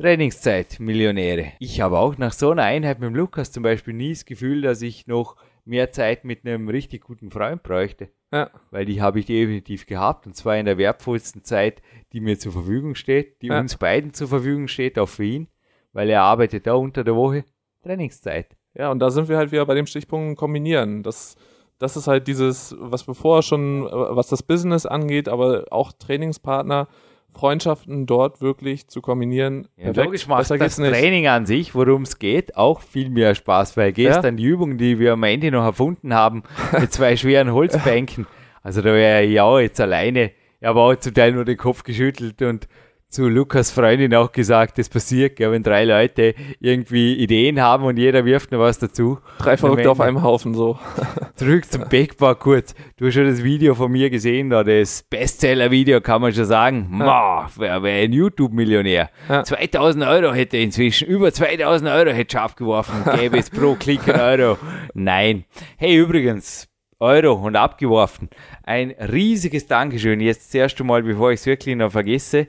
Trainingszeit-Millionäre. 0.00 1.52
Ich 1.58 1.80
habe 1.80 1.98
auch 1.98 2.16
nach 2.18 2.32
so 2.32 2.50
einer 2.50 2.62
Einheit 2.62 3.00
mit 3.00 3.08
dem 3.08 3.14
Lukas 3.14 3.52
zum 3.52 3.62
Beispiel 3.62 3.94
nie 3.94 4.10
das 4.12 4.24
Gefühl, 4.24 4.62
dass 4.62 4.82
ich 4.82 5.06
noch 5.06 5.36
mehr 5.64 5.92
Zeit 5.92 6.24
mit 6.24 6.44
einem 6.46 6.68
richtig 6.68 7.02
guten 7.02 7.30
Freund 7.30 7.62
bräuchte. 7.62 8.08
ja, 8.32 8.50
Weil 8.70 8.84
die 8.84 9.02
habe 9.02 9.18
ich 9.18 9.26
definitiv 9.26 9.86
gehabt 9.86 10.26
und 10.26 10.34
zwar 10.36 10.56
in 10.56 10.66
der 10.66 10.78
wertvollsten 10.78 11.42
Zeit, 11.44 11.82
die 12.12 12.20
mir 12.20 12.38
zur 12.38 12.52
Verfügung 12.52 12.94
steht, 12.94 13.42
die 13.42 13.48
Ja. 13.48 13.58
uns 13.60 13.76
beiden 13.76 14.12
zur 14.14 14.28
Verfügung 14.28 14.68
steht, 14.68 14.98
auch 14.98 15.08
für 15.08 15.24
ihn, 15.24 15.48
weil 15.92 16.08
er 16.10 16.22
arbeitet 16.22 16.66
da 16.66 16.74
unter 16.74 17.02
der 17.04 17.16
Woche 17.16 17.44
Trainingszeit. 17.82 18.56
ja, 18.74 18.90
und 18.90 18.98
da 18.98 19.10
sind 19.10 19.28
wir 19.28 19.36
halt 19.36 19.52
wieder 19.52 19.66
bei 19.66 19.74
dem 19.74 19.86
Stichpunkt 19.86 20.38
kombinieren. 20.38 21.02
Das, 21.02 21.36
das 21.78 21.96
ist 21.96 22.06
halt 22.06 22.28
dieses, 22.28 22.76
was 22.78 23.06
wir 23.06 23.14
vorher 23.14 23.42
schon, 23.42 23.84
was 23.84 24.28
das 24.28 24.42
Business 24.42 24.86
angeht, 24.86 25.28
aber 25.28 25.64
auch 25.70 25.92
Trainingspartner, 25.92 26.88
Freundschaften 27.32 28.06
dort 28.06 28.40
wirklich 28.40 28.88
zu 28.88 29.00
kombinieren. 29.00 29.68
Ja, 29.76 29.92
logisch 29.92 30.26
macht 30.26 30.50
das. 30.50 30.76
Training 30.76 31.28
an 31.28 31.46
sich, 31.46 31.74
worum 31.74 32.02
es 32.02 32.18
geht, 32.18 32.56
auch 32.56 32.80
viel 32.80 33.08
mehr 33.08 33.34
Spaß, 33.34 33.76
weil 33.76 33.92
gestern 33.92 34.36
die 34.36 34.44
Übung, 34.44 34.78
die 34.78 34.98
wir 34.98 35.12
am 35.12 35.22
Ende 35.22 35.50
noch 35.50 35.64
erfunden 35.64 36.12
haben, 36.12 36.42
mit 36.78 36.92
zwei 36.92 37.16
schweren 37.16 37.52
Holzbänken, 37.52 38.26
also 38.62 38.82
da 38.82 38.92
wäre 38.92 39.24
ich 39.24 39.40
auch 39.40 39.58
jetzt 39.58 39.80
alleine, 39.80 40.32
ich 40.60 40.66
habe 40.66 40.80
auch 40.80 40.94
zum 40.96 41.14
Teil 41.14 41.32
nur 41.32 41.44
den 41.44 41.56
Kopf 41.56 41.82
geschüttelt 41.84 42.42
und 42.42 42.68
zu 43.10 43.28
Lukas 43.28 43.72
Freundin 43.72 44.14
auch 44.14 44.30
gesagt, 44.30 44.78
das 44.78 44.88
passiert, 44.88 45.34
gell, 45.34 45.50
wenn 45.50 45.64
drei 45.64 45.84
Leute 45.84 46.34
irgendwie 46.60 47.14
Ideen 47.14 47.60
haben 47.60 47.84
und 47.84 47.96
jeder 47.96 48.24
wirft 48.24 48.52
noch 48.52 48.60
was 48.60 48.78
dazu. 48.78 49.18
Drei 49.38 49.56
Verrückte 49.56 49.90
auf 49.90 50.00
einem 50.00 50.22
Haufen 50.22 50.54
so. 50.54 50.78
Zurück 51.34 51.70
zum 51.70 51.88
Backbar 51.88 52.36
kurz. 52.36 52.74
Du 52.96 53.06
hast 53.06 53.14
schon 53.14 53.26
das 53.26 53.42
Video 53.42 53.74
von 53.74 53.90
mir 53.90 54.10
gesehen, 54.10 54.48
da 54.50 54.62
das 54.62 55.02
Bestseller-Video, 55.02 56.00
kann 56.00 56.22
man 56.22 56.32
schon 56.32 56.44
sagen. 56.44 56.86
Ma, 56.88 57.50
wer 57.56 57.82
wäre 57.82 58.04
ein 58.04 58.12
YouTube-Millionär? 58.12 59.10
Ja. 59.28 59.42
2000 59.42 60.04
Euro 60.04 60.32
hätte 60.32 60.56
er 60.56 60.62
inzwischen, 60.62 61.08
über 61.08 61.32
2000 61.32 61.90
Euro 61.90 62.10
hätte 62.10 62.36
er 62.36 62.44
abgeworfen. 62.44 63.02
Gäbe 63.16 63.38
es 63.38 63.50
pro 63.50 63.74
Klick 63.74 64.08
ein 64.08 64.20
Euro. 64.20 64.56
Nein. 64.94 65.44
Hey, 65.76 65.96
übrigens, 65.96 66.68
Euro 67.00 67.32
und 67.32 67.56
abgeworfen. 67.56 68.28
Ein 68.62 68.90
riesiges 68.90 69.66
Dankeschön. 69.66 70.20
Jetzt 70.20 70.52
zuerst 70.52 70.78
einmal, 70.80 71.02
bevor 71.02 71.32
ich 71.32 71.40
es 71.40 71.46
wirklich 71.46 71.74
noch 71.74 71.90
vergesse. 71.90 72.46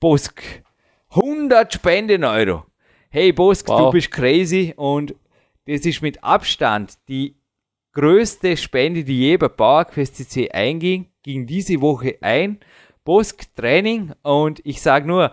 Bosk. 0.00 0.42
100 1.10 1.74
Spenden 1.74 2.22
Euro. 2.22 2.64
Hey 3.10 3.32
Bosk, 3.32 3.66
du 3.66 3.72
Wow. 3.72 3.92
bist 3.92 4.10
crazy 4.12 4.72
und 4.76 5.14
das 5.66 5.80
ist 5.84 6.02
mit 6.02 6.22
Abstand 6.22 6.94
die 7.08 7.34
größte 7.94 8.56
Spende, 8.56 9.02
die 9.02 9.18
je 9.18 9.36
bei 9.38 9.48
PowerQuest 9.48 10.16
CC 10.16 10.50
einging, 10.52 11.06
ging 11.22 11.46
diese 11.46 11.80
Woche 11.80 12.16
ein. 12.20 12.60
Bosk 13.04 13.42
Training 13.56 14.12
und 14.22 14.60
ich 14.64 14.80
sage 14.80 15.06
nur, 15.08 15.32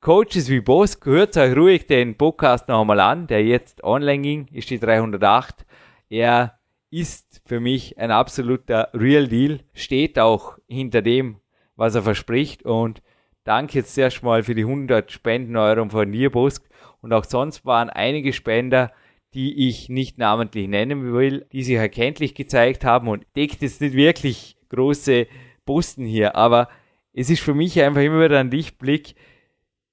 Coaches 0.00 0.48
wie 0.48 0.60
Bosk, 0.60 1.06
hört 1.06 1.36
euch 1.36 1.56
ruhig 1.56 1.86
den 1.86 2.16
Podcast 2.16 2.68
noch 2.68 2.82
einmal 2.82 3.00
an, 3.00 3.26
der 3.26 3.42
jetzt 3.44 3.82
online 3.82 4.22
ging, 4.22 4.46
ist 4.52 4.70
die 4.70 4.78
308. 4.78 5.64
Er 6.08 6.58
ist 6.90 7.40
für 7.46 7.58
mich 7.58 7.98
ein 7.98 8.12
absoluter 8.12 8.90
Real 8.92 9.26
Deal, 9.26 9.60
steht 9.72 10.18
auch 10.20 10.58
hinter 10.68 11.02
dem, 11.02 11.40
was 11.74 11.94
er 11.96 12.02
verspricht 12.02 12.64
und 12.64 13.02
danke 13.44 13.78
jetzt 13.78 13.96
erstmal 13.96 14.42
für 14.42 14.54
die 14.54 14.62
100 14.62 15.12
Spendeneuro 15.12 15.88
von 15.88 16.10
dir, 16.10 16.30
Bosk. 16.30 16.64
Und 17.00 17.12
auch 17.12 17.24
sonst 17.24 17.64
waren 17.64 17.90
einige 17.90 18.32
Spender, 18.32 18.92
die 19.34 19.68
ich 19.68 19.88
nicht 19.88 20.16
namentlich 20.18 20.68
nennen 20.68 21.12
will, 21.12 21.46
die 21.52 21.62
sich 21.62 21.76
erkenntlich 21.76 22.34
gezeigt 22.34 22.84
haben 22.84 23.08
und 23.08 23.26
deckt 23.36 23.62
jetzt 23.62 23.80
nicht 23.80 23.94
wirklich 23.94 24.56
große 24.70 25.26
Posten 25.66 26.04
hier, 26.04 26.36
aber 26.36 26.68
es 27.12 27.30
ist 27.30 27.40
für 27.40 27.54
mich 27.54 27.80
einfach 27.80 28.02
immer 28.02 28.24
wieder 28.24 28.40
ein 28.40 28.50
Lichtblick. 28.50 29.14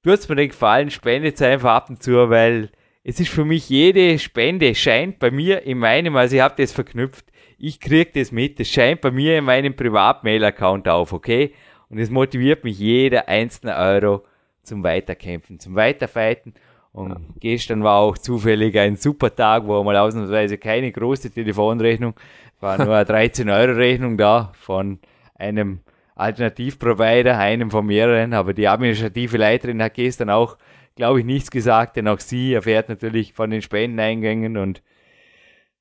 Tut's 0.04 0.28
mir 0.28 0.36
den 0.36 0.50
Gefallen, 0.50 0.90
spendet 0.90 1.42
einfach 1.42 1.72
ab 1.72 1.90
und 1.90 2.02
zu, 2.02 2.30
weil 2.30 2.72
es 3.04 3.20
ist 3.20 3.30
für 3.30 3.46
mich 3.46 3.70
jede 3.70 4.18
Spende 4.20 4.74
scheint 4.76 5.20
bei 5.20 5.32
mir 5.32 5.64
in 5.64 5.78
meinem, 5.78 6.16
also 6.16 6.36
ich 6.36 6.42
habe 6.42 6.56
das 6.58 6.72
verknüpft, 6.72 7.26
ich 7.58 7.80
krieg 7.80 8.14
das 8.14 8.32
mit, 8.32 8.60
es 8.60 8.70
scheint 8.70 9.02
bei 9.02 9.12
mir 9.12 9.38
in 9.38 9.46
meinem 9.46 9.76
Privatmail-Account 9.76 10.88
auf, 10.88 11.14
okay? 11.14 11.54
Und 11.92 12.00
es 12.00 12.10
motiviert 12.10 12.64
mich 12.64 12.80
jeder 12.80 13.28
einzelne 13.28 13.76
Euro 13.76 14.24
zum 14.64 14.84
Weiterkämpfen, 14.84 15.60
zum 15.60 15.76
Weiterfighten. 15.76 16.54
Und 16.94 17.18
gestern 17.40 17.84
war 17.84 18.00
auch 18.00 18.18
zufällig 18.18 18.78
ein 18.80 18.96
super 18.96 19.34
Tag, 19.36 19.66
wo 19.66 19.84
mal 19.84 19.98
ausnahmsweise 19.98 20.58
keine 20.58 20.92
große 20.92 21.32
Telefonrechnung, 21.32 22.14
war 22.62 22.78
nur 22.78 22.96
eine 22.96 23.06
13-Euro-Rechnung 23.06 24.18
da 24.18 24.52
von 24.54 25.00
einem 25.36 25.80
Alternativprovider, 26.16 27.38
einem 27.38 27.72
von 27.72 27.86
mehreren, 27.86 28.34
aber 28.34 28.54
die 28.54 28.68
administrative 28.68 29.38
Leiterin 29.38 29.82
hat 29.82 29.96
gestern 29.96 30.30
auch, 30.30 30.58
glaube 30.96 31.20
ich, 31.20 31.26
nichts 31.26 31.50
gesagt, 31.50 31.96
denn 31.96 32.08
auch 32.08 32.20
sie 32.20 32.54
erfährt 32.54 32.90
natürlich 32.90 33.34
von 33.34 33.50
den 33.50 33.62
Spendeneingängen 33.62 34.58
und 34.58 34.82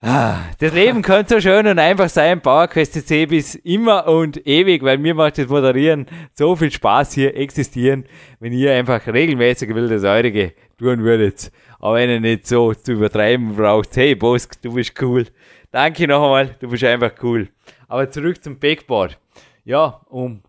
Ah, 0.02 0.44
das 0.58 0.72
Leben 0.72 1.02
könnte 1.02 1.34
so 1.34 1.40
schön 1.42 1.66
und 1.66 1.78
einfach 1.78 2.08
sein, 2.08 2.40
PowerQuest 2.40 2.94
CC 2.94 3.26
bis 3.26 3.54
immer 3.54 4.08
und 4.08 4.46
ewig, 4.46 4.82
weil 4.82 4.96
mir 4.96 5.14
macht 5.14 5.36
das 5.36 5.48
Moderieren 5.48 6.06
so 6.32 6.56
viel 6.56 6.70
Spaß 6.70 7.12
hier 7.12 7.36
existieren, 7.36 8.06
wenn 8.38 8.54
ihr 8.54 8.72
einfach 8.72 9.06
regelmäßig 9.06 9.74
will 9.74 9.88
das 9.88 10.04
Eurige 10.04 10.54
tun 10.78 11.00
würdet. 11.00 11.52
Aber 11.80 11.96
wenn 11.96 12.08
ihr 12.08 12.20
nicht 12.20 12.46
so 12.46 12.72
zu 12.72 12.92
übertreiben 12.92 13.54
braucht, 13.54 13.94
hey 13.94 14.14
Bosk, 14.14 14.62
du 14.62 14.72
bist 14.72 14.94
cool. 15.02 15.26
Danke 15.70 16.08
noch 16.08 16.24
einmal, 16.24 16.56
du 16.58 16.68
bist 16.70 16.82
einfach 16.82 17.12
cool. 17.22 17.50
Aber 17.86 18.10
zurück 18.10 18.42
zum 18.42 18.58
Backboard. 18.58 19.18
Ja, 19.64 20.00
um 20.08 20.40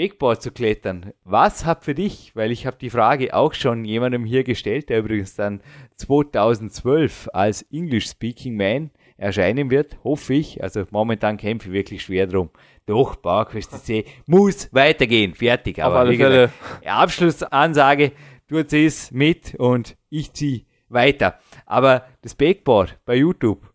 Backboard 0.00 0.40
zu 0.40 0.50
klettern. 0.50 1.12
Was 1.24 1.66
hat 1.66 1.84
für 1.84 1.94
dich, 1.94 2.34
weil 2.34 2.52
ich 2.52 2.64
habe 2.64 2.78
die 2.80 2.88
Frage 2.88 3.34
auch 3.34 3.52
schon 3.52 3.84
jemandem 3.84 4.24
hier 4.24 4.44
gestellt, 4.44 4.88
der 4.88 5.00
übrigens 5.00 5.36
dann 5.36 5.60
2012 5.96 7.28
als 7.34 7.60
English 7.70 8.06
Speaking 8.06 8.56
Man 8.56 8.92
erscheinen 9.18 9.70
wird, 9.70 10.02
hoffe 10.02 10.32
ich. 10.32 10.62
Also 10.62 10.86
momentan 10.90 11.36
kämpfe 11.36 11.68
ich 11.68 11.74
wirklich 11.74 12.02
schwer 12.02 12.26
drum. 12.26 12.48
Doch, 12.86 13.20
PowerQuest 13.20 13.84
C 13.84 14.06
muss 14.24 14.72
weitergehen, 14.72 15.34
fertig. 15.34 15.80
Auf 15.80 15.88
Aber 15.88 15.98
alle 15.98 16.12
wie 16.12 16.16
gesagt, 16.16 16.50
Fälle. 16.80 16.94
Abschlussansage, 16.94 18.12
du 18.48 18.66
ziehst 18.66 19.12
mit 19.12 19.54
und 19.56 19.98
ich 20.08 20.32
ziehe 20.32 20.62
weiter. 20.88 21.38
Aber 21.66 22.06
das 22.22 22.34
Backboard 22.34 22.98
bei 23.04 23.16
YouTube 23.16 23.70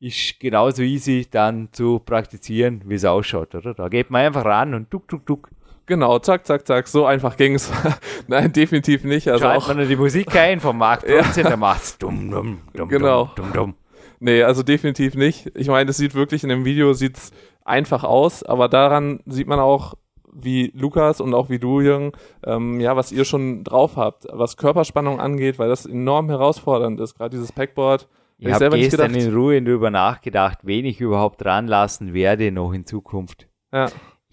ist 0.00 0.40
genauso 0.40 0.82
easy 0.82 1.26
dann 1.30 1.68
zu 1.72 1.98
praktizieren, 1.98 2.80
wie 2.86 2.94
es 2.94 3.04
ausschaut, 3.04 3.54
oder? 3.54 3.74
Da 3.74 3.88
geht 3.88 4.08
man 4.08 4.24
einfach 4.24 4.46
ran 4.46 4.72
und 4.72 4.90
tuk, 4.90 5.06
tuk, 5.08 5.26
tuk. 5.26 5.50
Genau, 5.86 6.18
zack, 6.18 6.46
zack, 6.46 6.66
zack, 6.66 6.88
so 6.88 7.06
einfach 7.06 7.36
ging's. 7.36 7.70
Nein, 8.26 8.52
definitiv 8.52 9.04
nicht. 9.04 9.28
Also 9.28 9.44
Schaltet 9.44 9.62
auch, 9.70 9.74
man 9.74 9.88
die 9.88 9.96
Musik 9.96 10.34
ein 10.34 10.60
vom 10.60 10.78
Markt 10.78 11.04
14, 11.06 11.44
der 11.44 11.56
macht's 11.56 11.96
dumm, 11.98 12.30
dumm, 12.30 12.58
dumm, 12.74 12.88
Genau. 12.88 13.26
dumm, 13.36 13.46
dumm, 13.46 13.52
dumm. 13.52 13.74
nee, 14.18 14.42
also 14.42 14.62
definitiv 14.62 15.14
nicht. 15.14 15.52
Ich 15.54 15.68
meine, 15.68 15.90
es 15.90 15.96
sieht 15.96 16.14
wirklich 16.14 16.42
in 16.42 16.48
dem 16.48 16.64
Video 16.64 16.92
sieht's 16.92 17.30
einfach 17.64 18.02
aus, 18.04 18.42
aber 18.42 18.68
daran 18.68 19.20
sieht 19.26 19.46
man 19.46 19.60
auch, 19.60 19.94
wie 20.38 20.70
Lukas 20.74 21.20
und 21.22 21.32
auch 21.34 21.48
wie 21.48 21.58
du, 21.58 21.80
Jürgen, 21.80 22.12
ähm, 22.44 22.78
ja, 22.80 22.94
was 22.94 23.10
ihr 23.10 23.24
schon 23.24 23.64
drauf 23.64 23.96
habt, 23.96 24.26
was 24.30 24.56
Körperspannung 24.58 25.18
angeht, 25.18 25.58
weil 25.58 25.68
das 25.70 25.86
enorm 25.86 26.28
herausfordernd 26.28 27.00
ist. 27.00 27.14
Gerade 27.16 27.30
dieses 27.30 27.52
Packboard. 27.52 28.06
Ich 28.38 28.52
habe 28.52 28.68
gestern 28.70 29.14
in 29.14 29.34
Ruhe 29.34 29.62
darüber 29.62 29.90
nachgedacht, 29.90 30.58
wen 30.62 30.84
ich 30.84 31.00
überhaupt 31.00 31.42
ranlassen 31.44 32.12
werde 32.12 32.52
noch 32.52 32.72
in 32.74 32.84
Zukunft. 32.84 33.48
Ja, 33.72 33.86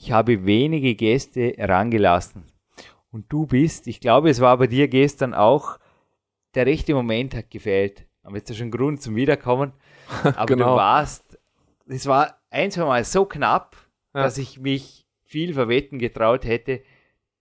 Ich 0.04 0.12
habe 0.12 0.46
wenige 0.46 0.96
Gäste 0.96 1.54
herangelassen. 1.56 2.44
Und 3.14 3.32
du 3.32 3.46
bist, 3.46 3.88
ich 3.88 4.02
glaube, 4.02 4.30
es 4.30 4.42
war 4.42 4.58
bei 4.58 4.68
dir 4.68 4.90
gestern 4.90 5.34
auch, 5.34 5.80
der 6.56 6.66
rechte 6.66 6.94
Moment 6.94 7.34
hat 7.34 7.50
gefehlt. 7.50 8.06
Aber 8.22 8.36
jetzt 8.36 8.50
ist 8.50 8.58
schon 8.58 8.70
Grund 8.70 9.02
zum 9.02 9.16
Wiederkommen. 9.16 9.72
Aber 10.36 10.46
Genau. 10.46 10.72
du 10.72 10.76
warst, 10.76 11.40
es 11.88 12.06
war 12.06 12.36
ein, 12.50 12.70
zwei 12.70 12.84
Mal 12.84 13.06
so 13.06 13.24
knapp, 13.24 13.78
Ja. 14.14 14.24
dass 14.24 14.38
ich 14.38 14.60
mich 14.60 15.08
viel 15.24 15.54
verwetten 15.54 16.00
getraut 16.00 16.44
hätte, 16.44 16.82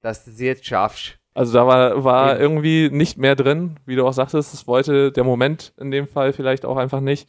dass 0.01 0.25
du 0.25 0.31
es 0.31 0.39
jetzt 0.41 0.65
schaffst. 0.65 1.19
also 1.35 1.53
da 1.55 1.67
war, 1.67 2.05
war 2.05 2.39
irgendwie 2.39 2.91
nicht 2.93 3.19
mehr 3.19 3.35
drin, 3.35 3.81
wie 3.87 3.97
du 3.97 4.07
auch 4.07 4.13
sagtest. 4.13 4.55
Es 4.55 4.69
wollte 4.69 5.11
der 5.11 5.25
Moment 5.25 5.73
in 5.81 5.91
dem 5.91 6.07
Fall 6.07 6.33
vielleicht 6.33 6.65
auch 6.65 6.77
einfach 6.77 7.01
nicht. 7.01 7.29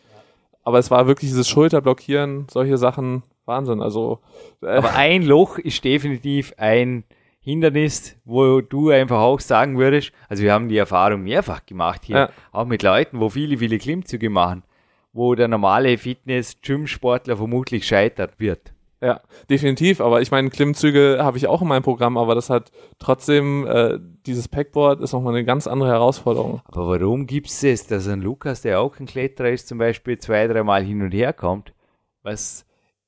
Aber 0.63 0.77
es 0.77 0.91
war 0.91 1.07
wirklich 1.07 1.31
dieses 1.31 1.49
Schulterblockieren, 1.49 2.45
solche 2.51 2.77
Sachen, 2.77 3.23
Wahnsinn. 3.45 3.81
Also, 3.81 4.19
äh, 4.61 4.67
Aber 4.67 4.95
ein 4.95 5.23
Loch 5.23 5.57
ist 5.57 5.83
definitiv 5.83 6.53
ein 6.57 7.03
Hindernis, 7.41 8.15
wo 8.23 8.61
du 8.61 8.89
einfach 8.89 9.19
auch 9.19 9.39
sagen 9.41 9.77
würdest, 9.77 10.13
also 10.29 10.43
wir 10.43 10.53
haben 10.53 10.69
die 10.69 10.77
Erfahrung 10.77 11.23
mehrfach 11.23 11.65
gemacht 11.65 12.01
hier, 12.05 12.15
Ja. 12.17 12.29
auch 12.53 12.65
mit 12.65 12.83
Leuten, 12.83 13.19
wo 13.19 13.29
viele, 13.29 13.57
viele 13.57 13.77
Klimmzüge 13.79 14.29
machen, 14.29 14.63
wo 15.11 15.35
der 15.35 15.49
normale 15.49 15.97
Fitness-Gym-Sportler 15.97 17.37
vermutlich 17.37 17.85
scheitert 17.85 18.39
wird. 18.39 18.73
Ja, 19.01 19.19
definitiv. 19.49 19.99
Aber 19.99 20.21
ich 20.21 20.31
meine, 20.31 20.49
Klimmzüge 20.49 21.17
habe 21.21 21.37
ich 21.37 21.47
auch 21.47 21.61
in 21.61 21.67
meinem 21.67 21.83
Programm, 21.83 22.17
aber 22.17 22.35
das 22.35 22.49
hat 22.49 22.71
trotzdem, 22.99 23.67
äh, 23.67 23.99
dieses 24.25 24.47
Packboard 24.47 25.01
ist 25.01 25.11
nochmal 25.11 25.33
eine 25.35 25.43
ganz 25.43 25.67
andere 25.67 25.89
Herausforderung. 25.89 26.61
Aber 26.67 26.87
warum 27.01 27.27
gibt 27.27 27.47
es 27.47 27.61
es, 27.63 27.85
dass 27.85 28.07
ein 28.07 28.21
Lukas, 28.21 28.61
der 28.61 28.79
auch 28.79 28.97
ein 29.01 29.05
Kletterer 29.05 29.49
ist, 29.49 29.67
zum 29.67 29.77
Beispiel 29.77 30.17
zwei, 30.19 30.47
dreimal 30.47 30.83
hin 30.85 31.01
und 31.01 31.11
her 31.11 31.33
kommt? 31.33 31.73
Was 32.21 32.65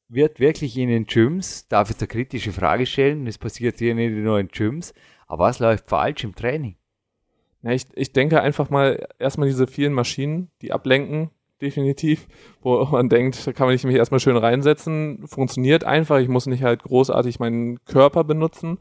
wird 0.07 0.39
wirklich 0.39 0.77
in 0.77 0.89
den 0.89 1.05
Gyms, 1.05 1.67
darf 1.67 1.89
ich 1.89 1.97
eine 1.97 2.07
kritische 2.07 2.51
Frage 2.51 2.85
stellen, 2.85 3.25
das 3.25 3.37
passiert 3.37 3.79
hier 3.79 3.95
nicht 3.95 4.13
nur 4.13 4.39
in 4.39 4.47
Gyms, 4.49 4.93
aber 5.27 5.45
was 5.45 5.59
läuft 5.59 5.89
falsch 5.89 6.23
im 6.23 6.35
Training? 6.35 6.75
Ja, 7.63 7.71
ich, 7.71 7.87
ich 7.95 8.13
denke 8.13 8.41
einfach 8.41 8.69
mal 8.69 9.07
erstmal 9.17 9.47
diese 9.47 9.65
vielen 9.65 9.93
Maschinen, 9.93 10.51
die 10.61 10.71
ablenken, 10.71 11.31
definitiv, 11.61 12.27
wo 12.61 12.83
man 12.85 13.09
denkt, 13.09 13.47
da 13.47 13.53
kann 13.53 13.67
man 13.67 13.73
nicht 13.73 13.85
mich 13.85 13.95
erstmal 13.95 14.19
schön 14.19 14.37
reinsetzen, 14.37 15.25
funktioniert 15.27 15.83
einfach, 15.83 16.19
ich 16.19 16.27
muss 16.27 16.45
nicht 16.45 16.63
halt 16.63 16.83
großartig 16.83 17.39
meinen 17.39 17.83
Körper 17.85 18.23
benutzen, 18.23 18.77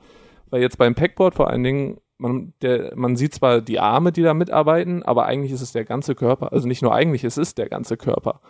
weil 0.50 0.60
jetzt 0.60 0.78
beim 0.78 0.94
Packboard 0.94 1.34
vor 1.34 1.48
allen 1.48 1.62
Dingen, 1.62 1.98
man, 2.18 2.52
der, 2.62 2.92
man 2.96 3.16
sieht 3.16 3.34
zwar 3.34 3.60
die 3.60 3.80
Arme, 3.80 4.12
die 4.12 4.22
da 4.22 4.34
mitarbeiten, 4.34 5.02
aber 5.02 5.26
eigentlich 5.26 5.52
ist 5.52 5.62
es 5.62 5.72
der 5.72 5.84
ganze 5.84 6.14
Körper, 6.14 6.52
also 6.52 6.68
nicht 6.68 6.82
nur 6.82 6.94
eigentlich, 6.94 7.24
es 7.24 7.38
ist 7.38 7.58
der 7.58 7.68
ganze 7.68 7.96
Körper. 7.96 8.40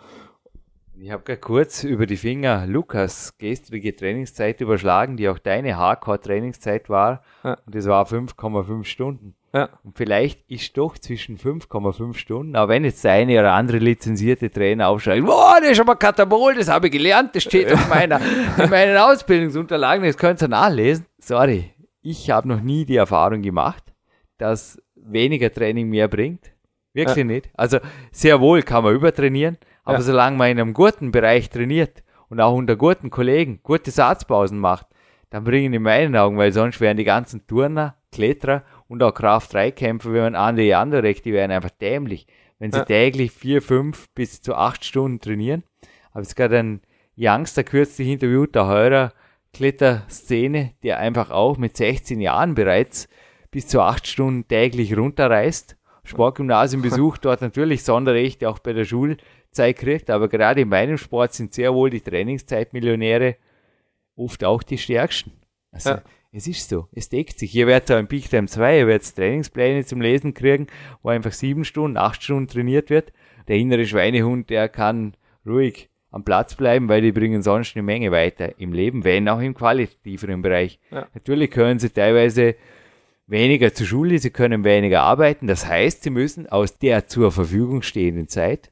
Ich 1.05 1.11
habe 1.11 1.21
gerade 1.21 1.39
kurz 1.39 1.83
über 1.83 2.07
die 2.07 2.17
Finger 2.17 2.65
Lukas 2.65 3.37
gestrige 3.37 3.95
Trainingszeit 3.95 4.59
überschlagen, 4.59 5.17
die 5.17 5.29
auch 5.29 5.37
deine 5.37 5.77
Hardcore-Trainingszeit 5.77 6.89
war. 6.89 7.21
Ja. 7.43 7.59
Und 7.63 7.75
das 7.75 7.85
war 7.85 8.07
5,5 8.07 8.85
Stunden. 8.85 9.35
Ja. 9.53 9.69
Und 9.83 9.95
vielleicht 9.95 10.49
ist 10.49 10.75
doch 10.75 10.97
zwischen 10.97 11.37
5,5 11.37 12.15
Stunden, 12.15 12.55
auch 12.55 12.69
wenn 12.69 12.85
jetzt 12.85 13.03
der 13.03 13.11
eine 13.11 13.39
oder 13.39 13.53
andere 13.53 13.77
lizenzierte 13.77 14.49
Trainer 14.49 14.87
aufschreibt, 14.87 15.27
boah, 15.27 15.57
das 15.61 15.73
ist 15.73 15.79
aber 15.79 15.95
Katabol, 15.95 16.55
das 16.55 16.69
habe 16.69 16.87
ich 16.87 16.93
gelernt, 16.93 17.35
das 17.35 17.43
steht 17.43 17.71
auf 17.71 17.87
meiner, 17.87 18.19
in 18.57 18.69
meinen 18.71 18.97
Ausbildungsunterlagen, 18.97 20.03
das 20.03 20.17
könnt 20.17 20.41
ihr 20.41 20.47
nachlesen. 20.47 21.05
Sorry, 21.19 21.71
ich 22.01 22.31
habe 22.31 22.47
noch 22.47 22.61
nie 22.61 22.83
die 22.83 22.95
Erfahrung 22.95 23.43
gemacht, 23.43 23.83
dass 24.39 24.81
weniger 24.95 25.53
Training 25.53 25.87
mehr 25.87 26.07
bringt. 26.07 26.51
Wirklich 26.93 27.17
Ja. 27.17 27.23
nicht. 27.25 27.49
Also 27.53 27.77
sehr 28.11 28.41
wohl 28.41 28.63
kann 28.63 28.83
man 28.83 28.95
übertrainieren, 28.95 29.59
aber 29.85 29.97
Ja. 29.99 30.01
solange 30.01 30.37
man 30.37 30.49
in 30.51 30.59
einem 30.59 30.73
guten 30.73 31.11
Bereich 31.11 31.49
trainiert 31.49 32.03
und 32.29 32.41
auch 32.41 32.53
unter 32.53 32.75
guten 32.75 33.09
Kollegen 33.09 33.59
gute 33.63 33.91
Satzpausen 33.91 34.59
macht, 34.59 34.87
dann 35.29 35.43
bringen 35.43 35.73
in 35.73 35.81
meinen 35.83 36.15
Augen, 36.15 36.37
weil 36.37 36.51
sonst 36.51 36.81
wären 36.81 36.97
die 36.97 37.03
ganzen 37.03 37.47
Turner, 37.47 37.95
Kletterer 38.11 38.63
und 38.87 39.01
auch 39.03 39.13
Kraft-3-Kämpfer, 39.13 40.13
wenn 40.13 40.21
man 40.23 40.35
andere 40.35 40.75
Anderek, 40.77 41.23
die 41.23 41.33
wären 41.33 41.51
einfach 41.51 41.69
dämlich, 41.71 42.27
wenn 42.59 42.71
sie 42.71 42.79
Ja. 42.79 42.85
täglich 42.85 43.31
vier, 43.31 43.61
fünf 43.61 44.09
bis 44.15 44.41
zu 44.41 44.55
acht 44.55 44.85
Stunden 44.85 45.19
trainieren. 45.19 45.63
Habe 46.11 46.21
jetzt 46.23 46.35
gerade 46.35 46.59
einen 46.59 46.81
Youngster 47.17 47.63
kürzlich 47.63 48.07
interviewt, 48.07 48.55
der 48.55 48.67
Heurer 48.67 49.11
Kletterszene, 49.53 50.71
der 50.83 50.99
einfach 50.99 51.31
auch 51.31 51.57
mit 51.57 51.75
16 51.77 52.21
Jahren 52.21 52.55
bereits 52.55 53.07
bis 53.51 53.67
zu 53.67 53.81
acht 53.81 54.07
Stunden 54.07 54.47
täglich 54.47 54.95
runterreist. 54.97 55.77
Sportgymnasium 56.03 56.81
besucht, 56.83 57.25
dort 57.25 57.41
natürlich 57.41 57.83
Sonderrechte 57.83 58.49
auch 58.49 58.59
bei 58.59 58.73
der 58.73 58.83
Schulzeit 59.55 59.77
kriegt, 59.77 60.09
aber 60.09 60.27
gerade 60.27 60.61
in 60.61 60.69
meinem 60.69 60.97
Sport 60.97 61.33
sind 61.33 61.53
sehr 61.53 61.73
wohl 61.73 61.89
die 61.89 62.01
Trainingszeitmillionäre 62.01 63.37
oft 64.15 64.43
auch 64.43 64.63
die 64.63 64.77
stärksten. 64.77 65.31
Also, 65.71 65.91
Ja. 65.91 66.01
es 66.33 66.47
ist 66.47 66.67
so, 66.69 66.87
es 66.93 67.07
deckt 67.09 67.39
sich. 67.39 67.55
Ihr 67.55 67.67
werdet 67.67 67.91
auch 67.91 67.99
im 67.99 68.07
Peak 68.07 68.29
Time 68.29 68.47
2, 68.47 68.79
ihr 68.79 68.87
werdet 68.87 69.15
Trainingspläne 69.15 69.85
zum 69.85 70.01
Lesen 70.01 70.33
kriegen, 70.33 70.67
wo 71.01 71.09
einfach 71.09 71.31
sieben 71.31 71.63
Stunden, 71.63 71.97
acht 71.97 72.21
Stunden 72.21 72.47
trainiert 72.47 72.89
wird. 72.89 73.13
Der 73.47 73.55
innere 73.55 73.85
Schweinehund, 73.85 74.49
der 74.49 74.67
kann 74.69 75.15
ruhig 75.45 75.89
am 76.11 76.23
Platz 76.23 76.55
bleiben, 76.55 76.89
weil 76.89 77.01
die 77.01 77.11
bringen 77.11 77.41
sonst 77.41 77.75
eine 77.75 77.83
Menge 77.83 78.11
weiter 78.11 78.59
im 78.59 78.73
Leben, 78.73 79.03
wenn 79.03 79.27
auch 79.29 79.39
im 79.39 79.53
qualitativeren 79.53 80.41
Bereich. 80.41 80.79
Ja. 80.91 81.07
Natürlich 81.13 81.51
können 81.51 81.79
sie 81.79 81.89
teilweise 81.89 82.55
weniger 83.27 83.73
zur 83.73 83.87
Schule, 83.87 84.17
sie 84.19 84.29
können 84.31 84.63
weniger 84.63 85.01
arbeiten. 85.01 85.47
Das 85.47 85.65
heißt, 85.65 86.03
sie 86.03 86.09
müssen 86.09 86.47
aus 86.47 86.77
der 86.77 87.07
zur 87.07 87.31
Verfügung 87.31 87.81
stehenden 87.81 88.27
Zeit 88.27 88.71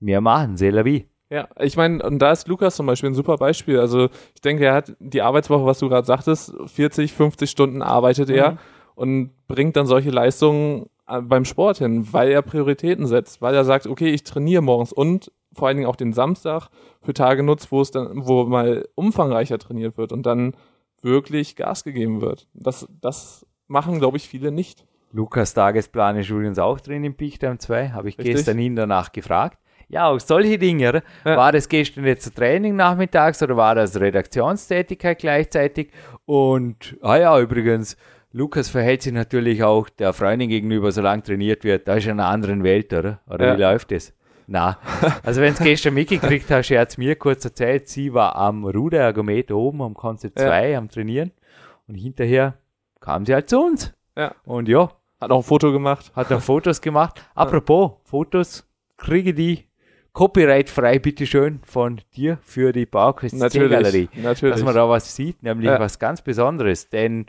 mehr 0.00 0.20
machen, 0.20 0.56
c'est 0.56 0.70
la 0.70 0.84
vie. 0.84 1.06
Ja, 1.30 1.48
ich 1.60 1.76
meine, 1.76 2.02
und 2.02 2.18
da 2.18 2.32
ist 2.32 2.48
Lukas 2.48 2.74
zum 2.74 2.86
Beispiel 2.86 3.10
ein 3.10 3.14
super 3.14 3.36
Beispiel. 3.36 3.78
Also 3.78 4.08
ich 4.34 4.40
denke, 4.40 4.64
er 4.64 4.74
hat 4.74 4.96
die 4.98 5.22
Arbeitswoche, 5.22 5.64
was 5.64 5.78
du 5.78 5.88
gerade 5.88 6.06
sagtest, 6.06 6.52
40, 6.66 7.12
50 7.12 7.48
Stunden 7.48 7.82
arbeitet 7.82 8.30
er 8.30 8.58
und 8.96 9.30
bringt 9.46 9.76
dann 9.76 9.86
solche 9.86 10.10
Leistungen 10.10 10.86
äh, 11.06 11.20
beim 11.20 11.44
Sport 11.44 11.78
hin, 11.78 12.12
weil 12.12 12.30
er 12.30 12.42
Prioritäten 12.42 13.06
setzt, 13.06 13.40
weil 13.40 13.54
er 13.54 13.64
sagt, 13.64 13.86
okay, 13.86 14.08
ich 14.08 14.24
trainiere 14.24 14.62
morgens 14.62 14.92
und 14.92 15.30
vor 15.52 15.68
allen 15.68 15.76
Dingen 15.76 15.88
auch 15.88 15.96
den 15.96 16.12
Samstag 16.12 16.68
für 17.00 17.14
Tage 17.14 17.44
nutzt, 17.44 17.70
wo 17.70 17.80
es 17.80 17.92
dann, 17.92 18.26
wo 18.26 18.44
mal 18.44 18.88
umfangreicher 18.96 19.58
trainiert 19.58 19.96
wird 19.98 20.12
und 20.12 20.26
dann 20.26 20.54
wirklich 21.02 21.54
Gas 21.54 21.84
gegeben 21.84 22.20
wird. 22.20 22.48
Das, 22.54 22.88
das 23.00 23.46
machen, 23.68 24.00
glaube 24.00 24.16
ich, 24.16 24.28
viele 24.28 24.50
nicht. 24.50 24.84
Lukas 25.12 25.54
Tagesplan 25.54 26.16
ist 26.16 26.30
übrigens 26.30 26.58
auch 26.58 26.78
drin 26.80 27.04
im 27.04 27.14
Peak 27.14 27.40
Time 27.40 27.58
2, 27.58 27.90
habe 27.90 28.08
ich 28.08 28.18
Richtig. 28.18 28.36
gestern 28.36 28.58
ihn 28.58 28.76
danach 28.76 29.12
gefragt. 29.12 29.58
Ja, 29.90 30.08
auch 30.08 30.20
solche 30.20 30.56
Dinge. 30.58 31.02
Ja. 31.24 31.36
War 31.36 31.52
das 31.52 31.68
gestern 31.68 32.04
jetzt 32.04 32.34
Training 32.36 32.76
nachmittags 32.76 33.42
oder 33.42 33.56
war 33.56 33.74
das 33.74 33.98
Redaktionstätigkeit 34.00 35.18
gleichzeitig? 35.18 35.90
Und, 36.26 36.96
ah 37.02 37.16
ja, 37.16 37.38
übrigens, 37.40 37.96
Lukas 38.32 38.68
verhält 38.68 39.02
sich 39.02 39.12
natürlich 39.12 39.64
auch 39.64 39.88
der 39.88 40.12
Freundin 40.12 40.48
gegenüber, 40.48 40.92
solange 40.92 41.22
trainiert 41.24 41.64
wird. 41.64 41.88
Da 41.88 41.94
ist 41.96 42.06
er 42.06 42.12
in 42.12 42.20
einer 42.20 42.28
anderen 42.28 42.62
Welt, 42.62 42.92
oder? 42.92 43.20
Oder 43.28 43.46
Ja. 43.48 43.56
wie 43.56 43.60
läuft 43.62 43.90
das? 43.90 44.12
Na, 44.46 44.78
also 45.24 45.40
wenn 45.40 45.52
es 45.52 45.58
gestern 45.58 45.94
mitgekriegt 45.94 46.50
hast, 46.50 46.70
er 46.70 46.80
hat 46.82 46.90
es 46.90 46.98
mir 46.98 47.16
kurz 47.16 47.44
erzählt, 47.44 47.88
sie 47.88 48.14
war 48.14 48.36
am 48.36 48.64
Ruderergometer 48.64 49.56
oben 49.56 49.82
am 49.82 49.94
Konzept 49.94 50.38
Ja. 50.38 50.46
2 50.46 50.76
am 50.76 50.88
Trainieren 50.88 51.32
und 51.88 51.94
hinterher 51.96 52.54
kam 53.00 53.26
sie 53.26 53.34
halt 53.34 53.48
zu 53.48 53.60
uns. 53.60 53.92
Ja. 54.16 54.34
Und 54.44 54.68
ja, 54.68 54.90
Hat 55.20 55.30
auch 55.32 55.38
ein 55.38 55.42
Foto 55.44 55.72
gemacht. 55.72 56.12
hat 56.14 56.30
noch 56.30 56.40
Fotos 56.42 56.80
gemacht. 56.80 57.20
Apropos 57.34 57.92
Fotos, 58.04 58.68
kriege 58.96 59.34
die 59.34 59.64
copyright-frei, 60.12 60.98
bitteschön, 60.98 61.60
von 61.64 62.00
dir 62.16 62.38
für 62.42 62.72
die 62.72 62.86
Baukrist 62.86 63.34
Natürlich, 63.36 64.08
natürlich. 64.16 64.54
dass 64.54 64.62
man 64.62 64.74
da 64.74 64.88
was 64.88 65.14
sieht, 65.14 65.42
nämlich 65.42 65.66
Ja. 65.66 65.78
was 65.80 65.98
ganz 65.98 66.22
Besonderes. 66.22 66.88
Denn 66.90 67.26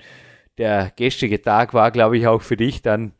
der 0.57 0.91
gestrige 0.95 1.41
Tag 1.41 1.73
war, 1.73 1.91
glaube 1.91 2.17
ich, 2.17 2.27
auch 2.27 2.41
für 2.41 2.57
dich 2.57 2.81
dann. 2.81 3.13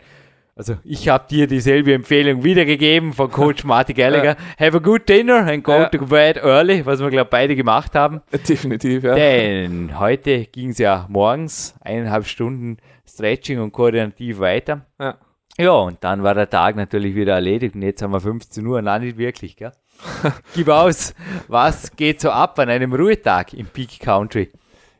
Also 0.53 0.76
ich 0.84 1.07
habe 1.07 1.26
dir 1.30 1.47
dieselbe 1.47 1.93
Empfehlung 1.93 2.43
wiedergegeben 2.43 3.14
von 3.14 3.32
Coach 3.32 3.64
Marty 3.64 3.93
Gallagher. 3.93 4.36
Have 4.59 4.78
a 4.78 4.80
good 4.80 5.07
dinner 5.07 5.38
and 5.47 5.64
go 5.64 5.72
Ja. 5.72 5.86
to 5.89 6.05
bed 6.05 6.38
early, 6.38 6.86
was 6.86 6.99
wir, 6.99 7.09
glaube 7.09 7.28
ich, 7.28 7.30
beide 7.32 7.55
gemacht 7.55 7.95
haben. 7.95 8.22
Definitiv, 8.47 9.03
ja. 9.03 9.16
Denn 9.16 9.97
heute 9.97 10.45
ging 10.45 10.70
es 10.72 10.78
ja 10.78 11.07
morgens 11.09 11.74
eineinhalb 11.82 12.26
Stunden 12.28 12.78
Stretching 13.07 13.59
und 13.59 13.72
koordinativ 13.72 14.39
weiter. 14.39 14.86
ja. 14.99 15.18
Ja, 15.58 15.74
und 15.74 16.04
dann 16.04 16.24
war 16.24 16.34
der 16.34 16.49
Tag 16.49 16.76
natürlich 16.76 17.16
wieder 17.16 17.34
erledigt 17.34 17.76
und 17.76 17.82
jetzt 17.82 18.02
haben 18.02 18.14
wir 18.14 18.22
15 18.22 18.66
Uhr, 18.66 18.82
nein, 18.82 19.02
nicht 19.02 19.18
wirklich, 19.18 19.58
gell? 19.58 19.72
Gib 20.56 20.70
aus, 20.70 21.14
was 21.47 21.95
geht 21.95 22.22
so 22.22 22.32
ab 22.32 22.58
an 22.58 22.70
einem 22.70 22.93
Ruhetag 22.93 23.54
im 23.54 23.68
Peak 23.68 23.99
Country? 23.99 24.52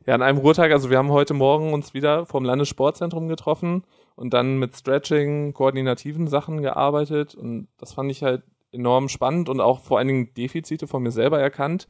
Ja, 0.06 0.16
an 0.16 0.22
einem 0.22 0.40
Ruhetag, 0.40 0.72
also 0.72 0.90
wir 0.90 0.98
haben 0.98 1.12
heute 1.12 1.34
Morgen 1.34 1.74
uns 1.74 1.94
wieder 1.94 2.26
vom 2.26 2.44
Landessportzentrum 2.44 3.28
getroffen 3.28 3.84
und 4.16 4.34
dann 4.34 4.58
mit 4.58 4.76
Stretching, 4.76 5.54
koordinativen 5.54 6.28
Sachen 6.28 6.62
gearbeitet 6.62 7.34
und 7.34 7.68
das 7.78 7.94
fand 7.94 8.12
ich 8.12 8.22
halt 8.22 8.44
enorm 8.72 9.10
spannend 9.10 9.50
und 9.50 9.62
auch 9.62 9.80
vor 9.80 9.98
allen 9.98 10.08
Dingen 10.08 10.34
Defizite 10.36 10.88
von 10.88 11.04
mir 11.04 11.12
selber 11.12 11.40
erkannt. 11.40 11.88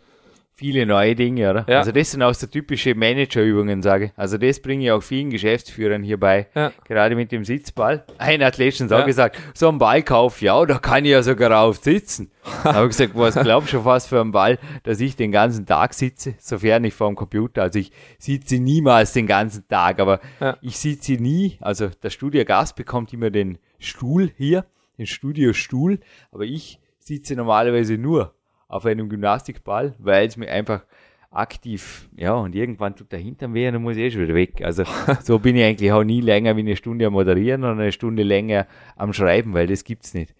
Viele 0.53 0.85
neue 0.85 1.15
Dinge, 1.15 1.49
oder? 1.49 1.65
Ja. 1.67 1.79
Also 1.79 1.91
das 1.91 2.11
sind 2.11 2.21
auch 2.21 2.33
so 2.35 2.45
typische 2.45 2.93
Managerübungen, 2.93 3.81
sage 3.81 4.05
ich. 4.05 4.11
Also 4.15 4.37
das 4.37 4.59
bringe 4.59 4.83
ich 4.85 4.91
auch 4.91 5.01
vielen 5.01 5.31
Geschäftsführern 5.31 6.03
hierbei, 6.03 6.47
Ja. 6.53 6.71
gerade 6.87 7.15
mit 7.15 7.31
dem 7.31 7.43
Sitzball. 7.45 8.05
Ein 8.19 8.43
Athlet 8.43 8.75
schon 8.75 8.87
Ja. 8.87 9.01
gesagt, 9.03 9.39
so 9.55 9.69
ein 9.69 9.79
Ball 9.79 10.03
kauf, 10.03 10.41
ja, 10.41 10.63
da 10.65 10.77
kann 10.77 11.03
ich 11.05 11.11
ja 11.11 11.23
sogar 11.23 11.59
auf 11.63 11.77
sitzen. 11.77 12.29
Da 12.63 12.73
habe 12.75 12.85
ich 12.85 12.91
gesagt, 12.97 13.13
was 13.15 13.35
glaubst 13.35 13.69
du 13.69 13.77
schon 13.77 13.83
fast 13.83 14.07
für 14.09 14.21
einen 14.21 14.31
Ball, 14.31 14.59
dass 14.83 14.99
ich 14.99 15.15
den 15.15 15.31
ganzen 15.31 15.65
Tag 15.65 15.95
sitze, 15.95 16.35
sofern 16.37 16.83
ich 16.83 16.93
vor 16.93 17.07
dem 17.07 17.15
Computer, 17.15 17.63
also 17.63 17.79
ich 17.79 17.91
sitze 18.19 18.59
niemals 18.59 19.13
den 19.13 19.25
ganzen 19.25 19.67
Tag, 19.67 19.99
aber 19.99 20.19
Ja. 20.39 20.57
ich 20.61 20.77
sitze 20.77 21.13
nie, 21.13 21.57
also 21.61 21.87
der 21.89 22.09
Studiogast 22.11 22.75
bekommt 22.75 23.13
immer 23.13 23.31
den 23.31 23.57
Stuhl 23.79 24.31
hier, 24.37 24.65
den 24.99 25.07
Studiostuhl, 25.07 25.99
aber 26.31 26.43
ich 26.43 26.79
sitze 26.99 27.35
normalerweise 27.35 27.97
nur 27.97 28.35
auf 28.71 28.85
einem 28.85 29.09
Gymnastikball, 29.09 29.93
weil 29.99 30.27
es 30.27 30.37
mir 30.37 30.49
einfach 30.49 30.85
aktiv, 31.29 32.09
ja, 32.15 32.33
und 32.33 32.55
irgendwann 32.55 32.95
tut 32.95 33.11
der 33.11 33.19
Hintern 33.19 33.53
weh 33.53 33.67
und 33.67 33.73
dann 33.73 33.81
muss 33.81 33.95
ich 33.95 34.03
eh 34.03 34.11
schon 34.11 34.21
wieder 34.23 34.35
weg. 34.35 34.61
Also 34.63 34.83
so 35.23 35.39
bin 35.39 35.55
ich 35.55 35.63
eigentlich 35.63 35.91
auch 35.91 36.03
nie 36.03 36.21
länger 36.21 36.55
wie 36.55 36.61
eine 36.61 36.75
Stunde 36.75 37.05
am 37.05 37.13
Moderieren 37.13 37.63
oder 37.63 37.73
eine 37.73 37.91
Stunde 37.91 38.23
länger 38.23 38.67
am 38.95 39.13
Schreiben, 39.13 39.53
weil 39.53 39.67
das 39.67 39.83
gibt's 39.83 40.13
nicht. 40.13 40.33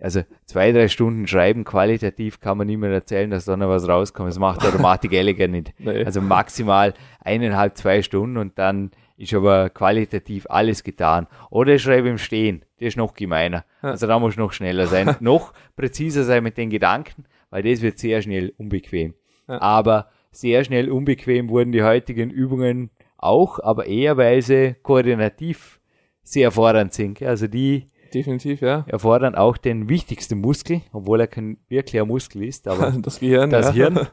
Also 0.00 0.22
zwei, 0.44 0.72
drei 0.72 0.88
Stunden 0.88 1.26
Schreiben 1.26 1.64
qualitativ 1.64 2.40
kann 2.40 2.58
man 2.58 2.66
niemand 2.66 2.92
erzählen, 2.92 3.30
dass 3.30 3.46
da 3.46 3.56
noch 3.56 3.68
was 3.68 3.88
rauskommt. 3.88 4.28
Das 4.28 4.38
macht 4.38 4.62
der 4.62 4.70
Automatik 4.70 5.10
Gallagher 5.12 5.48
nicht. 5.48 5.72
Nee. 5.78 6.04
Also 6.04 6.20
maximal 6.20 6.92
eineinhalb, 7.24 7.76
zwei 7.76 8.02
Stunden 8.02 8.36
und 8.36 8.58
dann 8.58 8.90
ist 9.16 9.32
aber 9.32 9.70
qualitativ 9.70 10.46
alles 10.50 10.84
getan. 10.84 11.26
Oder 11.50 11.74
ich 11.74 11.82
schreibe 11.82 12.08
im 12.08 12.18
Stehen. 12.18 12.62
Das 12.78 12.88
ist 12.88 12.96
noch 12.98 13.14
gemeiner. 13.14 13.64
Also 13.80 14.06
da 14.06 14.18
muss 14.18 14.32
ich 14.32 14.38
noch 14.38 14.52
schneller 14.52 14.86
sein, 14.86 15.16
noch 15.20 15.54
präziser 15.76 16.24
sein 16.24 16.42
mit 16.42 16.58
den 16.58 16.68
Gedanken, 16.68 17.24
weil 17.50 17.62
das 17.62 17.82
wird 17.82 17.98
sehr 17.98 18.22
schnell 18.22 18.52
unbequem. 18.56 19.14
Ja. 19.48 19.60
Aber 19.60 20.08
sehr 20.30 20.64
schnell 20.64 20.90
unbequem 20.90 21.48
wurden 21.48 21.72
die 21.72 21.82
heutigen 21.82 22.30
Übungen 22.30 22.90
auch, 23.16 23.58
aber 23.60 23.86
eher 23.86 24.16
weil 24.16 24.42
sie 24.42 24.76
koordinativ 24.82 25.80
sehr 26.22 26.50
fordernd 26.50 26.92
sind. 26.92 27.22
Also 27.22 27.46
die 27.46 27.84
Definitiv, 28.12 28.60
ja. 28.60 28.84
erfordern 28.88 29.34
auch 29.34 29.56
den 29.56 29.88
wichtigsten 29.88 30.40
Muskel, 30.40 30.82
obwohl 30.92 31.20
er 31.20 31.26
kein 31.26 31.58
wirklicher 31.68 32.04
Muskel 32.04 32.44
ist, 32.44 32.68
aber 32.68 32.90
Das 33.02 33.20
Gehirn. 33.20 33.50
das 33.50 33.66
ja. 33.68 33.72
Hirn, 33.72 34.06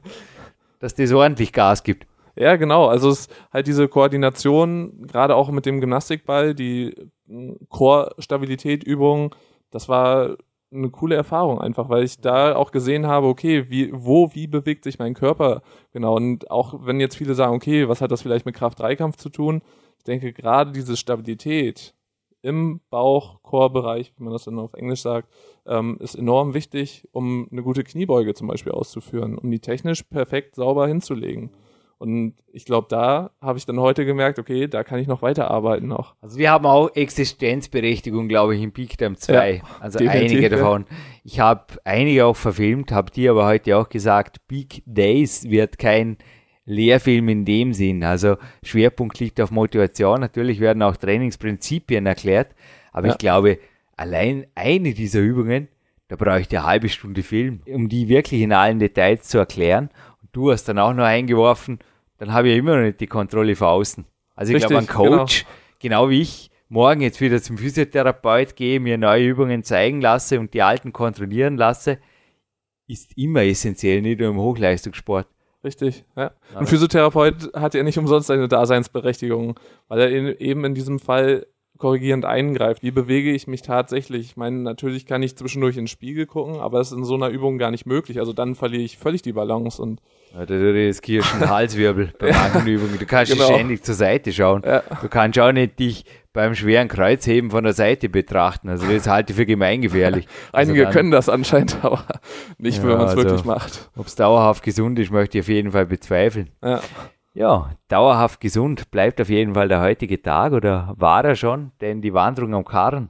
dass 0.79 0.95
das 0.95 1.11
ordentlich 1.11 1.53
Gas 1.53 1.83
gibt. 1.83 2.07
Ja, 2.35 2.55
genau. 2.55 2.87
Also 2.87 3.09
es 3.09 3.21
ist 3.21 3.35
halt 3.51 3.67
diese 3.67 3.87
Koordination, 3.87 5.05
gerade 5.07 5.35
auch 5.35 5.51
mit 5.51 5.65
dem 5.65 5.79
Gymnastikball, 5.81 6.55
die 6.55 6.95
mh, 7.27 7.55
Core-Stabilität-Übung, 7.69 9.35
das 9.69 9.87
war 9.87 10.37
eine 10.73 10.89
coole 10.89 11.15
Erfahrung 11.15 11.61
einfach, 11.61 11.89
weil 11.89 12.03
ich 12.03 12.19
da 12.19 12.55
auch 12.55 12.71
gesehen 12.71 13.07
habe, 13.07 13.27
okay, 13.27 13.69
wie, 13.69 13.91
wo, 13.93 14.33
wie 14.33 14.47
bewegt 14.47 14.83
sich 14.83 14.99
mein 14.99 15.13
Körper 15.13 15.61
genau. 15.91 16.15
Und 16.15 16.49
auch 16.51 16.85
wenn 16.85 16.99
jetzt 16.99 17.15
viele 17.15 17.35
sagen, 17.35 17.55
okay, 17.55 17.87
was 17.87 18.01
hat 18.01 18.11
das 18.11 18.21
vielleicht 18.21 18.45
mit 18.45 18.55
Kraft-3-Kampf 18.55 19.17
zu 19.17 19.29
tun? 19.29 19.61
Ich 19.97 20.03
denke, 20.03 20.33
gerade 20.33 20.71
diese 20.71 20.97
Stabilität 20.97 21.93
im 22.41 22.81
Bauch-Core-Bereich, 22.89 24.13
wie 24.17 24.23
man 24.23 24.33
das 24.33 24.43
dann 24.43 24.59
auf 24.59 24.73
Englisch 24.73 25.01
sagt, 25.01 25.29
ähm, 25.65 25.97
ist 26.01 26.15
enorm 26.15 26.53
wichtig, 26.53 27.07
um 27.13 27.47
eine 27.51 27.63
gute 27.63 27.83
Kniebeuge 27.83 28.33
zum 28.33 28.47
Beispiel 28.47 28.73
auszuführen, 28.73 29.37
um 29.37 29.49
die 29.49 29.59
technisch 29.59 30.03
perfekt 30.03 30.55
sauber 30.55 30.87
hinzulegen. 30.87 31.51
Und 32.03 32.33
ich 32.51 32.65
glaube, 32.65 32.87
da 32.89 33.31
habe 33.39 33.57
ich 33.57 33.65
dann 33.65 33.79
heute 33.79 34.05
gemerkt, 34.05 34.37
okay, 34.37 34.67
da 34.67 34.83
kann 34.83 34.99
ich 34.99 35.07
noch 35.07 35.21
weiterarbeiten 35.21 35.87
noch. 35.87 36.15
Also 36.19 36.37
wir 36.37 36.51
haben 36.51 36.65
auch 36.65 36.93
Existenzberechtigung, 36.93 38.27
glaube 38.27 38.57
ich, 38.57 38.61
im 38.61 38.73
Peak 38.73 38.97
Time 38.97 39.15
2. 39.15 39.53
Ja, 39.53 39.61
also 39.79 39.99
einige 39.99 40.41
ja. 40.41 40.49
davon. 40.49 40.85
Ich 41.23 41.39
habe 41.39 41.63
einige 41.85 42.25
auch 42.25 42.35
verfilmt, 42.35 42.91
habe 42.91 43.09
dir 43.09 43.31
aber 43.31 43.45
heute 43.45 43.77
auch 43.77 43.87
gesagt, 43.87 44.45
Peak 44.49 44.83
Days 44.85 45.45
wird 45.49 45.79
kein 45.79 46.17
Lehrfilm 46.65 47.29
in 47.29 47.45
dem 47.45 47.71
Sinn. 47.71 48.03
Also 48.03 48.35
Schwerpunkt 48.63 49.17
liegt 49.21 49.39
auf 49.39 49.51
Motivation. 49.51 50.19
Natürlich 50.19 50.59
werden 50.59 50.83
auch 50.83 50.97
Trainingsprinzipien 50.97 52.05
erklärt, 52.05 52.53
aber 52.91 53.07
Ja. 53.07 53.13
ich 53.13 53.17
glaube, 53.17 53.59
allein 53.95 54.45
eine 54.55 54.93
dieser 54.93 55.21
Übungen, 55.21 55.69
da 56.09 56.17
brauche 56.17 56.41
ich 56.41 56.51
eine 56.51 56.65
halbe 56.65 56.89
Stunde 56.89 57.23
Film, 57.23 57.61
um 57.65 57.87
die 57.87 58.09
wirklich 58.09 58.41
in 58.41 58.51
allen 58.51 58.79
Details 58.79 59.29
zu 59.29 59.37
erklären. 59.37 59.89
Und 60.21 60.29
du 60.33 60.51
hast 60.51 60.65
dann 60.65 60.79
auch 60.79 60.93
noch 60.93 61.05
eingeworfen, 61.05 61.79
dann 62.23 62.33
habe 62.33 62.47
ich 62.47 62.53
ja 62.53 62.59
immer 62.59 62.77
noch 62.77 62.83
nicht 62.83 63.01
die 63.01 63.07
Kontrolle 63.07 63.53
von 63.53 63.67
außen. 63.67 64.05
Also 64.33 64.53
ich 64.53 64.59
glaube, 64.59 64.75
ein 64.75 64.85
Richtig, 64.85 64.95
genau. 64.95 65.17
Coach, 65.17 65.45
genau 65.79 66.09
wie 66.09 66.21
ich, 66.21 66.51
morgen 66.69 67.01
jetzt 67.01 67.19
wieder 67.19 67.41
zum 67.41 67.57
Physiotherapeut 67.57 68.55
gehe, 68.55 68.79
mir 68.79 68.97
neue 68.97 69.27
Übungen 69.27 69.63
zeigen 69.63 69.99
lasse 69.99 70.39
und 70.39 70.53
die 70.53 70.61
alten 70.61 70.93
kontrollieren 70.93 71.57
lasse, 71.57 71.99
ist 72.87 73.17
immer 73.17 73.43
essentiell, 73.43 74.01
nicht 74.01 74.21
nur 74.21 74.29
im 74.29 74.37
Hochleistungssport. 74.37 75.27
Richtig, 75.65 76.05
ja. 76.15 76.31
Ein 76.55 76.65
Physiotherapeut 76.65 77.53
hat 77.55 77.73
ja 77.73 77.83
nicht 77.83 77.97
umsonst 77.97 78.27
seine 78.27 78.47
Daseinsberechtigung, 78.47 79.59
weil 79.89 79.99
er 79.99 80.39
eben 80.39 80.63
in 80.63 80.75
diesem 80.75 80.99
Fall 80.99 81.45
korrigierend 81.77 82.25
eingreift. 82.25 82.83
Wie 82.83 82.91
bewege 82.91 83.31
ich 83.31 83.47
mich 83.47 83.61
tatsächlich? 83.61 84.21
Ich 84.27 84.37
meine, 84.37 84.57
natürlich 84.57 85.05
kann 85.05 85.21
ich 85.23 85.35
zwischendurch 85.35 85.75
in 85.75 85.83
den 85.83 85.87
Spiegel 85.87 86.25
gucken, 86.25 86.59
aber 86.59 86.77
das 86.77 86.91
ist 86.91 86.97
in 86.97 87.03
so 87.03 87.15
einer 87.15 87.29
Übung 87.29 87.57
gar 87.57 87.71
nicht 87.71 87.85
möglich. 87.85 88.19
Also 88.19 88.31
dann 88.33 88.55
verliere 88.55 88.83
ich 88.83 88.97
völlig 88.97 89.21
die 89.21 89.33
Balance 89.33 89.81
und 89.81 89.99
Ja, 90.33 90.45
Da 90.45 90.55
riskierst 90.55 91.31
du 91.33 91.37
einen 91.41 91.49
Halswirbel 91.49 92.13
bei 92.19 92.31
manchen 92.31 92.67
Übungen. 92.67 92.97
Du 92.99 93.05
kannst 93.05 93.31
Genau. 93.33 93.45
ständig 93.45 93.83
zur 93.83 93.95
Seite 93.95 94.31
schauen. 94.31 94.63
Ja. 94.65 94.81
Du 95.01 95.09
kannst 95.09 95.37
auch 95.39 95.51
nicht 95.51 95.77
dich 95.79 96.05
beim 96.31 96.55
schweren 96.55 96.87
Kreuzheben 96.87 97.51
von 97.51 97.63
der 97.63 97.73
Seite 97.73 98.09
betrachten. 98.09 98.67
Also 98.69 98.87
das 98.87 99.07
halte 99.07 99.33
ich 99.33 99.37
für 99.37 99.45
gemeingefährlich. 99.45 100.25
einige 100.51 100.87
also 100.87 100.97
können 100.97 101.11
das 101.11 101.29
anscheinend, 101.29 101.77
aber 101.83 102.03
nicht, 102.57 102.77
Ja, 102.77 102.83
wenn 102.83 102.97
man 102.97 103.01
es 103.01 103.11
also- 103.11 103.23
wirklich 103.23 103.45
macht. 103.45 103.89
Ob 103.95 104.07
es 104.07 104.15
dauerhaft 104.15 104.63
gesund 104.63 104.97
ist, 104.99 105.11
möchte 105.11 105.37
ich 105.37 105.43
auf 105.43 105.49
jeden 105.49 105.71
Fall 105.71 105.85
bezweifeln. 105.85 106.49
Ja. 106.63 106.81
Ja, 107.33 107.71
dauerhaft 107.87 108.39
gesund 108.41 108.91
bleibt 108.91 109.19
auf 109.19 109.29
jeden 109.29 109.55
Fall 109.55 109.67
der 109.67 109.81
heutige 109.81 110.21
Tag 110.21 110.53
oder 110.53 110.93
war 110.97 111.25
er 111.25 111.35
schon, 111.35 111.71
denn 111.81 112.01
die 112.01 112.13
Wanderung 112.13 112.53
am 112.53 112.63
Karren, 112.65 113.09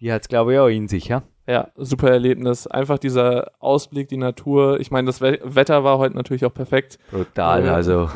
die 0.00 0.12
hat 0.12 0.22
es 0.22 0.28
glaube 0.28 0.54
ich 0.54 0.58
auch 0.58 0.66
in 0.66 0.88
sich, 0.88 1.06
ja? 1.08 1.22
Ja, 1.46 1.68
super 1.76 2.10
Erlebnis. 2.10 2.66
Einfach 2.68 2.98
dieser 2.98 3.50
Ausblick, 3.58 4.08
die 4.08 4.16
Natur. 4.16 4.78
Ich 4.78 4.92
meine, 4.92 5.06
das 5.06 5.20
We 5.20 5.40
Wetter 5.42 5.82
war 5.82 5.98
heute 5.98 6.14
natürlich 6.16 6.44
auch 6.44 6.54
perfekt. 6.54 6.98
Brutal, 7.10 7.64
Ja. 7.66 7.74
also 7.74 8.08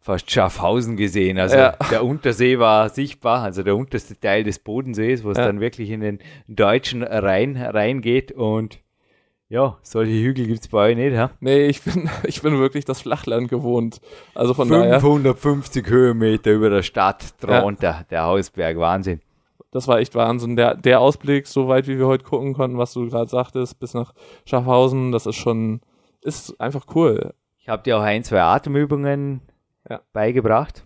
fast 0.00 0.28
Schaffhausen 0.30 0.96
gesehen. 0.96 1.38
Also 1.38 1.56
Ja. 1.56 1.76
der 1.90 2.04
Untersee 2.04 2.58
war 2.58 2.88
sichtbar, 2.88 3.42
also 3.42 3.62
der 3.62 3.76
unterste 3.76 4.18
Teil 4.18 4.42
des 4.44 4.58
Bodensees, 4.58 5.22
wo 5.24 5.30
es 5.30 5.38
Ja. 5.38 5.46
dann 5.46 5.60
wirklich 5.60 5.90
in 5.90 6.00
den 6.00 6.18
deutschen 6.48 7.02
Rhein 7.04 7.56
reingeht 7.56 8.32
und 8.32 8.80
ja, 9.54 9.78
solche 9.82 10.12
Hügel 10.12 10.48
gibt 10.48 10.62
es 10.62 10.68
bei 10.68 10.90
euch 10.90 10.96
nicht, 10.96 11.12
ja? 11.12 11.30
Nee, 11.38 11.66
ich 11.66 11.80
bin, 11.82 12.10
ich 12.24 12.42
bin 12.42 12.58
wirklich 12.58 12.84
das 12.84 13.02
Flachland 13.02 13.48
gewohnt. 13.48 14.00
Also 14.34 14.52
von 14.52 14.68
daher, 14.68 14.98
550 15.00 15.86
Höhenmeter 15.86 16.50
über 16.50 16.70
der 16.70 16.82
Stadt 16.82 17.34
drunter, 17.40 18.04
der 18.10 18.24
Hausberg, 18.24 18.76
Wahnsinn. 18.78 19.20
das 19.70 19.86
war 19.86 20.00
echt 20.00 20.16
Wahnsinn. 20.16 20.56
Der, 20.56 20.74
der 20.74 20.98
Ausblick, 21.00 21.46
so 21.46 21.68
weit 21.68 21.86
wie 21.86 21.98
wir 21.98 22.08
heute 22.08 22.24
gucken 22.24 22.52
konnten, 22.54 22.78
was 22.78 22.92
du 22.94 23.08
gerade 23.08 23.30
sagtest, 23.30 23.78
bis 23.78 23.94
nach 23.94 24.12
Schaffhausen, 24.44 25.12
das 25.12 25.24
ist 25.26 25.36
schon, 25.36 25.80
ist 26.20 26.60
einfach 26.60 26.86
cool. 26.96 27.32
Ich 27.58 27.68
habe 27.68 27.84
dir 27.84 27.96
auch 27.96 28.02
ein, 28.02 28.24
zwei 28.24 28.42
Atemübungen 28.42 29.40
Ja. 29.88 30.00
beigebracht. 30.12 30.84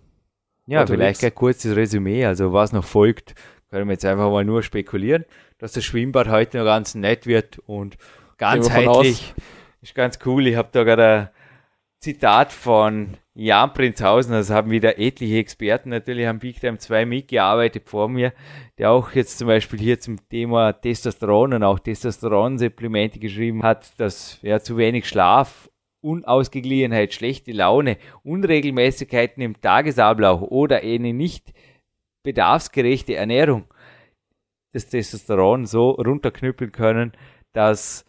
Ja, 0.66 0.82
Unterwegs. 0.82 0.98
vielleicht 1.20 1.24
ein 1.24 1.34
kurzes 1.34 1.74
Resümee, 1.74 2.26
also 2.26 2.52
was 2.52 2.72
noch 2.72 2.84
folgt, 2.84 3.34
können 3.70 3.88
wir 3.88 3.92
jetzt 3.94 4.04
einfach 4.04 4.30
mal 4.30 4.44
nur 4.44 4.62
spekulieren, 4.62 5.24
dass 5.58 5.72
das 5.72 5.84
Schwimmbad 5.84 6.28
heute 6.28 6.58
noch 6.58 6.64
ganz 6.66 6.94
nett 6.94 7.26
wird 7.26 7.58
und 7.60 7.96
ganzheitlich. 8.38 9.34
Ist 9.82 9.94
ganz 9.94 10.18
cool. 10.24 10.46
Ich 10.46 10.56
habe 10.56 10.68
da 10.72 10.84
gerade 10.84 11.04
ein 11.04 11.28
Zitat 12.00 12.52
von 12.52 13.16
Jan 13.34 13.72
Prinzhausen, 13.72 14.34
also 14.34 14.54
haben 14.54 14.70
wieder 14.70 14.98
etliche 14.98 15.38
Experten 15.38 15.90
natürlich 15.90 16.26
am 16.26 16.40
Big 16.40 16.60
Time 16.60 16.78
2 16.78 17.06
mitgearbeitet 17.06 17.88
vor 17.88 18.08
mir, 18.08 18.32
der 18.78 18.90
auch 18.90 19.12
jetzt 19.12 19.38
zum 19.38 19.46
Beispiel 19.46 19.78
hier 19.78 20.00
zum 20.00 20.18
Thema 20.28 20.72
Testosteron 20.72 21.54
und 21.54 21.62
auch 21.62 21.78
Testosteron-Supplemente 21.78 23.20
geschrieben 23.20 23.62
hat, 23.62 23.98
dass 24.00 24.38
ja 24.42 24.58
zu 24.58 24.76
wenig 24.76 25.08
Schlaf, 25.08 25.70
Unausgeglichenheit, 26.00 27.14
schlechte 27.14 27.52
Laune, 27.52 27.98
Unregelmäßigkeiten 28.24 29.42
im 29.42 29.60
Tagesablauf 29.60 30.42
oder 30.42 30.78
eine 30.78 31.12
nicht 31.12 31.52
bedarfsgerechte 32.24 33.14
Ernährung 33.14 33.64
das 34.72 34.88
Testosteron 34.88 35.66
so 35.66 35.90
runterknüppeln 35.90 36.72
können, 36.72 37.12
dass 37.52 38.04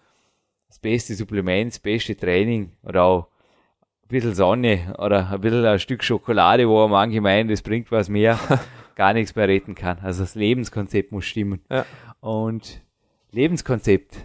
das 0.69 0.79
beste 0.79 1.15
Supplement, 1.15 1.73
das 1.73 1.79
beste 1.79 2.15
Training 2.15 2.71
oder 2.83 3.03
auch 3.03 3.27
ein 4.03 4.07
bisschen 4.07 4.35
Sonne 4.35 4.95
oder 4.99 5.31
ein 5.31 5.41
bisschen 5.41 5.65
ein 5.65 5.79
Stück 5.79 6.03
Schokolade, 6.03 6.69
wo 6.69 6.87
manche 6.87 7.21
meinen, 7.21 7.49
das 7.49 7.61
bringt 7.61 7.91
was 7.91 8.07
mehr, 8.07 8.39
gar 8.95 9.13
nichts 9.13 9.35
mehr 9.35 9.47
retten 9.47 9.75
kann. 9.75 9.97
Also 10.01 10.23
das 10.23 10.35
Lebenskonzept 10.35 11.11
muss 11.11 11.25
stimmen. 11.25 11.61
Ja. 11.69 11.85
Und 12.21 12.81
Lebenskonzept, 13.31 14.17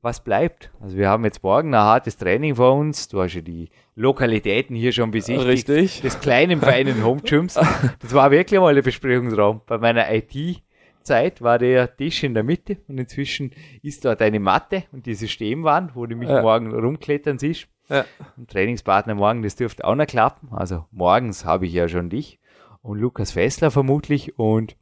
was 0.00 0.24
bleibt? 0.24 0.70
Also 0.80 0.96
wir 0.96 1.08
haben 1.08 1.24
jetzt 1.24 1.42
morgen 1.42 1.74
ein 1.74 1.80
hartes 1.80 2.16
Training 2.16 2.56
vor 2.56 2.74
uns. 2.74 3.08
Du 3.08 3.20
hast 3.20 3.34
ja 3.34 3.42
die 3.42 3.68
Lokalitäten 3.94 4.74
hier 4.74 4.92
schon 4.92 5.10
besichtigt. 5.10 5.68
Richtig. 5.68 6.00
Des 6.00 6.18
kleinen, 6.20 6.60
feinen 6.60 7.04
Home 7.04 7.20
Gyms. 7.20 7.54
Das 7.54 8.14
war 8.14 8.30
wirklich 8.30 8.58
mal 8.58 8.74
der 8.74 8.82
Besprechungsraum. 8.82 9.60
Bei 9.66 9.76
meiner 9.76 10.10
IT 10.14 10.62
Zeit 11.08 11.42
war 11.42 11.58
der 11.58 11.96
Tisch 11.96 12.22
in 12.22 12.34
der 12.34 12.42
Mitte 12.44 12.78
und 12.88 12.98
inzwischen 12.98 13.52
ist 13.82 14.04
dort 14.04 14.22
eine 14.22 14.40
Matte 14.40 14.84
und 14.92 15.06
diese 15.06 15.28
Stehwand, 15.28 15.96
wo 15.96 16.06
du 16.06 16.14
mich 16.16 16.28
Ja. 16.28 16.42
morgen 16.42 16.72
rumklettern 16.72 17.38
siehst. 17.38 17.66
Ja. 17.88 18.04
Und 18.36 18.50
Trainingspartner 18.50 19.14
morgen, 19.14 19.42
das 19.42 19.56
dürfte 19.56 19.84
auch 19.84 19.94
noch 19.94 20.06
klappen. 20.06 20.48
Also 20.52 20.84
morgens 20.90 21.44
habe 21.44 21.66
ich 21.66 21.72
ja 21.72 21.88
schon 21.88 22.10
dich 22.10 22.38
und 22.82 22.98
Lukas 22.98 23.32
Fessler 23.32 23.70
vermutlich 23.70 24.38
und 24.38 24.76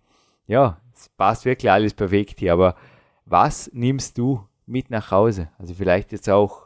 ja, 0.46 0.80
es 0.94 1.08
passt 1.10 1.44
wirklich 1.44 1.70
alles 1.70 1.94
perfekt 1.94 2.40
hier. 2.40 2.52
Aber 2.52 2.74
was 3.24 3.70
nimmst 3.72 4.18
du 4.18 4.44
mit 4.66 4.90
nach 4.90 5.10
Hause? 5.10 5.48
Also 5.58 5.74
vielleicht 5.74 6.12
jetzt 6.12 6.28
auch 6.28 6.65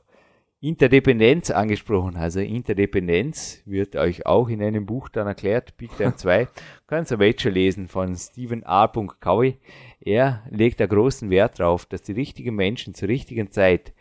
Interdependenz 0.63 1.51
angesprochen. 1.51 2.17
Also 2.17 2.41
Interdependenz 2.41 3.63
wird 3.65 3.97
euch 3.97 4.27
auch 4.27 4.49
in 4.49 4.63
einem 4.63 4.85
Buch 4.85 5.09
dann 5.09 5.27
erklärt, 5.27 5.77
Big 5.79 5.97
Time 5.97 6.17
2. 6.17 6.49
Kannst 6.87 7.11
du 7.11 7.15
aber 7.15 7.27
jetzt 7.27 7.41
schon 7.41 7.55
lesen 7.55 7.89
von 7.89 8.15
Stephen 8.15 8.63
R. 8.63 8.93
Covey. 9.21 9.57
Er 10.01 10.43
legt 10.51 10.81
da 10.81 10.87
großen 10.87 11.31
Wert 11.31 11.61
darauf, 11.61 11.87
dass 11.87 12.03
die 12.03 12.13
richtigen 12.13 12.55
Menschen 12.55 12.95
zur 12.95 13.09
richtigen 13.09 13.51
Zeit 13.51 13.95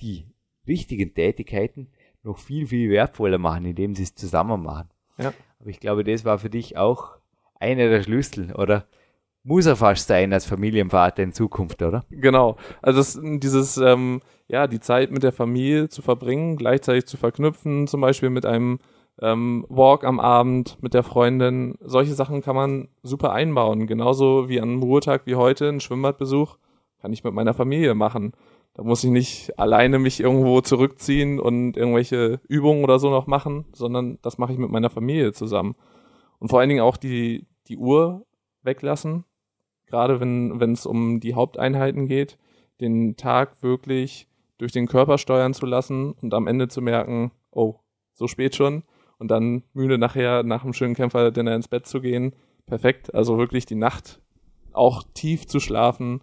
die 0.00 0.26
richtigen 0.68 1.14
Tätigkeiten 1.14 1.88
noch 2.22 2.38
viel, 2.38 2.68
viel 2.68 2.90
wertvoller 2.90 3.38
machen, 3.38 3.64
indem 3.64 3.94
sie 3.94 4.04
es 4.04 4.14
zusammen 4.14 4.62
machen. 4.62 4.88
Ja. 5.18 5.32
Aber 5.58 5.70
ich 5.70 5.80
glaube, 5.80 6.04
das 6.04 6.24
war 6.24 6.38
für 6.38 6.50
dich 6.50 6.76
auch 6.76 7.16
einer 7.58 7.88
der 7.88 8.02
Schlüssel, 8.02 8.52
oder? 8.52 8.86
Muss 9.46 9.66
er 9.66 9.76
fast 9.76 10.08
sein 10.08 10.32
als 10.32 10.46
Familienvater 10.46 11.22
in 11.22 11.32
Zukunft, 11.32 11.82
oder? 11.82 12.04
Genau. 12.08 12.56
Also 12.80 12.98
das, 12.98 13.20
dieses, 13.22 13.76
ähm, 13.76 14.22
ja, 14.48 14.66
die 14.66 14.80
Zeit 14.80 15.10
mit 15.10 15.22
der 15.22 15.32
Familie 15.32 15.90
zu 15.90 16.00
verbringen, 16.00 16.56
gleichzeitig 16.56 17.04
zu 17.04 17.18
verknüpfen, 17.18 17.86
zum 17.86 18.00
Beispiel 18.00 18.30
mit 18.30 18.46
einem 18.46 18.78
ähm, 19.20 19.66
Walk 19.68 20.04
am 20.04 20.18
Abend 20.18 20.78
mit 20.82 20.94
der 20.94 21.02
Freundin. 21.02 21.76
Solche 21.80 22.14
Sachen 22.14 22.40
kann 22.40 22.56
man 22.56 22.88
super 23.02 23.32
einbauen. 23.32 23.86
Genauso 23.86 24.48
wie 24.48 24.60
an 24.62 24.70
einem 24.70 24.82
Ruhetag 24.82 25.26
wie 25.26 25.34
heute, 25.34 25.68
ein 25.68 25.80
Schwimmbadbesuch, 25.80 26.56
kann 27.02 27.12
ich 27.12 27.22
mit 27.22 27.34
meiner 27.34 27.52
Familie 27.52 27.94
machen. 27.94 28.32
Da 28.72 28.82
muss 28.82 29.04
ich 29.04 29.10
nicht 29.10 29.58
alleine 29.58 29.98
mich 29.98 30.20
irgendwo 30.20 30.62
zurückziehen 30.62 31.38
und 31.38 31.76
irgendwelche 31.76 32.40
Übungen 32.48 32.82
oder 32.82 32.98
so 32.98 33.10
noch 33.10 33.26
machen, 33.26 33.66
sondern 33.72 34.18
das 34.22 34.38
mache 34.38 34.52
ich 34.52 34.58
mit 34.58 34.70
meiner 34.70 34.90
Familie 34.90 35.32
zusammen. 35.32 35.76
Und 36.38 36.48
vor 36.48 36.60
allen 36.60 36.70
Dingen 36.70 36.82
auch 36.82 36.96
die, 36.96 37.46
die 37.68 37.76
Uhr 37.76 38.26
weglassen, 38.62 39.24
gerade 39.86 40.20
wenn 40.20 40.72
es 40.72 40.86
um 40.86 41.20
die 41.20 41.34
Haupteinheiten 41.34 42.06
geht, 42.06 42.38
den 42.80 43.16
Tag 43.16 43.62
wirklich 43.62 44.28
durch 44.58 44.72
den 44.72 44.86
Körper 44.86 45.18
steuern 45.18 45.54
zu 45.54 45.66
lassen 45.66 46.12
und 46.12 46.34
am 46.34 46.46
Ende 46.46 46.68
zu 46.68 46.80
merken, 46.80 47.32
oh, 47.50 47.76
so 48.12 48.26
spät 48.28 48.54
schon 48.54 48.84
und 49.18 49.30
dann 49.30 49.62
müde 49.72 49.98
nachher 49.98 50.42
nach 50.42 50.64
einem 50.64 50.72
schönen 50.72 50.94
Kämpferdinner 50.94 51.54
ins 51.54 51.68
Bett 51.68 51.86
zu 51.86 52.00
gehen. 52.00 52.34
Perfekt, 52.66 53.14
also 53.14 53.38
wirklich 53.38 53.66
die 53.66 53.74
Nacht 53.74 54.20
auch 54.72 55.02
tief 55.14 55.46
zu 55.46 55.60
schlafen. 55.60 56.20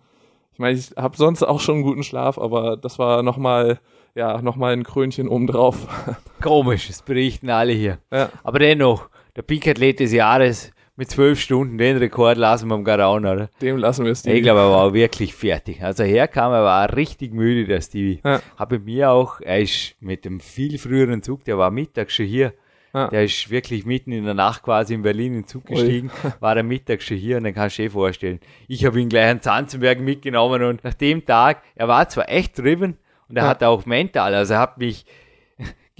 Ich 0.53 0.59
meine, 0.59 0.77
ich 0.77 0.91
habe 0.97 1.15
sonst 1.15 1.43
auch 1.43 1.59
schon 1.59 1.75
einen 1.75 1.83
guten 1.83 2.03
Schlaf, 2.03 2.37
aber 2.37 2.77
das 2.77 2.99
war 2.99 3.23
nochmal, 3.23 3.79
ja, 4.15 4.41
nochmal 4.41 4.73
ein 4.73 4.83
Krönchen 4.83 5.27
obendrauf. 5.29 5.87
Komisch, 6.41 6.87
das 6.87 7.01
berichten 7.01 7.49
alle 7.49 7.73
hier. 7.73 7.99
ja, 8.11 8.29
Aber 8.43 8.59
dennoch, 8.59 9.09
der 9.35 9.43
Peak-Athlet 9.43 9.99
des 9.99 10.11
Jahres 10.11 10.71
mit 11.01 11.09
zwölf 11.09 11.39
Stunden, 11.39 11.79
den 11.79 11.97
Rekord 11.97 12.37
lassen 12.37 12.69
wir 12.69 12.75
am 12.75 12.83
Garauen, 12.83 13.25
oder? 13.25 13.49
dem 13.59 13.77
lassen 13.77 14.05
wir 14.05 14.11
es 14.11 14.23
Ich 14.23 14.43
glaube, 14.43 14.59
er 14.59 14.69
war 14.69 14.83
auch 14.83 14.93
wirklich 14.93 15.33
fertig. 15.33 15.81
Also 15.83 16.03
herkam, 16.03 16.51
er 16.53 16.63
war 16.63 16.95
richtig 16.95 17.33
müde, 17.33 17.65
der 17.65 17.81
Stevie. 17.81 18.19
Ja. 18.23 18.39
Habe 18.55 18.77
mir 18.77 19.09
auch, 19.09 19.41
er 19.41 19.61
ist 19.61 19.95
mit 19.99 20.25
dem 20.25 20.39
viel 20.39 20.77
früheren 20.77 21.23
Zug, 21.23 21.43
der 21.43 21.57
war 21.57 21.71
mittags 21.71 22.13
schon 22.13 22.27
hier. 22.27 22.53
Ja. 22.93 23.07
Der 23.07 23.23
ist 23.23 23.49
wirklich 23.49 23.83
mitten 23.83 24.11
in 24.11 24.25
der 24.25 24.35
Nacht 24.35 24.61
quasi 24.61 24.93
in 24.93 25.01
Berlin 25.01 25.33
in 25.33 25.41
den 25.41 25.47
Zug 25.47 25.63
Ui. 25.71 25.75
gestiegen, 25.75 26.11
war 26.39 26.55
er 26.55 26.61
mittags 26.61 27.03
schon 27.05 27.17
hier 27.17 27.37
und 27.37 27.45
dann 27.45 27.55
kannst 27.55 27.79
du 27.79 27.81
dir 27.81 27.87
eh 27.87 27.89
vorstellen. 27.89 28.39
Ich 28.67 28.85
habe 28.85 29.01
ihn 29.01 29.09
gleich 29.09 29.27
an 29.31 29.41
Zanzenberg 29.41 29.99
mitgenommen 30.01 30.61
und 30.61 30.83
nach 30.83 30.93
dem 30.93 31.25
Tag, 31.25 31.63
er 31.73 31.87
war 31.87 32.07
zwar 32.09 32.29
echt 32.29 32.59
driven 32.59 32.95
und 33.27 33.37
er 33.37 33.45
Ja. 33.45 33.49
hat 33.49 33.63
auch 33.63 33.87
mental, 33.87 34.35
also 34.35 34.53
er 34.53 34.59
hat 34.59 34.77
mich 34.77 35.05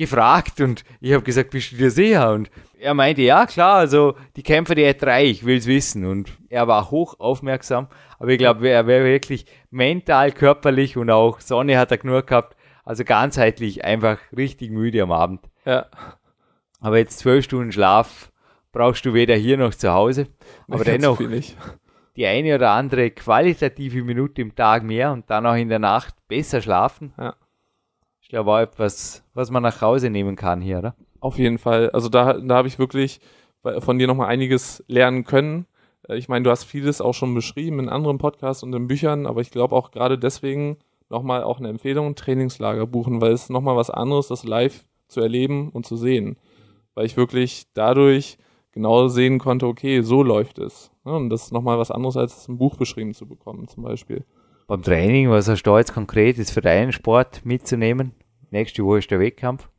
gefragt 0.01 0.59
und 0.61 0.83
ich 0.99 1.13
habe 1.13 1.23
gesagt, 1.23 1.51
bist 1.51 1.71
du 1.71 1.77
dir 1.77 1.91
sicher? 1.91 2.33
Und 2.33 2.49
er 2.79 2.93
meinte, 2.93 3.21
ja 3.21 3.45
klar, 3.45 3.75
also 3.75 4.15
die 4.35 4.43
Kämpfer 4.43 4.75
der 4.75 4.93
drei, 4.95 5.25
ich 5.25 5.45
will's 5.45 5.67
wissen. 5.67 6.05
Und 6.05 6.31
er 6.49 6.67
war 6.67 6.91
hoch 6.91 7.19
aufmerksam, 7.19 7.87
aber 8.19 8.29
ich 8.29 8.37
glaube, 8.39 8.67
er 8.67 8.87
wäre 8.87 9.05
wirklich 9.05 9.45
mental, 9.69 10.31
körperlich 10.31 10.97
und 10.97 11.09
auch 11.09 11.39
Sonne 11.39 11.77
hat 11.77 11.91
er 11.91 11.97
genug 11.97 12.27
gehabt. 12.27 12.57
Also 12.83 13.03
ganzheitlich 13.03 13.85
einfach 13.85 14.17
richtig 14.35 14.71
müde 14.71 15.03
am 15.03 15.11
Abend. 15.11 15.41
ja. 15.65 15.85
Aber 16.83 16.97
jetzt 16.97 17.19
zwölf 17.19 17.45
Stunden 17.45 17.71
Schlaf 17.71 18.31
brauchst 18.71 19.05
du 19.05 19.13
weder 19.13 19.35
hier 19.35 19.55
noch 19.55 19.75
zu 19.75 19.93
Hause. 19.93 20.25
Aber 20.67 20.83
Ganz 20.83 20.99
dennoch 20.99 21.21
die 22.15 22.25
eine 22.25 22.55
oder 22.55 22.71
andere 22.71 23.11
qualitative 23.11 24.03
Minute 24.03 24.41
im 24.41 24.55
Tag 24.55 24.81
mehr 24.83 25.11
und 25.11 25.29
dann 25.29 25.45
auch 25.45 25.53
in 25.53 25.69
der 25.69 25.77
Nacht 25.77 26.15
besser 26.27 26.59
schlafen. 26.59 27.13
Ja. 27.19 27.35
Glaube 28.32 28.49
auch 28.49 28.59
etwas, 28.59 29.25
was 29.34 29.51
man 29.51 29.61
nach 29.61 29.82
Hause 29.82 30.09
nehmen 30.09 30.38
kann 30.38 30.61
hier, 30.61 30.77
oder? 30.77 30.95
Auf 31.19 31.38
jeden 31.38 31.57
Fall. 31.57 31.89
Also 31.89 32.07
da, 32.07 32.32
da 32.39 32.55
habe 32.55 32.69
ich 32.69 32.79
wirklich 32.79 33.19
von 33.79 33.99
dir 33.99 34.07
nochmal 34.07 34.29
einiges 34.29 34.82
lernen 34.88 35.25
können. 35.25 35.65
Äh, 36.07 36.15
Ich 36.15 36.29
meine, 36.29 36.43
du 36.43 36.49
hast 36.49 36.63
vieles 36.63 37.01
auch 37.01 37.13
schon 37.13 37.36
beschrieben 37.36 37.79
in 37.79 37.89
anderen 37.89 38.19
Podcasts 38.19 38.63
und 38.63 38.73
in 38.73 38.88
Büchern, 38.88 39.27
aber 39.27 39.41
ich 39.41 39.51
glaube 39.51 39.75
auch 39.75 39.91
gerade 39.91 40.17
deswegen 40.17 40.77
nochmal 41.09 41.43
auch 41.43 41.59
eine 41.59 41.67
Empfehlung, 41.67 42.15
Trainingslager 42.15 42.88
buchen, 42.88 43.19
weil 43.19 43.34
es 43.34 43.49
nochmal 43.49 43.75
was 43.75 43.89
anderes, 43.89 44.29
das 44.29 44.45
live 44.45 44.86
zu 45.09 45.19
erleben 45.19 45.69
und 45.69 45.86
zu 45.86 45.97
sehen. 45.97 46.38
Weil 46.95 47.07
ich 47.07 47.17
wirklich 47.17 47.65
dadurch 47.73 48.38
genau 48.71 49.09
sehen 49.09 49.39
konnte, 49.39 49.67
okay, 49.67 50.03
so 50.03 50.23
läuft 50.23 50.57
es. 50.57 50.89
Ja, 51.05 51.11
Und 51.11 51.29
das 51.32 51.43
ist 51.43 51.51
nochmal 51.51 51.77
was 51.77 51.91
anderes, 51.91 52.15
als 52.15 52.38
es 52.38 52.47
im 52.47 52.57
Buch 52.57 52.77
beschrieben 52.77 53.13
zu 53.13 53.27
bekommen, 53.27 53.67
zum 53.67 53.84
Beispiel. 53.84 54.23
Beim 54.67 54.84
Training, 54.84 55.29
was 55.29 55.49
hast 55.49 55.63
du 55.63 55.77
jetzt 55.77 55.93
konkret 55.93 56.38
ist 56.38 56.51
für 56.51 56.61
deinen 56.61 56.93
Sport 56.93 57.41
mitzunehmen? 57.43 58.13
Nächste 58.51 58.85
Woche 58.85 58.99
ist 58.99 59.09
der 59.11 59.19
Wettkampf. 59.19 59.69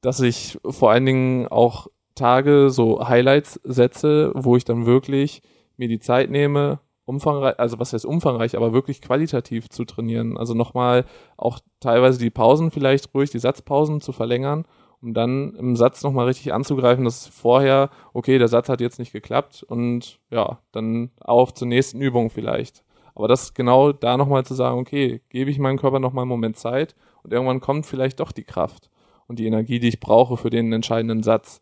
dass 0.00 0.20
ich 0.20 0.58
vor 0.64 0.90
allen 0.90 1.06
Dingen 1.06 1.48
auch 1.48 1.88
Tage 2.14 2.70
so 2.70 3.06
Highlights 3.06 3.60
setze, 3.64 4.32
wo 4.34 4.56
ich 4.56 4.64
dann 4.64 4.86
wirklich 4.86 5.42
mir 5.76 5.88
die 5.88 6.00
Zeit 6.00 6.30
nehme, 6.30 6.80
umfangreich, 7.04 7.58
also 7.58 7.78
was 7.78 7.92
heißt 7.92 8.04
umfangreich, 8.04 8.56
aber 8.56 8.72
wirklich 8.72 9.00
qualitativ 9.00 9.68
zu 9.70 9.84
trainieren. 9.84 10.36
Also 10.36 10.54
nochmal 10.54 11.04
auch 11.36 11.60
teilweise 11.80 12.18
die 12.18 12.30
Pausen 12.30 12.70
vielleicht 12.70 13.14
ruhig, 13.14 13.30
die 13.30 13.38
Satzpausen 13.38 14.00
zu 14.00 14.12
verlängern, 14.12 14.66
um 15.00 15.14
dann 15.14 15.54
im 15.54 15.76
Satz 15.76 16.02
nochmal 16.02 16.26
richtig 16.26 16.52
anzugreifen, 16.52 17.04
dass 17.04 17.26
vorher, 17.26 17.90
okay, 18.12 18.38
der 18.38 18.48
Satz 18.48 18.68
hat 18.68 18.80
jetzt 18.80 18.98
nicht 18.98 19.12
geklappt 19.12 19.62
und 19.62 20.20
ja, 20.30 20.58
dann 20.72 21.10
auf 21.20 21.54
zur 21.54 21.68
nächsten 21.68 22.00
Übung 22.00 22.30
vielleicht. 22.30 22.84
Aber 23.14 23.26
das 23.26 23.54
genau 23.54 23.92
da 23.92 24.16
nochmal 24.16 24.44
zu 24.44 24.54
sagen, 24.54 24.78
okay, 24.78 25.22
gebe 25.28 25.50
ich 25.50 25.58
meinem 25.58 25.78
Körper 25.78 25.98
nochmal 25.98 26.22
einen 26.22 26.28
Moment 26.28 26.56
Zeit 26.56 26.94
und 27.22 27.32
irgendwann 27.32 27.60
kommt 27.60 27.86
vielleicht 27.86 28.20
doch 28.20 28.32
die 28.32 28.44
Kraft 28.44 28.90
und 29.26 29.38
die 29.38 29.46
Energie, 29.46 29.78
die 29.78 29.88
ich 29.88 30.00
brauche 30.00 30.36
für 30.36 30.50
den 30.50 30.72
entscheidenden 30.72 31.22
Satz. 31.22 31.60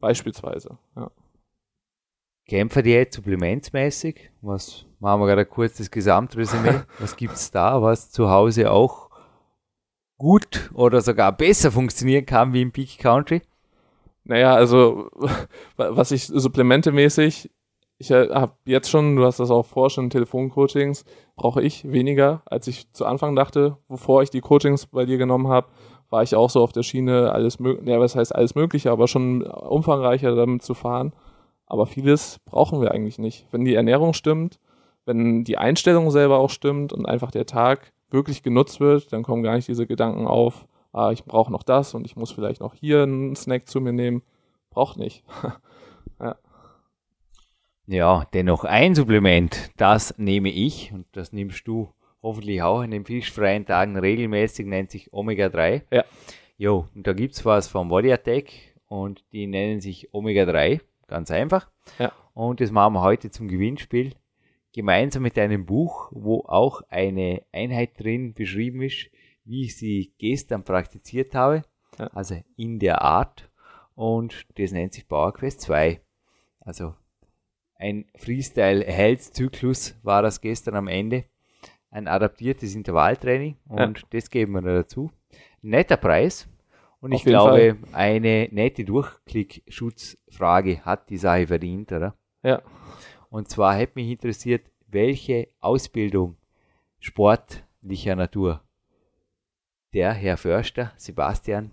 Beispielsweise. 0.00 0.76
Ja. 0.96 1.10
Kämpferdiät 2.46 3.12
supplementsmäßig. 3.12 4.30
Was 4.42 4.84
machen 5.00 5.20
wir 5.20 5.26
gerade 5.28 5.42
ein 5.42 5.48
kurzes 5.48 5.90
Gesamtresümee? 5.90 6.82
was 6.98 7.16
gibt's 7.16 7.50
da, 7.50 7.80
was 7.80 8.10
zu 8.10 8.28
Hause 8.28 8.70
auch 8.70 9.08
gut 10.18 10.70
oder 10.74 11.00
sogar 11.00 11.32
besser 11.32 11.72
funktionieren 11.72 12.26
kann 12.26 12.52
wie 12.52 12.62
im 12.62 12.72
Peak 12.72 12.98
Country? 12.98 13.42
Naja, 14.24 14.54
also 14.54 15.10
was 15.76 16.10
ich 16.10 16.26
supplementemäßig, 16.26 17.50
ich 18.04 18.12
habe 18.12 18.52
jetzt 18.66 18.90
schon, 18.90 19.16
du 19.16 19.24
hast 19.24 19.40
das 19.40 19.50
auch 19.50 19.64
vor, 19.64 19.88
schon 19.88 20.10
Telefoncoachings, 20.10 21.06
brauche 21.36 21.62
ich 21.62 21.90
weniger, 21.90 22.42
als 22.44 22.66
ich 22.66 22.92
zu 22.92 23.06
Anfang 23.06 23.34
dachte, 23.34 23.78
bevor 23.88 24.22
ich 24.22 24.28
die 24.28 24.42
Coachings 24.42 24.86
bei 24.86 25.06
dir 25.06 25.16
genommen 25.16 25.48
habe, 25.48 25.68
war 26.10 26.22
ich 26.22 26.34
auch 26.36 26.50
so 26.50 26.62
auf 26.62 26.72
der 26.72 26.82
Schiene, 26.82 27.32
alles 27.32 27.58
mögliche, 27.58 27.90
ja, 27.90 27.98
was 27.98 28.14
heißt 28.14 28.34
alles 28.34 28.54
Mögliche, 28.54 28.90
aber 28.90 29.08
schon 29.08 29.42
umfangreicher 29.42 30.34
damit 30.36 30.62
zu 30.62 30.74
fahren. 30.74 31.14
Aber 31.66 31.86
vieles 31.86 32.40
brauchen 32.44 32.82
wir 32.82 32.92
eigentlich 32.92 33.18
nicht. 33.18 33.46
Wenn 33.50 33.64
die 33.64 33.74
Ernährung 33.74 34.12
stimmt, 34.12 34.60
wenn 35.06 35.44
die 35.44 35.56
Einstellung 35.56 36.10
selber 36.10 36.38
auch 36.38 36.50
stimmt 36.50 36.92
und 36.92 37.06
einfach 37.06 37.30
der 37.30 37.46
Tag 37.46 37.92
wirklich 38.10 38.42
genutzt 38.42 38.80
wird, 38.80 39.14
dann 39.14 39.22
kommen 39.22 39.42
gar 39.42 39.56
nicht 39.56 39.66
diese 39.66 39.86
Gedanken 39.86 40.26
auf, 40.26 40.66
ah, 40.92 41.10
ich 41.10 41.24
brauche 41.24 41.50
noch 41.50 41.62
das 41.62 41.94
und 41.94 42.04
ich 42.04 42.16
muss 42.16 42.30
vielleicht 42.30 42.60
noch 42.60 42.74
hier 42.74 43.02
einen 43.02 43.34
Snack 43.34 43.66
zu 43.66 43.80
mir 43.80 43.94
nehmen. 43.94 44.22
Braucht 44.68 44.98
nicht. 44.98 45.24
ja. 47.86 48.26
dennoch 48.32 48.64
ein 48.64 48.94
Supplement, 48.94 49.70
das 49.76 50.18
nehme 50.18 50.50
ich 50.50 50.92
und 50.92 51.06
das 51.12 51.32
nimmst 51.32 51.66
du 51.66 51.92
hoffentlich 52.22 52.62
auch 52.62 52.82
in 52.82 52.90
den 52.90 53.04
fischfreien 53.04 53.66
Tagen 53.66 53.96
regelmäßig, 53.96 54.66
nennt 54.66 54.90
sich 54.90 55.12
Omega-3. 55.12 55.82
Ja. 55.90 56.04
Jo, 56.56 56.88
und 56.94 57.06
da 57.06 57.12
gibt 57.12 57.34
es 57.34 57.44
was 57.44 57.68
vom 57.68 57.88
Body 57.88 58.12
Attack 58.12 58.50
und 58.88 59.24
die 59.32 59.46
nennen 59.46 59.80
sich 59.80 60.12
Omega-3, 60.14 60.80
ganz 61.06 61.30
einfach. 61.30 61.70
Ja. 61.98 62.12
Und 62.32 62.60
das 62.60 62.70
machen 62.70 62.94
wir 62.94 63.02
heute 63.02 63.30
zum 63.30 63.48
Gewinnspiel, 63.48 64.14
gemeinsam 64.72 65.22
mit 65.22 65.38
einem 65.38 65.66
Buch, 65.66 66.08
wo 66.12 66.40
auch 66.46 66.82
eine 66.88 67.42
Einheit 67.52 68.00
drin 68.00 68.34
beschrieben 68.34 68.82
ist, 68.82 69.10
wie 69.44 69.64
ich 69.64 69.76
sie 69.76 70.14
gestern 70.18 70.64
praktiziert 70.64 71.34
habe, 71.34 71.64
ja. 71.98 72.06
also 72.08 72.42
in 72.56 72.78
der 72.78 73.02
Art. 73.02 73.50
Und 73.94 74.46
das 74.58 74.72
nennt 74.72 74.94
sich 74.94 75.06
Power 75.06 75.32
Quest 75.32 75.60
2. 75.60 76.00
Also 76.60 76.94
ein 77.84 78.06
Freestyle-Health-Zyklus 78.16 79.94
war 80.02 80.22
das 80.22 80.40
gestern 80.40 80.74
am 80.74 80.88
Ende 80.88 81.24
ein 81.90 82.08
adaptiertes 82.08 82.74
Intervalltraining 82.74 83.56
und 83.68 83.98
ja. 83.98 84.06
das 84.10 84.30
geben 84.30 84.52
wir 84.54 84.62
dazu. 84.62 85.10
Netter 85.60 85.98
Preis. 85.98 86.48
Und 87.00 87.12
Auf 87.12 87.20
ich 87.20 87.24
glaube, 87.26 87.76
Fall. 87.76 87.94
eine 87.94 88.48
nette 88.50 88.86
Durchklickschutzfrage 88.86 90.80
hat 90.82 91.10
die 91.10 91.18
Sache 91.18 91.46
verdient, 91.46 91.92
oder? 91.92 92.16
Ja. 92.42 92.62
Und 93.28 93.50
zwar 93.50 93.74
hätte 93.76 93.92
mich 93.96 94.10
interessiert, 94.10 94.70
welche 94.86 95.48
Ausbildung 95.60 96.38
sportlicher 97.00 98.16
Natur 98.16 98.62
der 99.92 100.14
Herr 100.14 100.38
Förster, 100.38 100.92
Sebastian, 100.96 101.72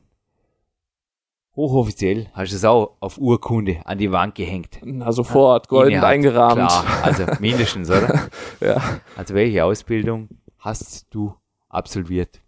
hochoffiziell, 1.56 2.30
hast 2.34 2.52
du 2.52 2.56
es 2.56 2.66
auch 2.66 2.96
auf 3.00 3.18
Urkunde 3.18 3.82
an 3.86 3.98
die 3.98 4.12
Wand 4.12 4.36
gehängt. 4.36 4.80
Na, 4.84 5.12
sofort, 5.12 5.68
golden 5.68 5.92
Innerhalb, 5.92 6.14
eingerahmt. 6.14 6.56
Klar, 6.56 6.86
also 7.04 7.26
mindestens, 7.40 7.90
oder? 7.90 8.30
ja. 8.60 8.82
Also 9.18 9.34
welche 9.34 9.64
Ausbildung 9.66 10.30
hast 10.60 11.14
du 11.14 11.36
absolviert? 11.70 12.42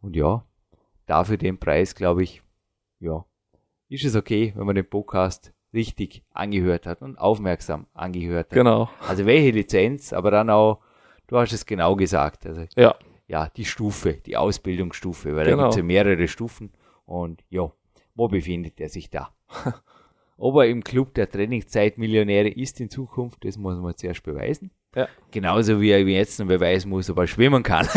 Und 0.00 0.16
ja, 0.16 0.44
dafür 1.06 1.36
den 1.36 1.58
Preis, 1.58 1.94
glaube 1.94 2.22
ich, 2.22 2.42
ja, 3.00 3.24
ist 3.88 4.04
es 4.04 4.16
okay, 4.16 4.52
wenn 4.56 4.66
man 4.66 4.76
den 4.76 4.88
Podcast 4.88 5.52
richtig 5.72 6.24
angehört 6.32 6.86
hat 6.86 7.02
und 7.02 7.18
aufmerksam 7.18 7.86
angehört 7.94 8.46
hat. 8.46 8.54
Genau. 8.54 8.88
Also 9.06 9.26
welche 9.26 9.50
Lizenz, 9.50 10.12
aber 10.12 10.30
dann 10.30 10.48
auch, 10.48 10.80
du 11.26 11.36
hast 11.36 11.52
es 11.52 11.66
genau 11.66 11.96
gesagt. 11.96 12.46
Also, 12.46 12.64
ja. 12.76 12.94
Ja, 13.26 13.48
die 13.48 13.64
Stufe, 13.64 14.14
die 14.26 14.36
Ausbildungsstufe, 14.36 15.34
weil 15.34 15.46
genau. 15.46 15.56
da 15.56 15.62
gibt 15.62 15.70
es 15.72 15.76
ja 15.78 15.82
mehrere 15.82 16.28
Stufen 16.28 16.72
und 17.06 17.42
ja, 17.48 17.72
wo 18.14 18.28
befindet 18.28 18.80
er 18.80 18.88
sich 18.88 19.10
da? 19.10 19.30
Ob 20.36 20.56
er 20.56 20.66
im 20.66 20.82
Club 20.82 21.14
der 21.14 21.30
Trainingszeitmillionäre 21.30 22.48
ist 22.48 22.80
in 22.80 22.90
Zukunft, 22.90 23.44
das 23.44 23.56
muss 23.56 23.78
man 23.78 23.96
zuerst 23.96 24.24
beweisen. 24.24 24.72
Ja. 24.94 25.08
Genauso 25.30 25.80
wie 25.80 25.90
er 25.90 26.00
jetzt 26.00 26.38
noch 26.40 26.46
beweisen 26.46 26.88
muss, 26.88 27.10
ob 27.10 27.18
er 27.18 27.26
schwimmen 27.26 27.62
kann. 27.62 27.88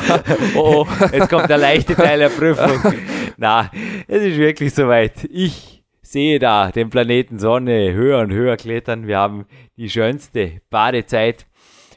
oh, 0.56 0.86
jetzt 1.12 1.28
kommt 1.28 1.48
der 1.48 1.58
leichte 1.58 1.94
Teil 1.94 2.18
der 2.18 2.28
Prüfung. 2.28 2.92
Na, 3.36 3.70
es 4.08 4.22
ist 4.22 4.36
wirklich 4.36 4.74
soweit. 4.74 5.24
Ich 5.30 5.84
sehe 6.02 6.38
da 6.38 6.70
den 6.70 6.90
Planeten 6.90 7.38
Sonne 7.38 7.92
höher 7.92 8.20
und 8.20 8.32
höher 8.32 8.56
klettern. 8.56 9.06
Wir 9.06 9.18
haben 9.18 9.46
die 9.76 9.90
schönste 9.90 10.60
Badezeit. 10.70 11.46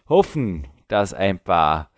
Hoffen, 0.08 0.68
dass 0.88 1.14
ein 1.14 1.40
paar 1.40 1.90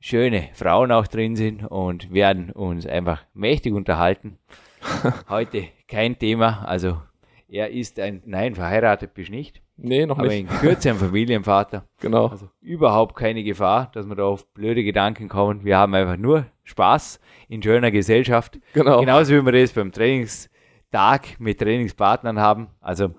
schöne 0.00 0.48
Frauen 0.54 0.92
auch 0.92 1.06
drin 1.06 1.36
sind 1.36 1.64
und 1.64 2.12
werden 2.12 2.50
uns 2.50 2.86
einfach 2.86 3.24
mächtig 3.34 3.74
unterhalten. 3.74 4.38
Heute 5.28 5.68
kein 5.86 6.18
Thema. 6.18 6.64
Also 6.64 7.00
er 7.48 7.70
ist 7.70 7.98
ein, 7.98 8.22
nein, 8.26 8.54
verheiratet 8.54 9.14
bist 9.14 9.30
nicht. 9.30 9.62
Nee, 9.76 10.06
noch 10.06 10.18
aber 10.18 10.28
nicht. 10.28 10.48
Aber 10.48 10.54
in 10.54 10.60
Kürze 10.60 10.90
ein 10.90 10.96
Familienvater. 10.96 11.86
Genau. 12.00 12.26
Also 12.26 12.48
überhaupt 12.60 13.16
keine 13.16 13.42
Gefahr, 13.42 13.90
dass 13.92 14.06
wir 14.06 14.14
da 14.14 14.24
auf 14.24 14.52
blöde 14.52 14.84
Gedanken 14.84 15.28
kommen. 15.28 15.64
Wir 15.64 15.78
haben 15.78 15.94
einfach 15.94 16.16
nur 16.16 16.46
Spaß 16.64 17.20
in 17.48 17.62
schöner 17.62 17.90
Gesellschaft. 17.90 18.58
Genau. 18.72 19.00
Genauso 19.00 19.34
wie 19.34 19.44
wir 19.44 19.52
das 19.52 19.72
beim 19.72 19.90
Trainingstag 19.90 21.40
mit 21.40 21.58
Trainingspartnern 21.58 22.38
haben. 22.38 22.68
Also 22.80 23.14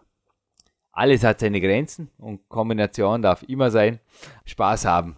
alles 0.91 1.23
hat 1.23 1.39
seine 1.39 1.61
Grenzen 1.61 2.11
und 2.17 2.47
Kombination 2.49 3.21
darf 3.21 3.43
immer 3.43 3.71
sein. 3.71 3.99
Spaß 4.45 4.85
haben. 4.85 5.17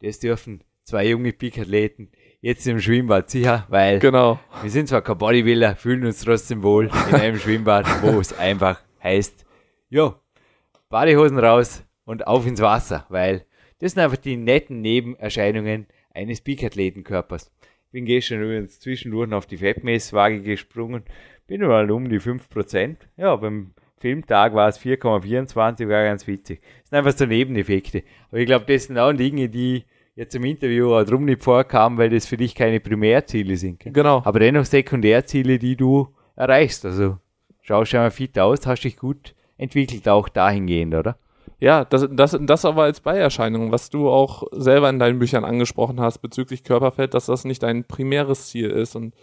Das 0.00 0.20
dürfen 0.20 0.62
zwei 0.82 1.08
junge 1.08 1.32
Peak-Athleten 1.32 2.10
jetzt 2.44 2.66
im 2.66 2.78
Schwimmbad 2.78 3.30
sicher, 3.30 3.64
weil 3.70 4.00
genau. 4.00 4.38
wir 4.60 4.70
sind 4.70 4.86
zwar 4.86 5.00
kein 5.00 5.16
Bodybuilder, 5.16 5.76
fühlen 5.76 6.04
uns 6.04 6.20
trotzdem 6.20 6.62
wohl 6.62 6.90
in 7.08 7.14
einem 7.18 7.38
Schwimmbad, 7.38 7.86
wo 8.02 8.20
es 8.20 8.38
einfach 8.38 8.82
heißt, 9.02 9.46
jo, 9.88 10.16
Badehosen 10.90 11.38
raus 11.38 11.86
und 12.04 12.26
auf 12.26 12.46
ins 12.46 12.60
Wasser, 12.60 13.06
weil 13.08 13.46
das 13.78 13.92
sind 13.92 14.02
einfach 14.02 14.18
die 14.18 14.36
netten 14.36 14.82
Nebenerscheinungen 14.82 15.86
eines 16.12 16.42
Peak-Athletenkörpers. 16.42 17.50
Bin 17.92 18.04
gestern 18.04 18.42
übrigens 18.42 18.78
zwischendurch 18.78 19.32
auf 19.32 19.46
die 19.46 19.56
Fettmesswaage 19.56 20.42
gesprungen, 20.42 21.04
bin 21.46 21.62
mal 21.62 21.90
um 21.90 22.10
die 22.10 22.20
5%. 22.20 22.96
Ja, 23.16 23.36
beim 23.36 23.72
Filmtag 23.96 24.52
war 24.52 24.68
es 24.68 24.78
4,24, 24.78 25.88
war 25.88 26.04
ganz 26.04 26.26
witzig. 26.26 26.60
Das 26.60 26.90
sind 26.90 26.98
einfach 26.98 27.16
so 27.16 27.24
Nebeneffekte. 27.24 28.02
Aber 28.28 28.38
ich 28.38 28.46
glaube, 28.46 28.66
das 28.66 28.84
sind 28.84 28.98
auch 28.98 29.14
Dinge, 29.14 29.48
die 29.48 29.84
jetzt 30.14 30.34
im 30.34 30.44
Interview 30.44 30.94
auch 30.94 31.04
drum 31.04 31.24
nicht 31.24 31.42
vorkam, 31.42 31.98
weil 31.98 32.10
das 32.10 32.26
für 32.26 32.36
dich 32.36 32.54
keine 32.54 32.80
Primärziele 32.80 33.56
sind. 33.56 33.80
Gell? 33.80 33.92
Genau. 33.92 34.22
Aber 34.24 34.38
dennoch 34.38 34.64
Sekundärziele, 34.64 35.58
die 35.58 35.76
du 35.76 36.08
erreichst. 36.36 36.84
Also 36.84 37.18
schaust 37.62 37.90
schon 37.90 38.00
mal 38.00 38.10
fit 38.10 38.38
aus, 38.38 38.66
hast 38.66 38.82
dich 38.82 38.96
gut 38.96 39.34
entwickelt, 39.56 40.08
auch 40.08 40.28
dahingehend, 40.28 40.94
oder? 40.94 41.16
Ja, 41.60 41.84
das, 41.84 42.06
das, 42.10 42.36
das 42.40 42.64
aber 42.64 42.82
als 42.82 43.00
Beierscheinung, 43.00 43.72
was 43.72 43.88
du 43.88 44.08
auch 44.08 44.44
selber 44.52 44.90
in 44.90 44.98
deinen 44.98 45.18
Büchern 45.18 45.44
angesprochen 45.44 46.00
hast 46.00 46.18
bezüglich 46.18 46.64
Körperfett, 46.64 47.14
dass 47.14 47.26
das 47.26 47.44
nicht 47.44 47.62
dein 47.62 47.84
primäres 47.84 48.48
Ziel 48.48 48.70
ist. 48.70 48.96
Und 48.96 49.14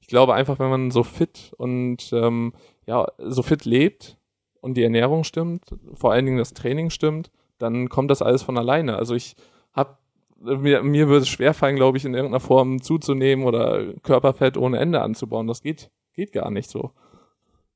ich 0.00 0.06
glaube 0.06 0.34
einfach, 0.34 0.58
wenn 0.58 0.70
man 0.70 0.90
so 0.90 1.02
fit 1.02 1.52
und 1.58 2.10
ähm, 2.12 2.52
ja, 2.86 3.06
so 3.18 3.42
fit 3.42 3.64
lebt 3.64 4.16
und 4.60 4.76
die 4.76 4.82
Ernährung 4.82 5.24
stimmt, 5.24 5.64
vor 5.94 6.12
allen 6.12 6.26
Dingen 6.26 6.38
das 6.38 6.54
Training 6.54 6.90
stimmt, 6.90 7.30
dann 7.58 7.88
kommt 7.88 8.10
das 8.10 8.22
alles 8.22 8.42
von 8.42 8.56
alleine. 8.56 8.96
Also 8.96 9.14
ich 9.14 9.36
habe 9.72 9.98
mir, 10.40 10.82
mir 10.82 11.08
würde 11.08 11.22
es 11.22 11.28
schwerfallen, 11.28 11.76
glaube 11.76 11.98
ich, 11.98 12.04
in 12.04 12.14
irgendeiner 12.14 12.40
Form 12.40 12.82
zuzunehmen 12.82 13.44
oder 13.44 13.94
Körperfett 14.02 14.56
ohne 14.56 14.78
Ende 14.78 15.00
anzubauen. 15.02 15.46
Das 15.46 15.62
geht, 15.62 15.90
geht 16.14 16.32
gar 16.32 16.50
nicht 16.50 16.70
so. 16.70 16.92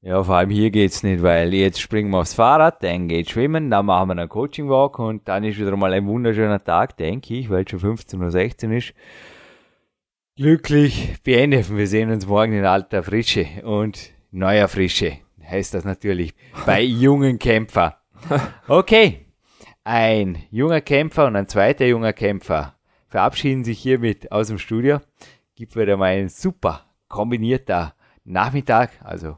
Ja, 0.00 0.22
vor 0.22 0.34
allem 0.34 0.50
hier 0.50 0.70
geht's 0.70 1.02
nicht, 1.02 1.22
weil 1.22 1.54
jetzt 1.54 1.80
springen 1.80 2.10
wir 2.10 2.18
aufs 2.18 2.34
Fahrrad, 2.34 2.82
dann 2.82 3.08
geht 3.08 3.30
schwimmen, 3.30 3.70
dann 3.70 3.86
machen 3.86 4.08
wir 4.08 4.12
einen 4.18 4.28
Coaching 4.28 4.68
Walk 4.68 4.98
und 4.98 5.26
dann 5.28 5.44
ist 5.44 5.58
wieder 5.58 5.74
mal 5.76 5.94
ein 5.94 6.06
wunderschöner 6.06 6.62
Tag, 6.62 6.98
denke 6.98 7.32
ich, 7.34 7.48
weil 7.48 7.64
es 7.64 7.70
schon 7.70 7.96
15.16 7.96 8.68
Uhr 8.68 8.72
ist. 8.74 8.92
Glücklich 10.36 11.14
beendet. 11.22 11.74
Wir 11.74 11.86
sehen 11.86 12.10
uns 12.10 12.26
morgen 12.26 12.52
in 12.52 12.66
alter 12.66 13.02
Frische 13.02 13.46
und 13.64 14.10
neuer 14.30 14.68
Frische, 14.68 15.18
heißt 15.42 15.72
das 15.72 15.86
natürlich, 15.86 16.34
bei 16.66 16.82
jungen 16.82 17.38
Kämpfer. 17.38 17.96
Okay, 18.68 19.23
ein 19.84 20.42
junger 20.50 20.80
Kämpfer 20.80 21.26
und 21.26 21.36
ein 21.36 21.46
zweiter 21.46 21.84
junger 21.84 22.14
Kämpfer 22.14 22.74
verabschieden 23.06 23.64
sich 23.64 23.78
hiermit 23.78 24.32
aus 24.32 24.48
dem 24.48 24.58
Studio. 24.58 25.00
Gibt 25.54 25.76
wieder 25.76 25.98
mal 25.98 26.16
ein 26.16 26.30
super 26.30 26.86
kombinierter 27.08 27.94
Nachmittag, 28.24 28.90
also 29.04 29.36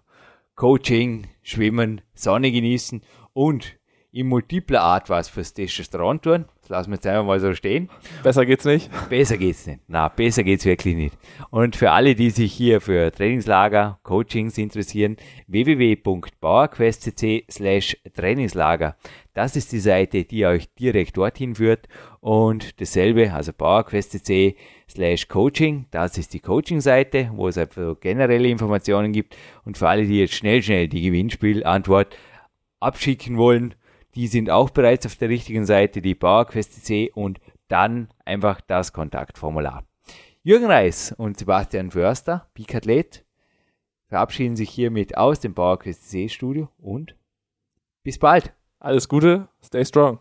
Coaching, 0.55 1.26
Schwimmen, 1.42 2.01
Sonne 2.14 2.53
genießen 2.53 3.03
und 3.32 3.76
in 4.12 4.28
multipler 4.28 4.80
Art 4.80 5.11
was 5.11 5.28
fürs 5.28 5.53
Testosteron 5.53 6.22
tun. 6.22 6.47
Das 6.66 6.70
lassen 6.70 6.90
wir 6.90 6.96
jetzt 6.96 7.06
einfach 7.06 7.24
mal 7.24 7.38
so 7.38 7.54
stehen. 7.54 7.88
Besser 8.24 8.44
geht's 8.44 8.64
nicht? 8.64 8.90
Besser 9.08 9.36
geht's 9.36 9.68
nicht. 9.68 9.82
Na, 9.86 10.08
besser 10.08 10.42
geht's 10.42 10.64
wirklich 10.64 10.96
nicht. 10.96 11.16
Und 11.50 11.76
für 11.76 11.92
alle, 11.92 12.16
die 12.16 12.30
sich 12.30 12.52
hier 12.52 12.80
für 12.80 13.12
Trainingslager, 13.12 14.00
Coachings 14.02 14.58
interessieren, 14.58 15.16
www.bauerquest.cc 15.46 17.44
slash 17.48 17.96
Trainingslager. 18.16 18.96
Das 19.32 19.54
ist 19.54 19.70
die 19.70 19.78
Seite, 19.78 20.24
die 20.24 20.44
euch 20.44 20.68
direkt 20.74 21.16
dorthin 21.16 21.54
führt. 21.54 21.86
Und 22.18 22.80
dasselbe, 22.80 23.32
also 23.32 23.52
PowerQuest.de 23.52 24.56
slash 24.90 25.28
Coaching, 25.28 25.86
das 25.92 26.18
ist 26.18 26.34
die 26.34 26.40
Coaching-Seite, 26.40 27.30
wo 27.34 27.46
es 27.46 27.58
einfach 27.58 28.00
generelle 28.00 28.48
Informationen 28.48 29.12
gibt. 29.12 29.36
Und 29.64 29.78
für 29.78 29.88
alle, 29.88 30.04
die 30.04 30.18
jetzt 30.18 30.34
schnell, 30.34 30.64
schnell 30.64 30.88
die 30.88 31.02
Gewinnspielantwort 31.02 32.16
abschicken 32.80 33.36
wollen, 33.38 33.76
die 34.16 34.26
sind 34.26 34.50
auch 34.50 34.70
bereits 34.70 35.06
auf 35.06 35.14
der 35.16 35.28
richtigen 35.28 35.66
Seite, 35.66 36.00
die 36.00 36.14
PowerQuest.de 36.14 37.12
und 37.12 37.38
dann 37.68 38.08
einfach 38.24 38.60
das 38.62 38.92
Kontaktformular. 38.92 39.84
Jürgen 40.42 40.66
Reis 40.66 41.12
und 41.12 41.38
Sebastian 41.38 41.90
Förster, 41.90 42.48
Peak-Athlet, 42.54 43.24
verabschieden 44.08 44.56
sich 44.56 44.70
hiermit 44.70 45.16
aus 45.16 45.40
dem 45.40 45.54
PowerQuest 45.54 46.08
C 46.08 46.28
Studio 46.28 46.68
und 46.78 47.14
bis 48.02 48.18
bald. 48.18 48.54
Alles 48.78 49.08
Gute, 49.08 49.48
stay 49.62 49.84
strong. 49.84 50.20